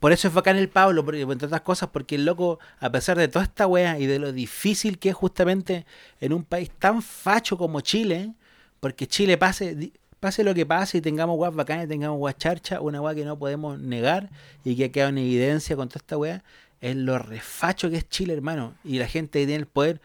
[0.00, 3.18] Por eso es bacán el Pablo, porque, entre otras cosas, porque el loco, a pesar
[3.18, 5.84] de toda esta wea y de lo difícil que es justamente
[6.20, 8.32] en un país tan facho como Chile,
[8.80, 13.02] porque Chile pase, pase lo que pase y tengamos weas bacanas, tengamos weas charcha, una
[13.02, 14.30] wea que no podemos negar
[14.64, 16.44] y que ha quedado en evidencia con toda esta wea,
[16.80, 18.74] es lo refacho que es Chile, hermano.
[18.84, 20.00] Y la gente que tiene el poder,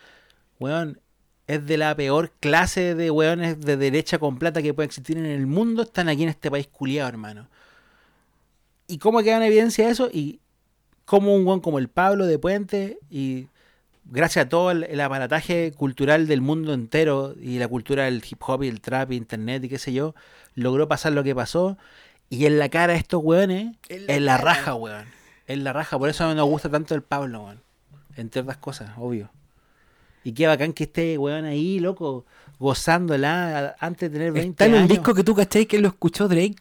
[0.60, 1.00] weón,
[1.48, 5.26] es de la peor clase de weones de derecha con plata que puede existir en
[5.26, 7.48] el mundo, están aquí en este país culiado, hermano.
[8.90, 10.10] ¿Y cómo queda en evidencia eso?
[10.12, 10.42] Y
[11.06, 13.48] como un buen como el Pablo de Puente y
[14.06, 18.42] gracias a todo el, el aparataje cultural del mundo entero y la cultura del hip
[18.46, 20.16] hop y el trap y internet y qué sé yo,
[20.56, 21.78] logró pasar lo que pasó
[22.30, 25.06] y en la cara de estos weones, en la, raja, weón.
[25.48, 27.62] En la raja, por eso nos gusta tanto el Pablo, weón.
[28.16, 29.32] Entre otras cosas, obvio.
[30.24, 32.26] Y qué bacán que esté weón ahí, loco,
[32.60, 34.90] gozándola antes de tener 20 Está en un años.
[34.90, 36.58] disco que tú cacháis que lo escuchó Drake.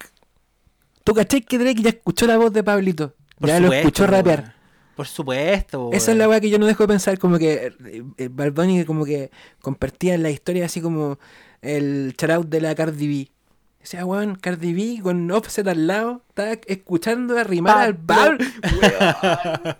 [1.08, 3.14] ¿Tú cacháis que Drake ya escuchó la voz de Pablito?
[3.38, 4.52] Por ya lo escuchó rapear.
[4.94, 8.02] Por supuesto, Esa es la weá que yo no dejo de pensar, como que eh,
[8.18, 9.30] eh, Bunny como que
[9.62, 11.18] compartía en la historia así como
[11.62, 13.30] el shoutout de la Cardi B.
[13.82, 18.36] O sea, weón, Cardi B con Offset al lado, estaba escuchando arrimar al Pablo.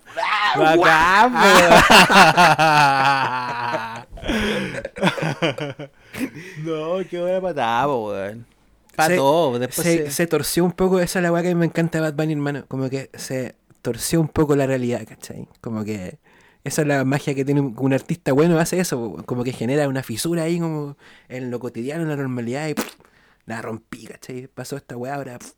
[6.63, 8.47] No, qué buena patada, weón.
[8.95, 11.55] Pa' Se- todo, después se, se- se torció un poco, esa es la weá que
[11.55, 12.65] me encanta de Bad Bunny, hermano.
[12.67, 15.47] Como que se torció un poco la realidad, ¿cachai?
[15.61, 16.19] Como que
[16.65, 19.87] esa es la magia que tiene un, un artista bueno, hace eso, como que genera
[19.87, 20.97] una fisura ahí como
[21.29, 22.95] en lo cotidiano, en la normalidad y pff,
[23.45, 24.47] la rompí, ¿cachai?
[24.47, 25.53] Pasó esta weá, ahora pff,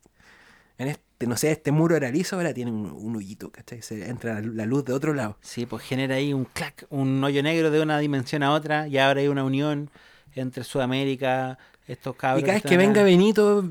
[0.78, 3.82] en este, no sé, este muro era liso, ahora tiene un, un hoyito, ¿cachai?
[3.82, 5.36] Se entra la, la luz de otro lado.
[5.40, 8.98] Sí, pues genera ahí un clac, un hoyo negro de una dimensión a otra y
[8.98, 9.90] ahora hay una unión
[10.34, 12.42] entre Sudamérica, estos cabros.
[12.42, 13.02] y cada vez que venga.
[13.02, 13.64] Benito,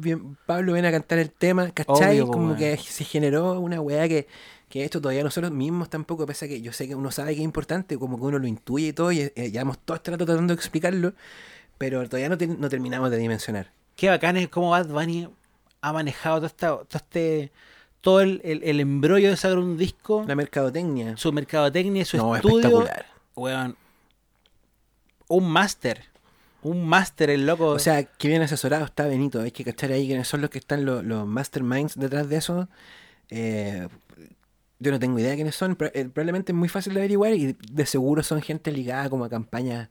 [0.46, 2.20] Pablo viene a cantar el tema, ¿cachai?
[2.22, 4.28] Obvio, como que se generó una weá que,
[4.70, 7.40] que hecho todavía nosotros mismos tampoco, pese a que yo sé que uno sabe que
[7.40, 10.26] es importante, como que uno lo intuye y todo, y eh, llevamos todo este rato
[10.26, 11.14] tratando de explicarlo,
[11.78, 13.72] pero todavía no, te- no terminamos de dimensionar.
[13.96, 15.28] Qué bacán es cómo Bad Bunny
[15.82, 17.52] ha manejado todo, esta, todo este
[18.02, 21.18] todo el, el, el embrollo de sacar un disco, La mercadotecnia.
[21.18, 22.58] su mercadotecnia, su No, estudio.
[22.58, 23.06] espectacular.
[23.36, 23.78] Weón,
[25.28, 26.04] un máster.
[26.64, 27.68] Un máster, el loco.
[27.70, 29.42] O sea, que bien asesorado está Benito.
[29.42, 32.70] Hay que cachar ahí quiénes son los que están los, los masterminds detrás de eso.
[33.30, 33.88] Eh,
[34.80, 35.76] yo no tengo idea de quiénes son.
[35.76, 39.26] pero, eh, probablemente es muy fácil de averiguar y de seguro son gente ligada como
[39.26, 39.90] a campañas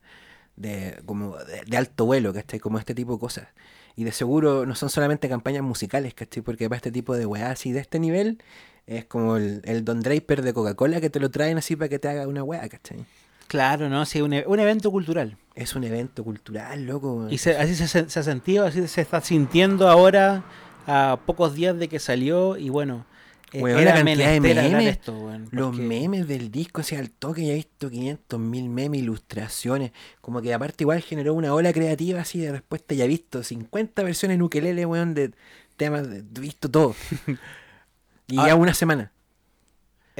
[0.56, 2.60] de, como de, de alto vuelo, ¿cachai?
[2.60, 3.48] Como este tipo de cosas.
[3.96, 6.42] Y de seguro no son solamente campañas musicales, ¿cachai?
[6.42, 8.42] Porque para este tipo de weá así de este nivel
[8.86, 11.98] es como el, el Don Draper de Coca-Cola que te lo traen así para que
[11.98, 13.04] te haga una weá, ¿cachai?
[13.50, 14.06] Claro, ¿no?
[14.06, 15.36] Sí, un, e- un evento cultural.
[15.56, 17.26] Es un evento cultural, loco.
[17.28, 20.44] Y se- así se, ha sentido, así se está sintiendo ahora
[20.86, 22.56] a pocos días de que salió.
[22.56, 23.04] Y bueno,
[23.52, 27.10] Weón, era la cantidad de memes, esto, weón, Los memes del disco, o sea, al
[27.10, 29.90] toque ya he visto 500 mil memes, ilustraciones.
[30.20, 32.94] Como que aparte igual generó una ola creativa así de respuesta.
[32.94, 35.32] Ya he visto 50 versiones en ukelele, weón, de
[35.76, 36.94] temas, de- he visto todo.
[38.28, 38.46] y Ah.
[38.46, 39.10] ya una semana.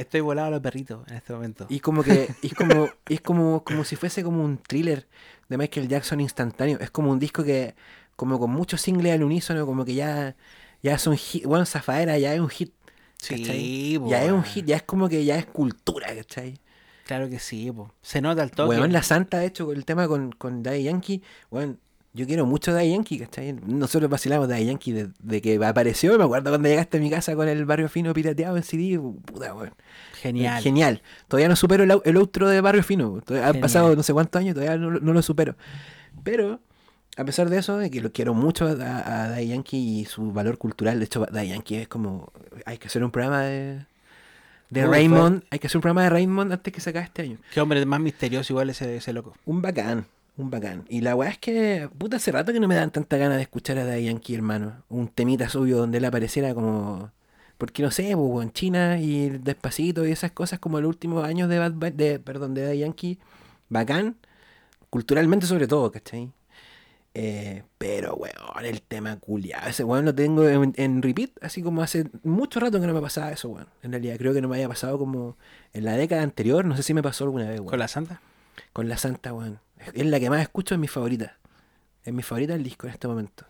[0.01, 1.65] Estoy volado a los perritos en este momento.
[1.69, 5.07] Y como que y es como es como como si fuese como un thriller
[5.49, 6.79] de Michael Jackson instantáneo.
[6.79, 7.75] Es como un disco que
[8.15, 10.35] como con muchos singles al unísono, como que ya
[10.81, 12.73] ya es un hit, bueno, Zafaera ya es un hit.
[13.17, 16.59] Sí, ya es un hit, ya es como que ya es cultura, ¿cachai?
[17.05, 17.93] Claro que sí, po.
[18.01, 18.69] se nota el toque.
[18.69, 21.21] Weón, la Santa, de hecho, el tema con, con Daddy Yankee,
[21.51, 21.79] weón,
[22.13, 23.53] yo quiero mucho a Daddy Yankee, ¿cachai?
[23.65, 27.35] Nosotros vacilamos Daddy Yankee de, de que apareció, me acuerdo cuando llegaste a mi casa
[27.35, 29.73] con el Barrio Fino pirateado en CD, puta, weón.
[30.21, 30.61] Genial.
[30.61, 31.01] Genial.
[31.27, 33.21] Todavía no supero el, el outro de Barrio Fino.
[33.25, 35.55] Todavía han pasado no sé cuántos años, todavía no, lo- no lo supero.
[36.23, 36.59] Pero,
[37.17, 40.31] a pesar de eso, de que lo quiero mucho a, a Daddy Yankee y su
[40.31, 42.31] valor cultural, de hecho, Daddy Yankee es como.
[42.65, 43.85] Hay que hacer un programa de.
[44.69, 45.43] De Raymond.
[45.49, 47.37] Hay que hacer un programa de Raymond antes que se acabe este año.
[47.53, 49.33] Qué hombre más misterioso igual ese, ese loco.
[49.45, 50.05] Un bacán,
[50.37, 50.85] un bacán.
[50.89, 53.43] Y la weá es que, puta, hace rato que no me dan tanta ganas de
[53.43, 54.83] escuchar a Daddy Yankee, hermano.
[54.89, 57.11] Un temita suyo donde él apareciera como.
[57.57, 61.49] Porque no sé, pues, en China y Despacito y esas cosas como los últimos años
[61.49, 63.19] de, Bad de, perdón, de Daddy Yankee,
[63.69, 64.17] bacán.
[64.89, 66.31] Culturalmente sobre todo, ¿cachai?
[67.13, 69.69] Eh, pero, weón, el tema culiado.
[69.69, 73.01] Ese weón lo tengo en, en repeat, así como hace mucho rato que no me
[73.01, 73.67] pasaba eso, weón.
[73.83, 75.37] En realidad, creo que no me había pasado como
[75.73, 76.65] en la década anterior.
[76.65, 77.69] No sé si me pasó alguna vez, weón.
[77.69, 78.21] ¿Con la santa?
[78.73, 79.59] Con la Santa, weón.
[79.93, 81.37] Es- la que más escucho, es mi favorita.
[82.03, 83.45] Es mi favorita del disco en este momento.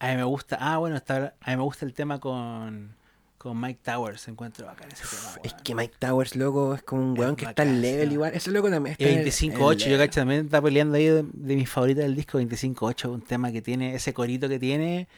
[0.00, 0.56] A mí me gusta.
[0.60, 2.94] Ah, bueno, está, a mí me gusta el tema con,
[3.36, 4.28] con Mike Towers.
[4.28, 5.34] Encuentro bacán ese tema.
[5.42, 8.08] Es que Mike Towers, loco, es como un Es weón que está en bacán, level
[8.08, 8.14] sí.
[8.14, 8.32] igual.
[8.34, 11.06] Ese loco también Y está en el- 25-8, en yo cacho también está peleando ahí
[11.06, 15.08] de, de mis favoritas del disco 25-8, un tema que tiene, ese corito que tiene,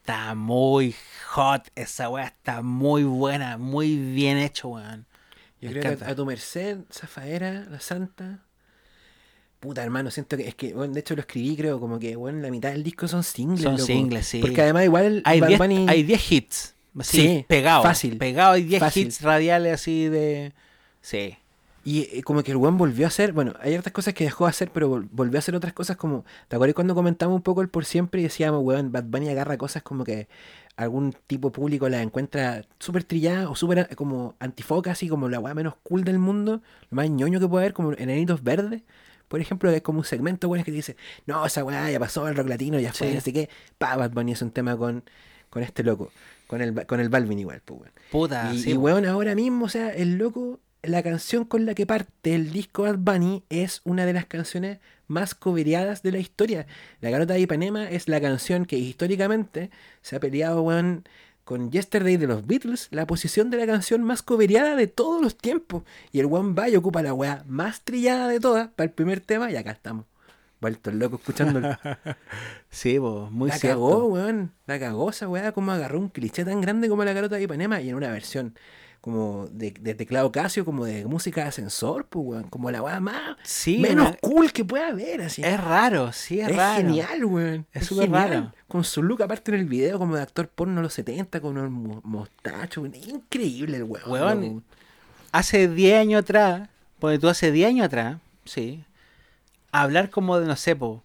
[0.00, 0.94] está muy
[1.30, 5.06] hot, esa weá está muy buena, muy bien hecho, weón.
[5.60, 8.40] Yo Me creo que a, a tu merced, Zafaera, la Santa.
[9.62, 12.40] Puta, hermano, siento que es que, bueno, de hecho lo escribí, creo, como que, bueno,
[12.40, 13.62] la mitad del disco son singles.
[13.62, 13.84] Son loco.
[13.86, 14.40] singles, sí.
[14.40, 18.56] Porque además, igual, Hay Bad 10 Bunny- hay 10 hits, así, Sí, pegados, fácil, pegados,
[18.56, 19.06] hay 10 fácil.
[19.06, 20.52] hits radiales así de...
[21.00, 21.36] Sí,
[21.84, 24.46] Y eh, como que el weón volvió a hacer, bueno, hay otras cosas que dejó
[24.46, 27.42] de hacer, pero vol- volvió a hacer otras cosas como, ¿te acuerdas cuando comentamos un
[27.42, 30.26] poco el por siempre y decíamos, weón, Bad Bunny agarra cosas como que
[30.74, 35.54] algún tipo público las encuentra súper trilladas o súper como antifocas, así como la weá
[35.54, 38.82] menos cool del mundo, lo más ñoño que puede haber, como enanitos verdes?
[39.32, 40.94] Por ejemplo, es como un segmento, weón, que te dice,
[41.24, 43.20] no, esa weá ya pasó el rock latino, ya fue, Sí.
[43.22, 43.48] sé qué,
[43.78, 45.02] pa, Bad Bunny es un tema con,
[45.48, 46.12] con este loco,
[46.46, 47.92] con el, con el Balvin igual, pues, weón.
[48.10, 49.06] puta, Y, sí, y, weón.
[49.06, 52.98] ahora mismo, o sea, el loco, la canción con la que parte el disco Bad
[52.98, 56.66] Bunny es una de las canciones más cobereadas de la historia.
[57.00, 59.70] La Garota de Ipanema es la canción que históricamente
[60.02, 61.04] se ha peleado, weón,
[61.44, 65.36] con Yesterday de los Beatles, la posición de la canción más cobereada de todos los
[65.36, 65.82] tiempos.
[66.12, 69.20] Y el One va y ocupa la weá más trillada de todas para el primer
[69.20, 70.06] tema y acá estamos.
[70.60, 71.76] Vuelto el loco escuchándolo.
[72.70, 73.80] Sí, po, muy la cierto.
[73.80, 74.52] cagó, weón.
[74.66, 77.80] La cagó esa weá, como agarró un cliché tan grande como la garota de Ipanema
[77.80, 78.54] y en una versión
[79.02, 82.44] como de, de teclado Casio, como de música de ascensor, pues weón.
[82.48, 85.42] Como la weá más Sí, menos cool que pueda haber, así.
[85.44, 86.76] Es raro, sí, es, Es raro.
[86.82, 87.66] genial, weón.
[87.72, 88.30] Es súper genial.
[88.30, 88.52] raro.
[88.68, 91.58] Con su look aparte en el video como de actor porno de los 70, con
[91.58, 92.80] unos mo- mostachos.
[92.82, 92.94] weón.
[92.94, 94.08] Increíble el weón.
[94.10, 94.64] Weón,
[95.32, 96.68] hace 10 años atrás,
[96.98, 98.84] porque tú hace 10 años atrás, sí,
[99.72, 101.02] hablar como de, no sé, po,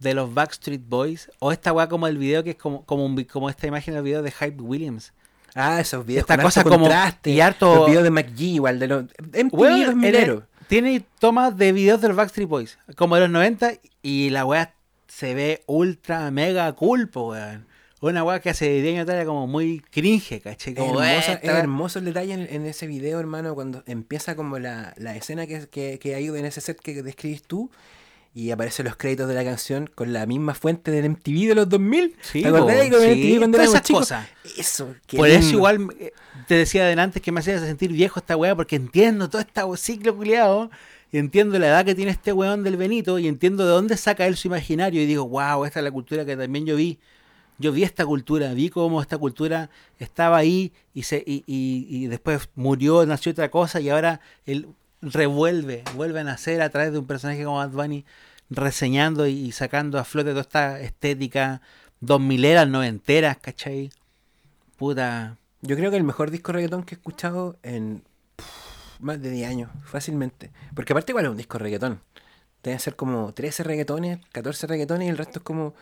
[0.00, 3.22] de los Backstreet Boys, o esta weá como el video que es como, como, un
[3.24, 5.12] como esta imagen del video de Hype Williams.
[5.54, 7.30] Ah, esos videos Esta con cosa harto como- contraste.
[7.30, 11.56] y harto- Los videos de McGee igual, de los MTV Weón, 2000 era- tiene tomas
[11.56, 13.72] de videos de los Backstreet Boys, como de los 90,
[14.02, 14.74] y la weá
[15.08, 17.66] se ve ultra mega cool, po, weón.
[18.00, 20.72] Una weá que hace 10 años era como muy cringe, ¿cachai?
[20.72, 24.34] Es, Como, hermosa- "Eh, es hermoso el detalle en, en ese video, hermano, cuando empieza
[24.34, 27.70] como la, la escena que, que, que hay en ese set que describís tú
[28.34, 31.68] y aparecen los créditos de la canción con la misma fuente del MTV de los
[31.68, 32.16] 2000.
[32.22, 32.76] Sí, ¿Te acordás?
[32.76, 34.00] el sí, MTV cuando todas esas chicos?
[34.00, 34.28] cosas.
[34.56, 36.12] Eso, Por eso igual eh,
[36.46, 40.16] te decía adelante que me hacía sentir viejo esta weá porque entiendo todo este ciclo
[40.16, 40.70] culiado
[41.10, 44.26] y entiendo la edad que tiene este weón del Benito y entiendo de dónde saca
[44.26, 46.98] él su imaginario y digo, wow, esta es la cultura que también yo vi.
[47.58, 52.06] Yo vi esta cultura, vi cómo esta cultura estaba ahí y, se, y, y- y
[52.08, 54.66] después murió, nació otra cosa y ahora él
[55.02, 57.90] revuelve, vuelve a nacer a través de un personaje como Bad
[58.50, 61.60] reseñando y sacando a flote toda esta estética
[62.00, 63.90] dos mileras, noventeras, ¿cachai?
[64.76, 68.02] Puta, Yo creo que el mejor disco reggaetón que he escuchado en
[68.98, 70.50] más de 10 años, fácilmente.
[70.74, 72.00] Porque aparte igual es un disco reggaetón.
[72.62, 75.74] Deben ser como 13 reggaetones, 14 reggaetones y el resto es como,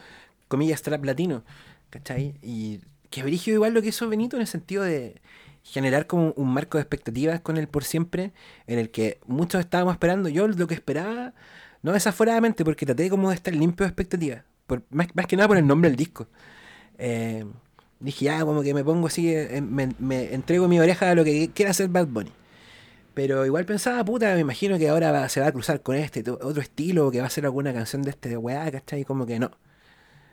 [0.49, 1.43] comillas, trap latino.
[1.91, 2.35] ¿Cachai?
[2.43, 2.81] Y
[3.11, 5.21] que brillo igual lo que hizo Benito en el sentido de
[5.63, 8.33] generar como un marco de expectativas con él por siempre,
[8.67, 10.29] en el que muchos estábamos esperando.
[10.29, 11.35] Yo lo que esperaba,
[11.83, 14.45] no desaforadamente, porque traté como de estar limpio de expectativas.
[14.67, 16.29] Por, más, más que nada por el nombre del disco.
[16.99, 17.45] Eh,
[18.01, 21.25] dije, ya, como que me pongo así, eh, me, me entrego mi oreja a lo
[21.25, 22.33] que quiera hacer Bad Bunny.
[23.15, 26.25] Pero igual pensaba, puta, me imagino que ahora va- se va a cruzar con este
[26.31, 29.05] otro estilo, que va a hacer alguna canción de este de weá, ¿cachai?
[29.05, 29.51] Como que no.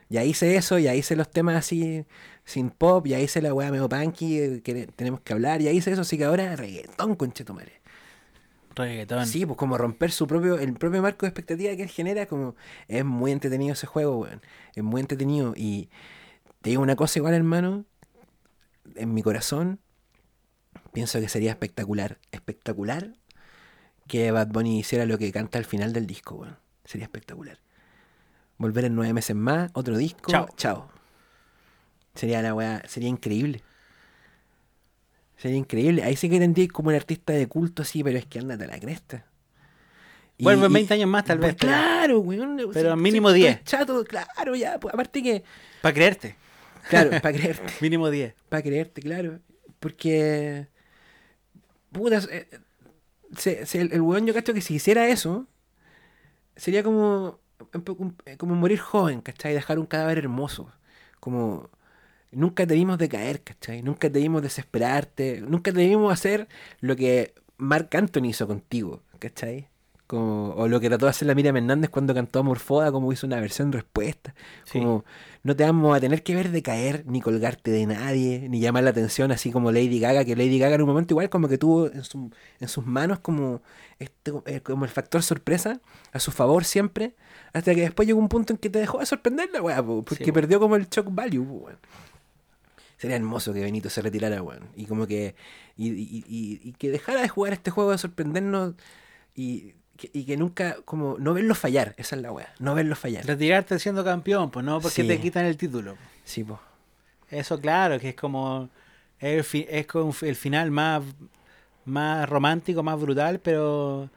[0.08, 2.04] Ya hice eso, ya hice los temas así
[2.44, 5.92] sin pop, ya hice la weá medio punky eh, que tenemos que hablar, ya hice
[5.92, 7.82] eso, así que ahora reggaetón, conchetumare.
[8.74, 9.26] reggaetón.
[9.26, 12.56] Sí, pues como romper su propio, el propio marco de expectativa que él genera, como
[12.88, 14.40] es muy entretenido ese juego, weón.
[14.74, 15.52] Es muy entretenido.
[15.56, 15.90] Y
[16.62, 17.84] te digo una cosa igual, hermano,
[18.94, 19.80] en mi corazón,
[20.92, 23.12] pienso que sería espectacular, espectacular
[24.06, 26.56] que Bad Bunny hiciera lo que canta al final del disco, weón.
[26.84, 27.58] Sería espectacular.
[28.58, 30.48] Volver en nueve meses más, otro disco, Chao.
[30.56, 30.88] chao.
[32.14, 33.62] Sería la weá, sería increíble.
[35.36, 36.02] Sería increíble.
[36.02, 38.66] Ahí sí que tendría como un artista de culto así, pero es que ándate a
[38.68, 39.24] la cresta.
[40.40, 42.56] Vuelve en y- 20 años más, tal pues vez, pero- Claro, weón.
[42.72, 43.64] pero sí, mínimo sí, 10.
[43.64, 44.78] Chato, claro, ya.
[44.80, 45.44] Pues, aparte que.
[45.82, 46.36] Para creerte.
[46.88, 47.72] Claro, para creerte.
[47.80, 48.34] Mínimo 10.
[48.48, 49.38] Para creerte, claro.
[49.78, 50.66] Porque.
[51.92, 52.48] Puta, eh,
[53.36, 55.46] se- se- el, el weón yo cacho que si hiciera eso,
[56.56, 57.38] sería como.
[58.26, 59.54] Eh, como morir joven, ¿cachai?
[59.54, 60.70] Dejar un cadáver hermoso.
[61.20, 61.70] Como.
[62.30, 63.82] Nunca te vimos decaer, ¿cachai?
[63.82, 65.40] Nunca te vimos desesperarte.
[65.40, 66.48] Nunca te vimos hacer
[66.80, 69.68] lo que Marc Anthony hizo contigo, ¿cachai?
[70.06, 73.26] Como, o lo que trató de hacer la Miriam Hernández cuando cantó Amorfoda, como hizo
[73.26, 74.34] una versión respuesta.
[74.64, 74.80] Sí.
[75.44, 78.90] No te vamos a tener que ver decaer, ni colgarte de nadie, ni llamar la
[78.90, 81.86] atención, así como Lady Gaga, que Lady Gaga en un momento igual como que tuvo
[81.90, 83.62] en, su- en sus manos como,
[83.98, 85.80] este, eh, como el factor sorpresa,
[86.12, 87.14] a su favor siempre,
[87.52, 90.02] hasta que después llegó un punto en que te dejó de sorprender la weá, po,
[90.04, 91.78] porque Sí, perdió como el shock value, po, weón.
[92.96, 94.68] Sería hermoso que Benito se retirara, weón.
[94.74, 95.36] Y como que.
[95.76, 98.74] Y, y- y- y que dejara de jugar este juego de sorprendernos
[99.36, 100.76] y que, y que nunca.
[100.86, 101.92] Como no verlo fallar.
[101.98, 102.54] Esa es la weá.
[102.58, 103.26] No verlo fallar.
[103.26, 105.06] Retirarte siendo campeón, pues no, porque Sí.
[105.08, 105.96] te quitan el título.
[106.24, 106.58] Sí, po.
[107.30, 108.70] Eso, claro, que es como.
[109.20, 111.02] Es, el fi- es como el final más,
[111.84, 114.08] más romántico, más brutal, pero.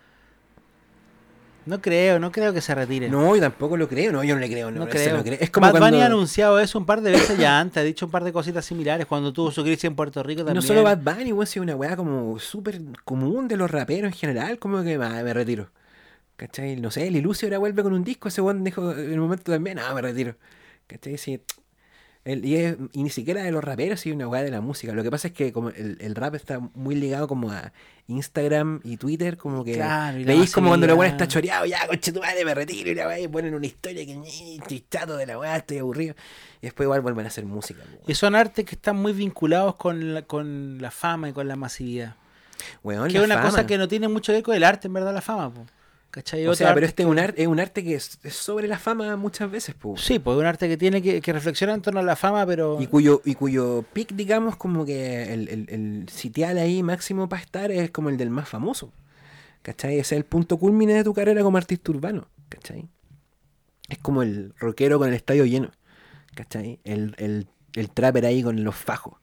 [1.65, 3.07] No creo, no creo que se retire.
[3.07, 4.11] No, yo tampoco lo creo.
[4.11, 4.71] No, yo no le creo.
[4.71, 5.17] No, No eso creo.
[5.17, 5.37] no creo.
[5.39, 5.87] Es como Bad cuando.
[5.89, 8.33] Bunny ha anunciado eso un par de veces ya antes, ha dicho un par de
[8.33, 10.55] cositas similares cuando tuvo su crisis en Puerto Rico también.
[10.55, 14.17] no solo Bad Bunny, weón, sino una weá como súper común de los raperos en
[14.17, 14.57] general.
[14.57, 15.69] Como que ah, me retiro.
[16.35, 16.77] ¿Cachai?
[16.77, 18.27] No sé, el Lucio ahora vuelve con un disco.
[18.27, 20.35] Ese weón dijo en el momento también, ah, me retiro.
[20.87, 21.17] ¿Cachai?
[21.19, 21.41] Sí.
[22.23, 24.93] El- y, es- y ni siquiera de los raperos, sino una weá de la música.
[24.93, 27.73] Lo que pasa es que como el, el rap está muy ligado como a
[28.07, 32.11] Instagram y Twitter, como que Claro, veis como cuando la weá está choreado, ya, conche
[32.11, 35.17] tu madre, me retiro y la weá, y ponen una historia que "Ñi, estoy chato
[35.17, 36.13] de la weá, estoy aburrido.
[36.61, 37.81] Y después igual vuelven a hacer música.
[38.07, 41.55] Y son artes que están muy vinculados con la, con la fama y con la
[41.55, 42.15] masividad.
[42.83, 43.49] Weón, que la es una fama.
[43.49, 45.51] cosa que no tiene mucho que ver con el arte, en verdad, la fama.
[45.51, 45.65] po.
[46.11, 46.45] ¿Cachai?
[46.45, 48.77] O sea, pero este es un, arte, es un arte que es, es sobre la
[48.77, 49.95] fama muchas veces, po.
[49.97, 52.81] Sí, pues un arte que tiene que, que reflexionar en torno a la fama, pero...
[52.81, 57.41] Y cuyo, y cuyo pic, digamos, como que el, el, el sitial ahí máximo para
[57.41, 58.91] estar es como el del más famoso.
[59.61, 59.99] ¿Cachai?
[59.99, 62.27] Ese es el punto culmine de tu carrera como artista urbano.
[62.49, 62.89] ¿Cachai?
[63.87, 65.71] Es como el rockero con el estadio lleno.
[66.35, 66.81] ¿Cachai?
[66.83, 69.13] El, el, el trapper ahí con los fajos.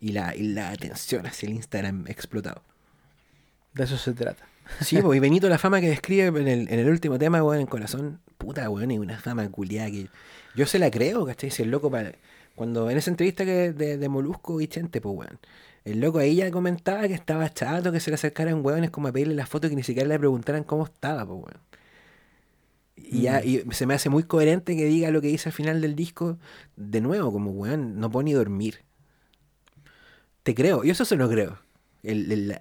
[0.00, 2.62] Y la, y la atención hacia el Instagram explotado.
[3.72, 4.49] De eso se trata.
[4.80, 7.60] Sí, pues, y Benito la fama que describe en el, en el último tema, weón,
[7.60, 10.08] en corazón, puta, weón, es una fama culiada que
[10.54, 11.50] yo se la creo, ¿cachai?
[11.50, 12.12] Si el loco para...
[12.54, 15.38] Cuando en esa entrevista que de, de Molusco y Chente, pues, weón,
[15.84, 19.12] el loco ahí ya comentaba que estaba chato, que se le acercaran weones como a
[19.12, 21.60] pedirle la foto y que ni siquiera le preguntaran cómo estaba, pues, weón.
[22.96, 23.70] Y, ya, Mm.
[23.70, 26.38] y se me hace muy coherente que diga lo que dice al final del disco,
[26.76, 28.80] de nuevo, como, weón, no puedo ni dormir.
[30.42, 31.58] Te creo, yo eso se lo creo.
[32.02, 32.60] El, el,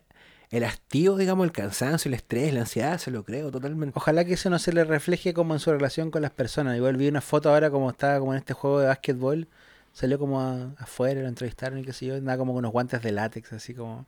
[0.52, 3.98] el hastío, digamos, el cansancio, el estrés, la ansiedad, se lo creo totalmente.
[3.98, 6.76] Ojalá que eso no se le refleje como en su relación con las personas.
[6.76, 9.48] Igual vi una foto ahora como estaba como en este juego de básquetbol.
[9.94, 12.16] Salió como a- afuera, lo entrevistaron y qué sé yo.
[12.16, 14.06] Andaba como con unos guantes de látex, así como...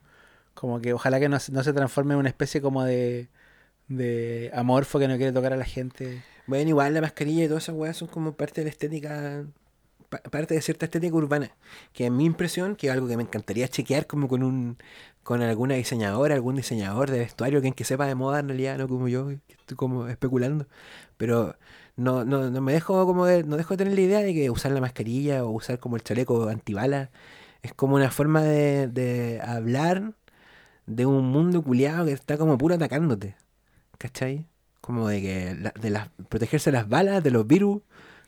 [0.53, 3.29] Como que ojalá que no, se- no se transforme en una especie como de...
[3.87, 6.23] De amorfo que no quiere tocar a la gente.
[6.47, 9.43] Bueno, igual la mascarilla y todas esas weas son como parte de la estética,
[10.11, 11.51] parte de cierta estética urbana.
[11.93, 14.77] Que en mi impresión, que es algo que me encantaría chequear como con un
[15.23, 18.87] con alguna diseñadora, algún diseñador de vestuario, alguien que sepa de moda en realidad, no
[18.87, 20.67] como yo, que estoy como especulando.
[21.17, 21.55] Pero
[21.95, 24.49] no, no, no me dejo como de, no dejo de tener la idea de que
[24.49, 27.09] usar la mascarilla o usar como el chaleco antibalas
[27.61, 30.13] es como una forma de, de hablar
[30.87, 33.35] de un mundo culiado que está como puro atacándote.
[33.97, 34.45] ¿Cachai?
[34.81, 37.81] Como de que de las, protegerse de las balas, de los virus,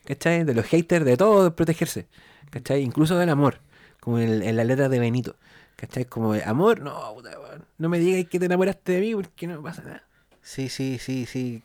[0.05, 0.43] ¿cachai?
[0.43, 2.07] De los haters, de todo protegerse.
[2.49, 2.81] ¿Cachai?
[2.81, 3.59] Incluso del amor.
[3.99, 5.35] Como en, en la letra de Benito.
[5.75, 6.05] ¿Cachai?
[6.05, 7.15] Como de amor, no,
[7.77, 10.03] no me digas que te enamoraste de mí porque no pasa nada.
[10.41, 11.63] Sí, sí, sí, sí.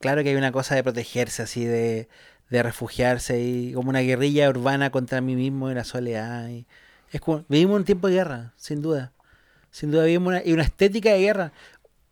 [0.00, 2.08] Claro que hay una cosa de protegerse, así, de,
[2.50, 6.48] de refugiarse y como una guerrilla urbana contra mí mismo y la soledad.
[6.48, 6.66] y-
[7.12, 9.12] es como, vivimos un tiempo de guerra, sin duda.
[9.70, 11.52] Sin duda vivimos una, y una estética de guerra.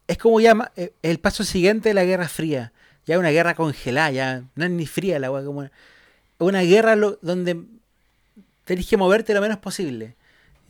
[0.09, 2.73] Es como ya eh, el paso siguiente de la Guerra Fría.
[3.11, 5.69] Ya una guerra congelada, ya no es ni fría la weá, como
[6.39, 7.61] una, guerra donde
[8.65, 10.15] tenés que moverte lo menos posible.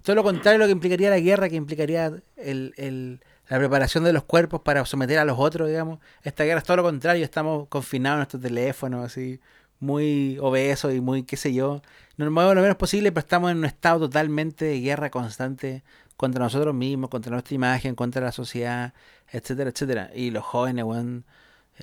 [0.02, 4.24] Todo lo contrario lo que implicaría la guerra, que implicaría el, la preparación de los
[4.24, 5.98] cuerpos para someter a los otros, digamos.
[6.22, 9.38] Esta guerra es todo lo contrario, estamos confinados en nuestros teléfonos, así,
[9.78, 11.82] muy obesos y muy, qué sé yo.
[12.16, 15.82] Nos movemos lo menos posible, pero estamos en un estado totalmente de guerra constante
[16.16, 18.94] contra nosotros mismos, contra nuestra imagen, contra la sociedad,
[19.30, 20.10] etcétera, etcétera.
[20.14, 21.22] Y los jóvenes, eh,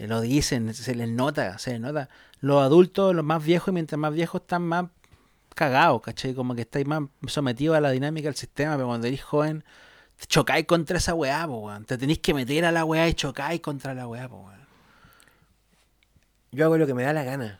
[0.05, 2.09] lo dicen, se les nota, se les nota.
[2.39, 4.85] Los adultos, los más viejos, mientras más viejos están más
[5.55, 6.35] cagados, ¿cachai?
[6.35, 9.63] Como que estáis más sometidos a la dinámica del sistema, pero cuando eres joven,
[10.19, 11.85] te chocáis contra esa weá, po, weón.
[11.85, 14.57] Te tenéis que meter a la weá y chocáis contra la weá, po, weón.
[16.51, 17.59] Yo hago lo que me da la gana.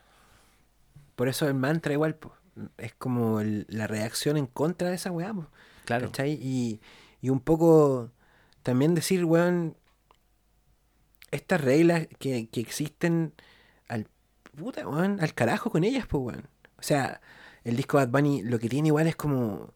[1.16, 2.34] Por eso el mantra igual, po,
[2.78, 5.48] es como el- la reacción en contra de esa weá, po,
[5.86, 6.08] Claro.
[6.08, 6.34] ¿cachai?
[6.42, 6.80] Y,
[7.22, 8.12] y un poco
[8.64, 9.76] también decir, weón,
[11.32, 13.34] estas reglas que, que existen
[13.88, 14.08] al
[14.58, 16.50] puta, weón, al carajo con ellas, pues, weón.
[16.80, 17.22] O sea,
[17.64, 19.74] el disco Bad Bunny lo que tiene igual es como,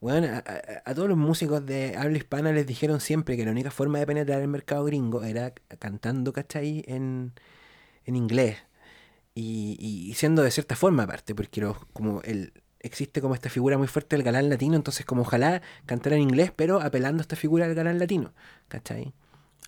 [0.00, 3.52] weón, a, a- a todos los músicos de habla hispana les dijeron siempre que la
[3.52, 6.84] única forma de penetrar el mercado gringo era cantando, ¿cachai?
[6.88, 7.32] En,
[8.06, 8.58] en inglés.
[9.34, 13.78] Y, y siendo de cierta forma aparte, porque los, como el, existe como esta figura
[13.78, 17.36] muy fuerte del galán latino, entonces como ojalá cantar en inglés, pero apelando a esta
[17.36, 18.34] figura del galán latino,
[18.68, 19.14] ¿cachai?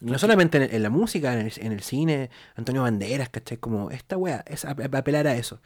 [0.00, 3.58] No solamente en, en la música, en el, en el cine, Antonio Banderas, ¿cachai?
[3.58, 5.60] Como esta wea, es ap- apelar a eso.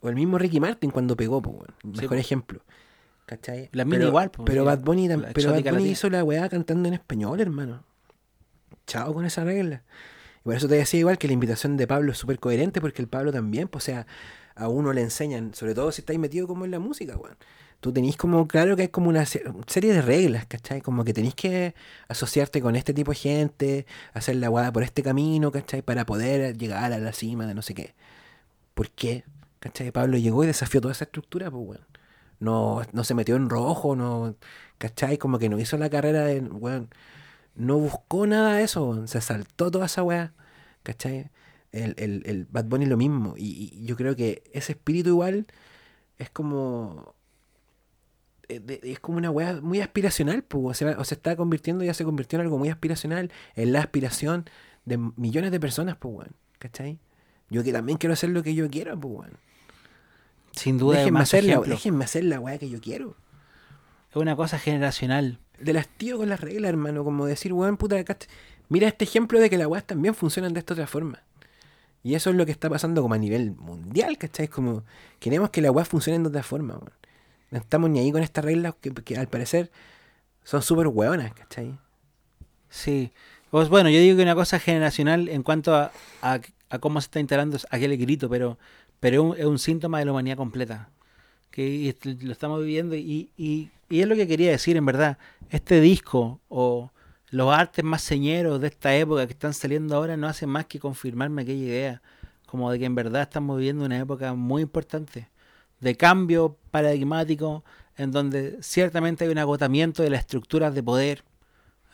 [0.00, 2.60] O el mismo Ricky Martin cuando pegó, po, mejor ejemplo.
[3.26, 3.68] ¿Cachai?
[3.72, 6.22] La mina Pero- igual, po, Pero sí, Bad Bunny, la pero Bad Bunny hizo la
[6.24, 7.82] weá cantando en español, hermano.
[8.86, 9.82] Chao con esa regla.
[10.40, 13.02] Y por eso te decía igual que la invitación de Pablo es súper coherente, porque
[13.02, 14.06] el Pablo también, pues, o sea,
[14.54, 17.36] a uno le enseñan, sobre todo si estáis metido como en la música, weón.
[17.80, 20.80] Tú tenéis como, claro que hay como una se- serie de reglas, ¿cachai?
[20.80, 21.74] Como que tenéis que
[22.08, 25.82] asociarte con este tipo de gente, hacer la weá por este camino, ¿cachai?
[25.82, 27.94] Para poder llegar a la cima de no sé qué.
[28.74, 29.24] ¿Por qué?
[29.60, 29.90] ¿Cachai?
[29.92, 31.86] Pablo llegó y desafió toda esa estructura, pues, weón.
[32.40, 34.36] No, no se metió en rojo, no,
[34.78, 35.18] ¿cachai?
[35.18, 36.90] Como que no hizo la carrera de, weón,
[37.54, 39.06] no buscó nada de eso.
[39.08, 40.34] Se saltó toda esa weá,
[40.84, 41.30] ¿cachai?
[41.72, 43.34] El, el, el Bad Bunny lo mismo.
[43.38, 45.46] Y yo creo que ese espíritu igual
[46.18, 47.15] es como.
[48.48, 51.84] Eh, de- Es como una weá muy aspiracional, pues, o sea, o se está convirtiendo,
[51.84, 54.44] ya se convirtió en algo muy aspiracional, en la aspiración
[54.84, 56.98] de millones de personas, pues, weón, ¿cachai?
[57.50, 59.32] Yo que también quiero hacer lo que yo quiero, pues, weón.
[60.52, 63.16] Sin duda, Déjenme hacer, la, déjenme hacer la weá que yo quiero.
[64.10, 65.38] es una cosa generacional.
[65.60, 67.04] Del hastío con las reglas, hermano.
[67.04, 67.96] Como decir, weón, puta,
[68.68, 71.22] mira este ejemplo de que las weas también funcionan de esta otra forma.
[72.02, 74.48] Y eso es lo que está pasando como a nivel mundial, ¿cachai?
[74.48, 74.84] Como
[75.18, 76.92] queremos que las weas funcionen de otra forma, weón.
[77.50, 79.70] No estamos ni ahí con estas reglas que, al parecer
[80.44, 81.78] son súper weonas, ¿cachai?
[82.68, 83.12] Sí.
[83.50, 85.92] Pues bueno, yo digo que una cosa generacional en cuanto a,
[86.22, 86.40] a-
[86.80, 88.58] cómo se está instalando aquel grito, pero,
[89.00, 90.90] pero es un, síntoma de la humanidad completa.
[91.50, 95.18] Que lo estamos viviendo y, y, y es lo que quería decir, en verdad.
[95.48, 96.90] Este disco o
[97.30, 100.78] los artes más señeros de esta época que están saliendo ahora no hacen más que
[100.80, 102.02] confirmarme aquella idea,
[102.46, 105.28] como de que en verdad estamos viviendo una época muy importante
[105.80, 107.64] de cambio paradigmático
[107.96, 111.24] en donde ciertamente hay un agotamiento de las estructuras de poder,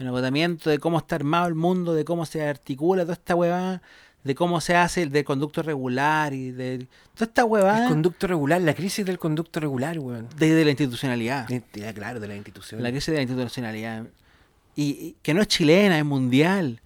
[0.00, 3.82] un agotamiento de cómo está armado el mundo, de cómo se articula toda esta huevada,
[4.24, 8.26] de cómo se hace el del conducto regular y de toda esta huevada El conducto
[8.26, 10.28] regular, la crisis del conducto regular, weón.
[10.36, 11.46] de, de la institucionalidad.
[11.94, 12.82] Claro, de la institución.
[12.82, 14.06] La crisis de la institucionalidad.
[14.74, 16.80] Y, y que no es chilena, es mundial.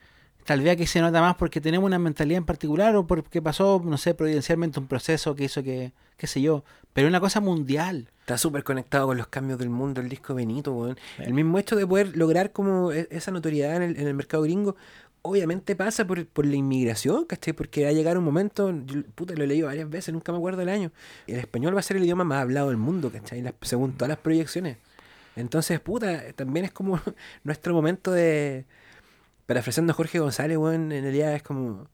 [0.45, 3.83] Tal vez aquí se nota más porque tenemos una mentalidad en particular o porque pasó,
[3.85, 6.65] no sé, providencialmente un proceso que hizo que, qué sé yo,
[6.97, 8.09] pero es una cosa mundial.
[8.21, 10.99] Está súper conectado con los cambios del mundo el disco Benito, weón.
[11.19, 14.43] El mismo hecho de poder lograr como e- esa notoriedad en el, en el mercado
[14.43, 14.75] gringo,
[15.23, 17.53] obviamente pasa por, por la inmigración, ¿cachai?
[17.53, 20.39] Porque va a llegar un momento, yo, puta, lo he leído varias veces, nunca me
[20.39, 20.91] acuerdo del año.
[21.27, 23.43] El español va a ser el idioma más hablado del mundo, ¿cachai?
[23.43, 24.79] Las- según todas las proyecciones.
[25.37, 26.99] Entonces, puta, también es como
[27.45, 28.65] nuestro momento de...
[29.47, 31.89] Parafraseando a Jorge González, weón, en realidad es como...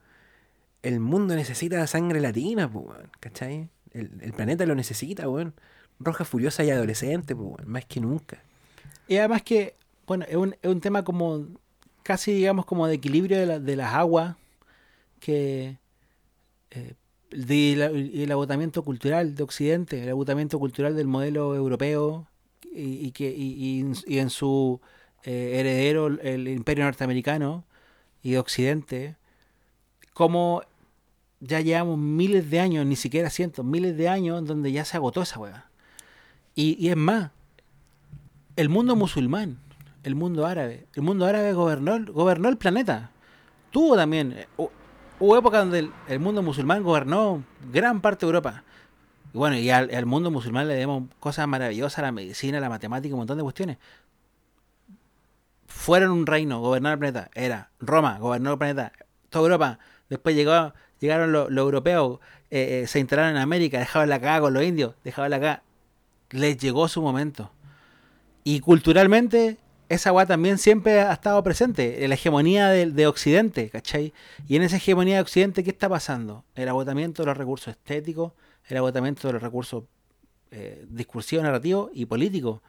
[0.82, 3.68] El mundo necesita sangre latina, pues, weón, ¿cachai?
[3.92, 5.54] El, el planeta lo necesita, weón.
[6.00, 8.42] Roja, furiosa y adolescente, pues, weón, más que nunca.
[9.08, 9.74] Y además que,
[10.06, 11.46] bueno, es un, es un tema como
[12.02, 14.36] casi, digamos, como de equilibrio de, la- de las aguas,
[15.20, 15.78] que
[16.70, 16.94] eh,
[17.30, 22.26] de la- el agotamiento cultural de Occidente, el agotamiento cultural del modelo europeo
[22.74, 24.80] y, y que y, y en- su
[25.24, 27.64] eh, heredero el imperio norteamericano
[28.22, 29.16] y de Occidente,
[30.14, 30.62] como
[31.44, 35.22] ya llevamos miles de años, ni siquiera cientos, miles de años donde ya se agotó
[35.22, 35.66] esa hueá.
[36.54, 37.30] Y, y es más,
[38.56, 39.58] el mundo musulmán,
[40.04, 43.10] el mundo árabe, el mundo árabe gobernó, gobernó el planeta.
[43.70, 44.70] Tuvo también, eh, hu-
[45.18, 47.42] hubo época donde el, mundo musulmán gobernó
[47.72, 48.62] gran parte de Europa.
[49.34, 53.20] Y bueno, y al, mundo musulmán le debemos cosas maravillosas, la medicina, la matemática, un
[53.20, 53.78] montón de cuestiones.
[55.66, 57.30] Fueron un reino, gobernar el planeta.
[57.34, 58.92] Era Roma, gobernó el planeta.
[59.30, 59.78] Toda Europa.
[60.10, 62.20] Después llegó, llegaron los, europeos,
[62.50, 65.62] eh, eh, se instalaron en América, dejaban la cagada con los indios, dejaban la cagada.
[66.30, 67.52] Les llegó su momento.
[68.44, 69.58] Y culturalmente,
[69.88, 74.12] esa agua también siempre ha estado presente, en la hegemonía de, de Occidente, ¿cachai?
[74.48, 76.44] Y en esa hegemonía de Occidente, ¿qué está pasando?
[76.54, 78.32] El agotamiento de los recursos estéticos,
[78.68, 79.84] el agotamiento de los recursos
[80.54, 82.60] eh, discursivos, narrativos y políticos.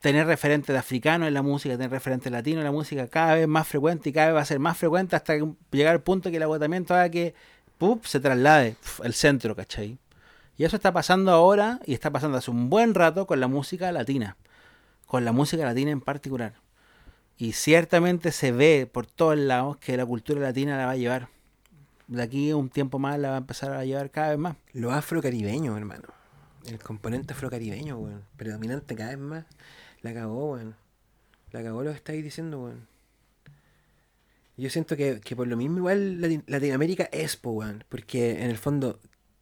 [0.00, 3.46] Tener referentes de africano en la música, tener referentes latino en la música cada vez
[3.46, 5.34] más frecuente y cada vez va a ser más frecuente hasta
[5.70, 7.34] llegar al punto que el agotamiento haga que
[7.76, 8.04] ¡pup!
[8.06, 9.98] se traslade al centro, ¿cachai?
[10.56, 13.92] Y eso está pasando ahora y está pasando hace un buen rato con la música
[13.92, 14.36] latina
[15.10, 16.52] con la música latina en particular.
[17.36, 21.28] Y ciertamente se ve por todos lados que la cultura latina la va a llevar.
[22.06, 24.56] De aquí a un tiempo más la va a empezar a llevar cada vez más.
[24.72, 26.04] Los afrocaribeños, hermano.
[26.64, 28.22] El componente afrocaribeño, weón.
[28.36, 29.44] Predominante cada vez más.
[30.02, 30.74] La cagó, weón.
[31.52, 32.86] La cagó lo que estáis diciendo, weón.
[34.56, 37.84] Yo siento que, que por lo mismo igual Lati- Latinoamérica es, po, weón.
[37.88, 38.98] Porque en el fondo,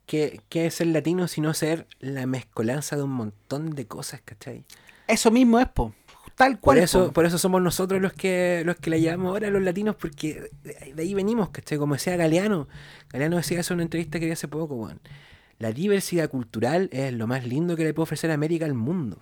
[0.06, 4.64] ¿qué, ¿qué es ser latino sino ser la mezcolanza de un montón de cosas, ¿cachai?
[5.06, 5.94] Eso mismo es, po.
[6.36, 6.78] Tal Por cual.
[6.78, 7.12] eso, po.
[7.14, 10.93] por eso somos nosotros los que los que la llevamos ahora los latinos, porque de
[10.94, 11.78] de ahí venimos, ¿cachai?
[11.78, 12.68] Como decía Galeano.
[13.10, 15.01] Galeano decía eso en una entrevista que vi hace poco, weón.
[15.59, 19.20] La diversidad cultural es lo más lindo que le puede ofrecer América al mundo.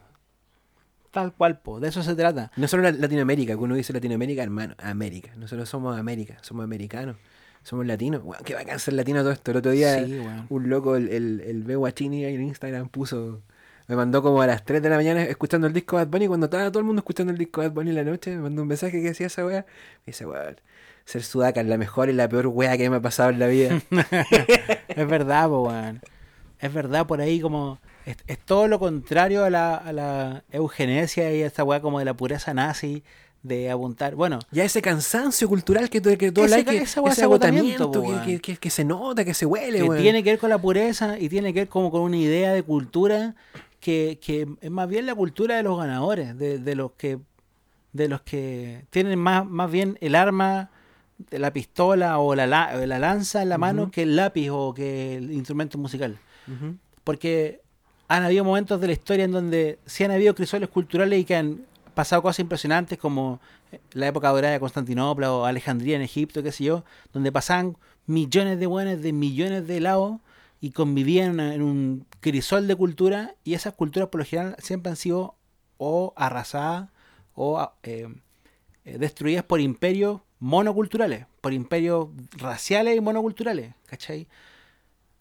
[1.16, 1.80] Tal cual, po.
[1.80, 2.52] De eso se trata.
[2.56, 5.30] No solo la- Latinoamérica, que uno dice Latinoamérica, hermano, América.
[5.36, 7.16] Nosotros somos América, somos americanos,
[7.62, 8.20] somos latinos.
[8.22, 9.51] Weón, qué bacán ser latino todo esto.
[9.52, 10.20] El otro día Sí,
[10.51, 11.74] un loco, el, el, el B.
[11.76, 13.40] Guachini ahí en Instagram puso,
[13.88, 16.47] me mandó como a las 3 de la mañana escuchando el disco Bad Bunny, cuando
[16.48, 18.68] estaba todo el mundo escuchando el disco Bad Bunny en la noche, me mandó un
[18.68, 19.64] mensaje que decía esa wea.
[20.01, 20.60] Me dice, weón,
[21.06, 23.47] ser sudaca es la mejor y la peor wea que me ha pasado en la
[23.47, 23.80] vida.
[24.88, 26.02] es verdad, po, weón.
[26.60, 27.78] Es verdad, por ahí como...
[28.06, 31.98] Es, es todo lo contrario a la, a la eugenesia y a esta weá como
[31.98, 33.02] de la pureza nazi,
[33.42, 34.14] de apuntar...
[34.14, 37.90] Bueno, ya ese cansancio cultural que, que todo Ese- like, esa ese es agotamiento,
[38.24, 41.18] que, que, que- se nota, que se huele, que tiene que ver con la pureza
[41.18, 43.34] y tiene que ver como con una idea de cultura
[43.80, 47.18] que, que es más bien la cultura de los ganadores, de, de los que
[47.92, 50.70] de los que tienen más, más bien el arma,
[51.30, 54.74] de la pistola o la, la, la lanza en la mano que el lápiz o
[54.74, 56.18] que el instrumento musical.
[57.04, 57.60] Porque
[58.08, 61.36] han habido momentos de la historia en donde sí han habido crisoles culturales y que
[61.36, 61.64] han
[61.94, 63.40] pasado cosas impresionantes como
[63.92, 67.76] la época dorada de Constantinopla o Alejandría en Egipto, qué sé yo, donde pasaban
[68.06, 70.20] millones de buenos de millones de lados
[70.60, 74.96] y convivían en un crisol de cultura y esas culturas por lo general siempre han
[74.96, 75.34] sido
[75.78, 76.90] o arrasadas
[77.34, 78.08] o eh,
[78.84, 84.28] eh, destruidas por imperios monoculturales, por imperios raciales y monoculturales, ¿cachai?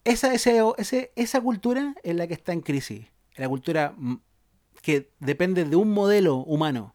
[0.06, 4.14] Esa, ese, esa cultura es la que está en crisis, la cultura mm,
[4.80, 6.94] que depende de un modelo humano.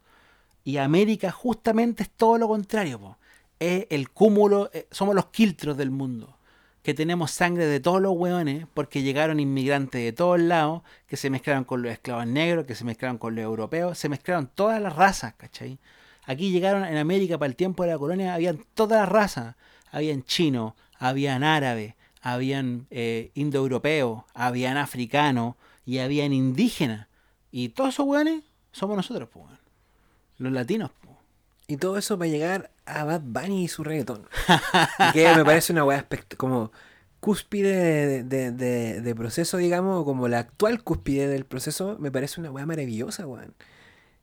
[0.63, 3.17] Y América justamente es todo lo contrario,
[3.59, 6.37] es el cúmulo, eh, somos los quiltros del mundo,
[6.83, 11.29] que tenemos sangre de todos los hueones, porque llegaron inmigrantes de todos lados, que se
[11.29, 14.95] mezclaron con los esclavos negros, que se mezclaron con los europeos, se mezclaron todas las
[14.95, 15.79] razas, ¿cachai?
[16.23, 19.55] Aquí llegaron en América para el tiempo de la colonia, habían todas las razas.
[19.91, 27.07] habían chinos, habían árabes, habían eh, indoeuropeos, habían africanos y habían indígenas.
[27.51, 29.45] Y todos esos weones somos nosotros, pues.
[30.37, 31.17] Los latinos, pues.
[31.67, 34.25] Y todo eso va a llegar a Bad Bunny y su reggaetón.
[35.13, 36.05] Que me parece una weá
[36.37, 36.71] como
[37.19, 42.51] cúspide de, de- de- proceso, digamos, como la actual cúspide del proceso, me parece una
[42.51, 43.53] weá maravillosa, weón.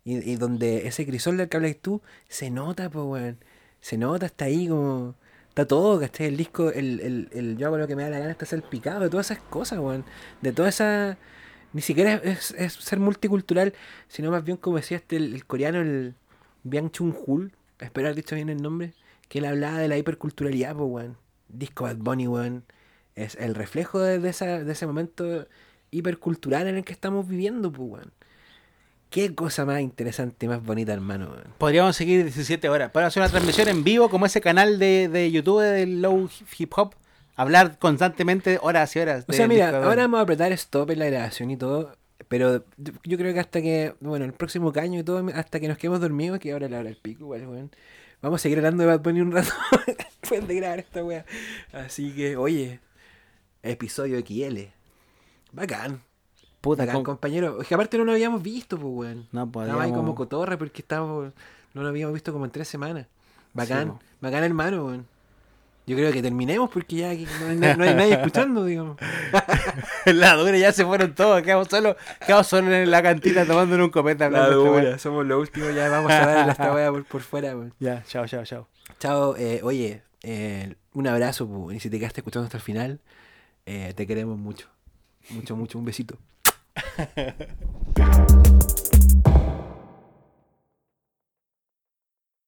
[0.05, 3.39] Y, y donde ese crisol del que hablas tú se nota, pues, weón.
[3.81, 5.15] Se nota, está ahí como.
[5.59, 6.29] Está todo, ¿cachai?
[6.29, 9.01] El disco, el, el, el yo hago lo que me da la gana, está salpicado
[9.01, 10.05] de todas esas cosas, weón.
[10.41, 11.19] De toda esa.
[11.73, 13.75] Ni siquiera es, es ser multicultural,
[14.07, 16.15] sino más bien como decía este, el, coreano, el
[16.63, 18.95] Byung Chun Hul, espero haber dicho bien el nombre,
[19.29, 21.17] que él hablaba de la hiperculturalidad, pues, weón.
[21.49, 22.65] Disco Bad Bunny, weón.
[23.17, 25.49] Es el reflejo de, de esa, de ese momento
[25.91, 28.13] hipercultural en el que estamos viviendo, pues, weón.
[29.11, 31.35] Qué cosa más interesante y más bonita, hermano.
[31.57, 32.91] Podríamos seguir 17 horas.
[32.91, 36.29] Para hacer una transmisión en vivo, como ese canal de, de YouTube del Low
[36.59, 36.95] Hip Hop.
[37.35, 39.25] Hablar constantemente horas y horas.
[39.27, 41.97] O sea, mira, disco de ahora vamos a apretar stop en la grabación y todo,
[42.27, 42.65] pero
[43.05, 46.01] yo creo que hasta que, bueno, el próximo caño y todo, hasta que nos quedemos
[46.01, 47.71] dormidos, que ahora la hora del pico, igual, weón.
[48.21, 49.53] Vamos a seguir hablando de Bad Bunny un rato
[49.87, 51.25] después de grabar esta weá.
[51.73, 52.81] Así que, oye,
[53.63, 54.73] episodio XL.
[55.53, 56.08] Bacán.
[56.61, 57.61] Puta, con- compañero.
[57.61, 59.29] Es que aparte no lo habíamos visto, pues, weón.
[59.33, 61.33] No, pues, Estaba ahí como cotorra porque estábamos,
[61.75, 63.07] no lo habíamos visto como en tres semanas.
[63.55, 64.01] Bacán, po.
[64.21, 65.07] bacán, hermano, weón.
[65.87, 68.99] Yo creo que terminemos porque ya no hay, na- no hay nadie escuchando, digamos.
[70.05, 71.41] la dura ya se fueron todos.
[71.43, 74.67] Quedamos solo, quedamos solo en la cantina tomándonos un copete La hablando.
[74.67, 77.73] esta dura, somos los últimos, ya vamos a dar esta weá por, por fuera, weón.
[77.81, 78.69] Ya, chao, chao, chao.
[78.99, 83.01] Chao, eh, oye, eh, un abrazo, pu, y si te quedaste escuchando hasta el final,
[83.65, 84.69] eh, te queremos mucho.
[85.31, 86.17] Mucho, mucho, un besito.
[86.79, 88.39] Yeah.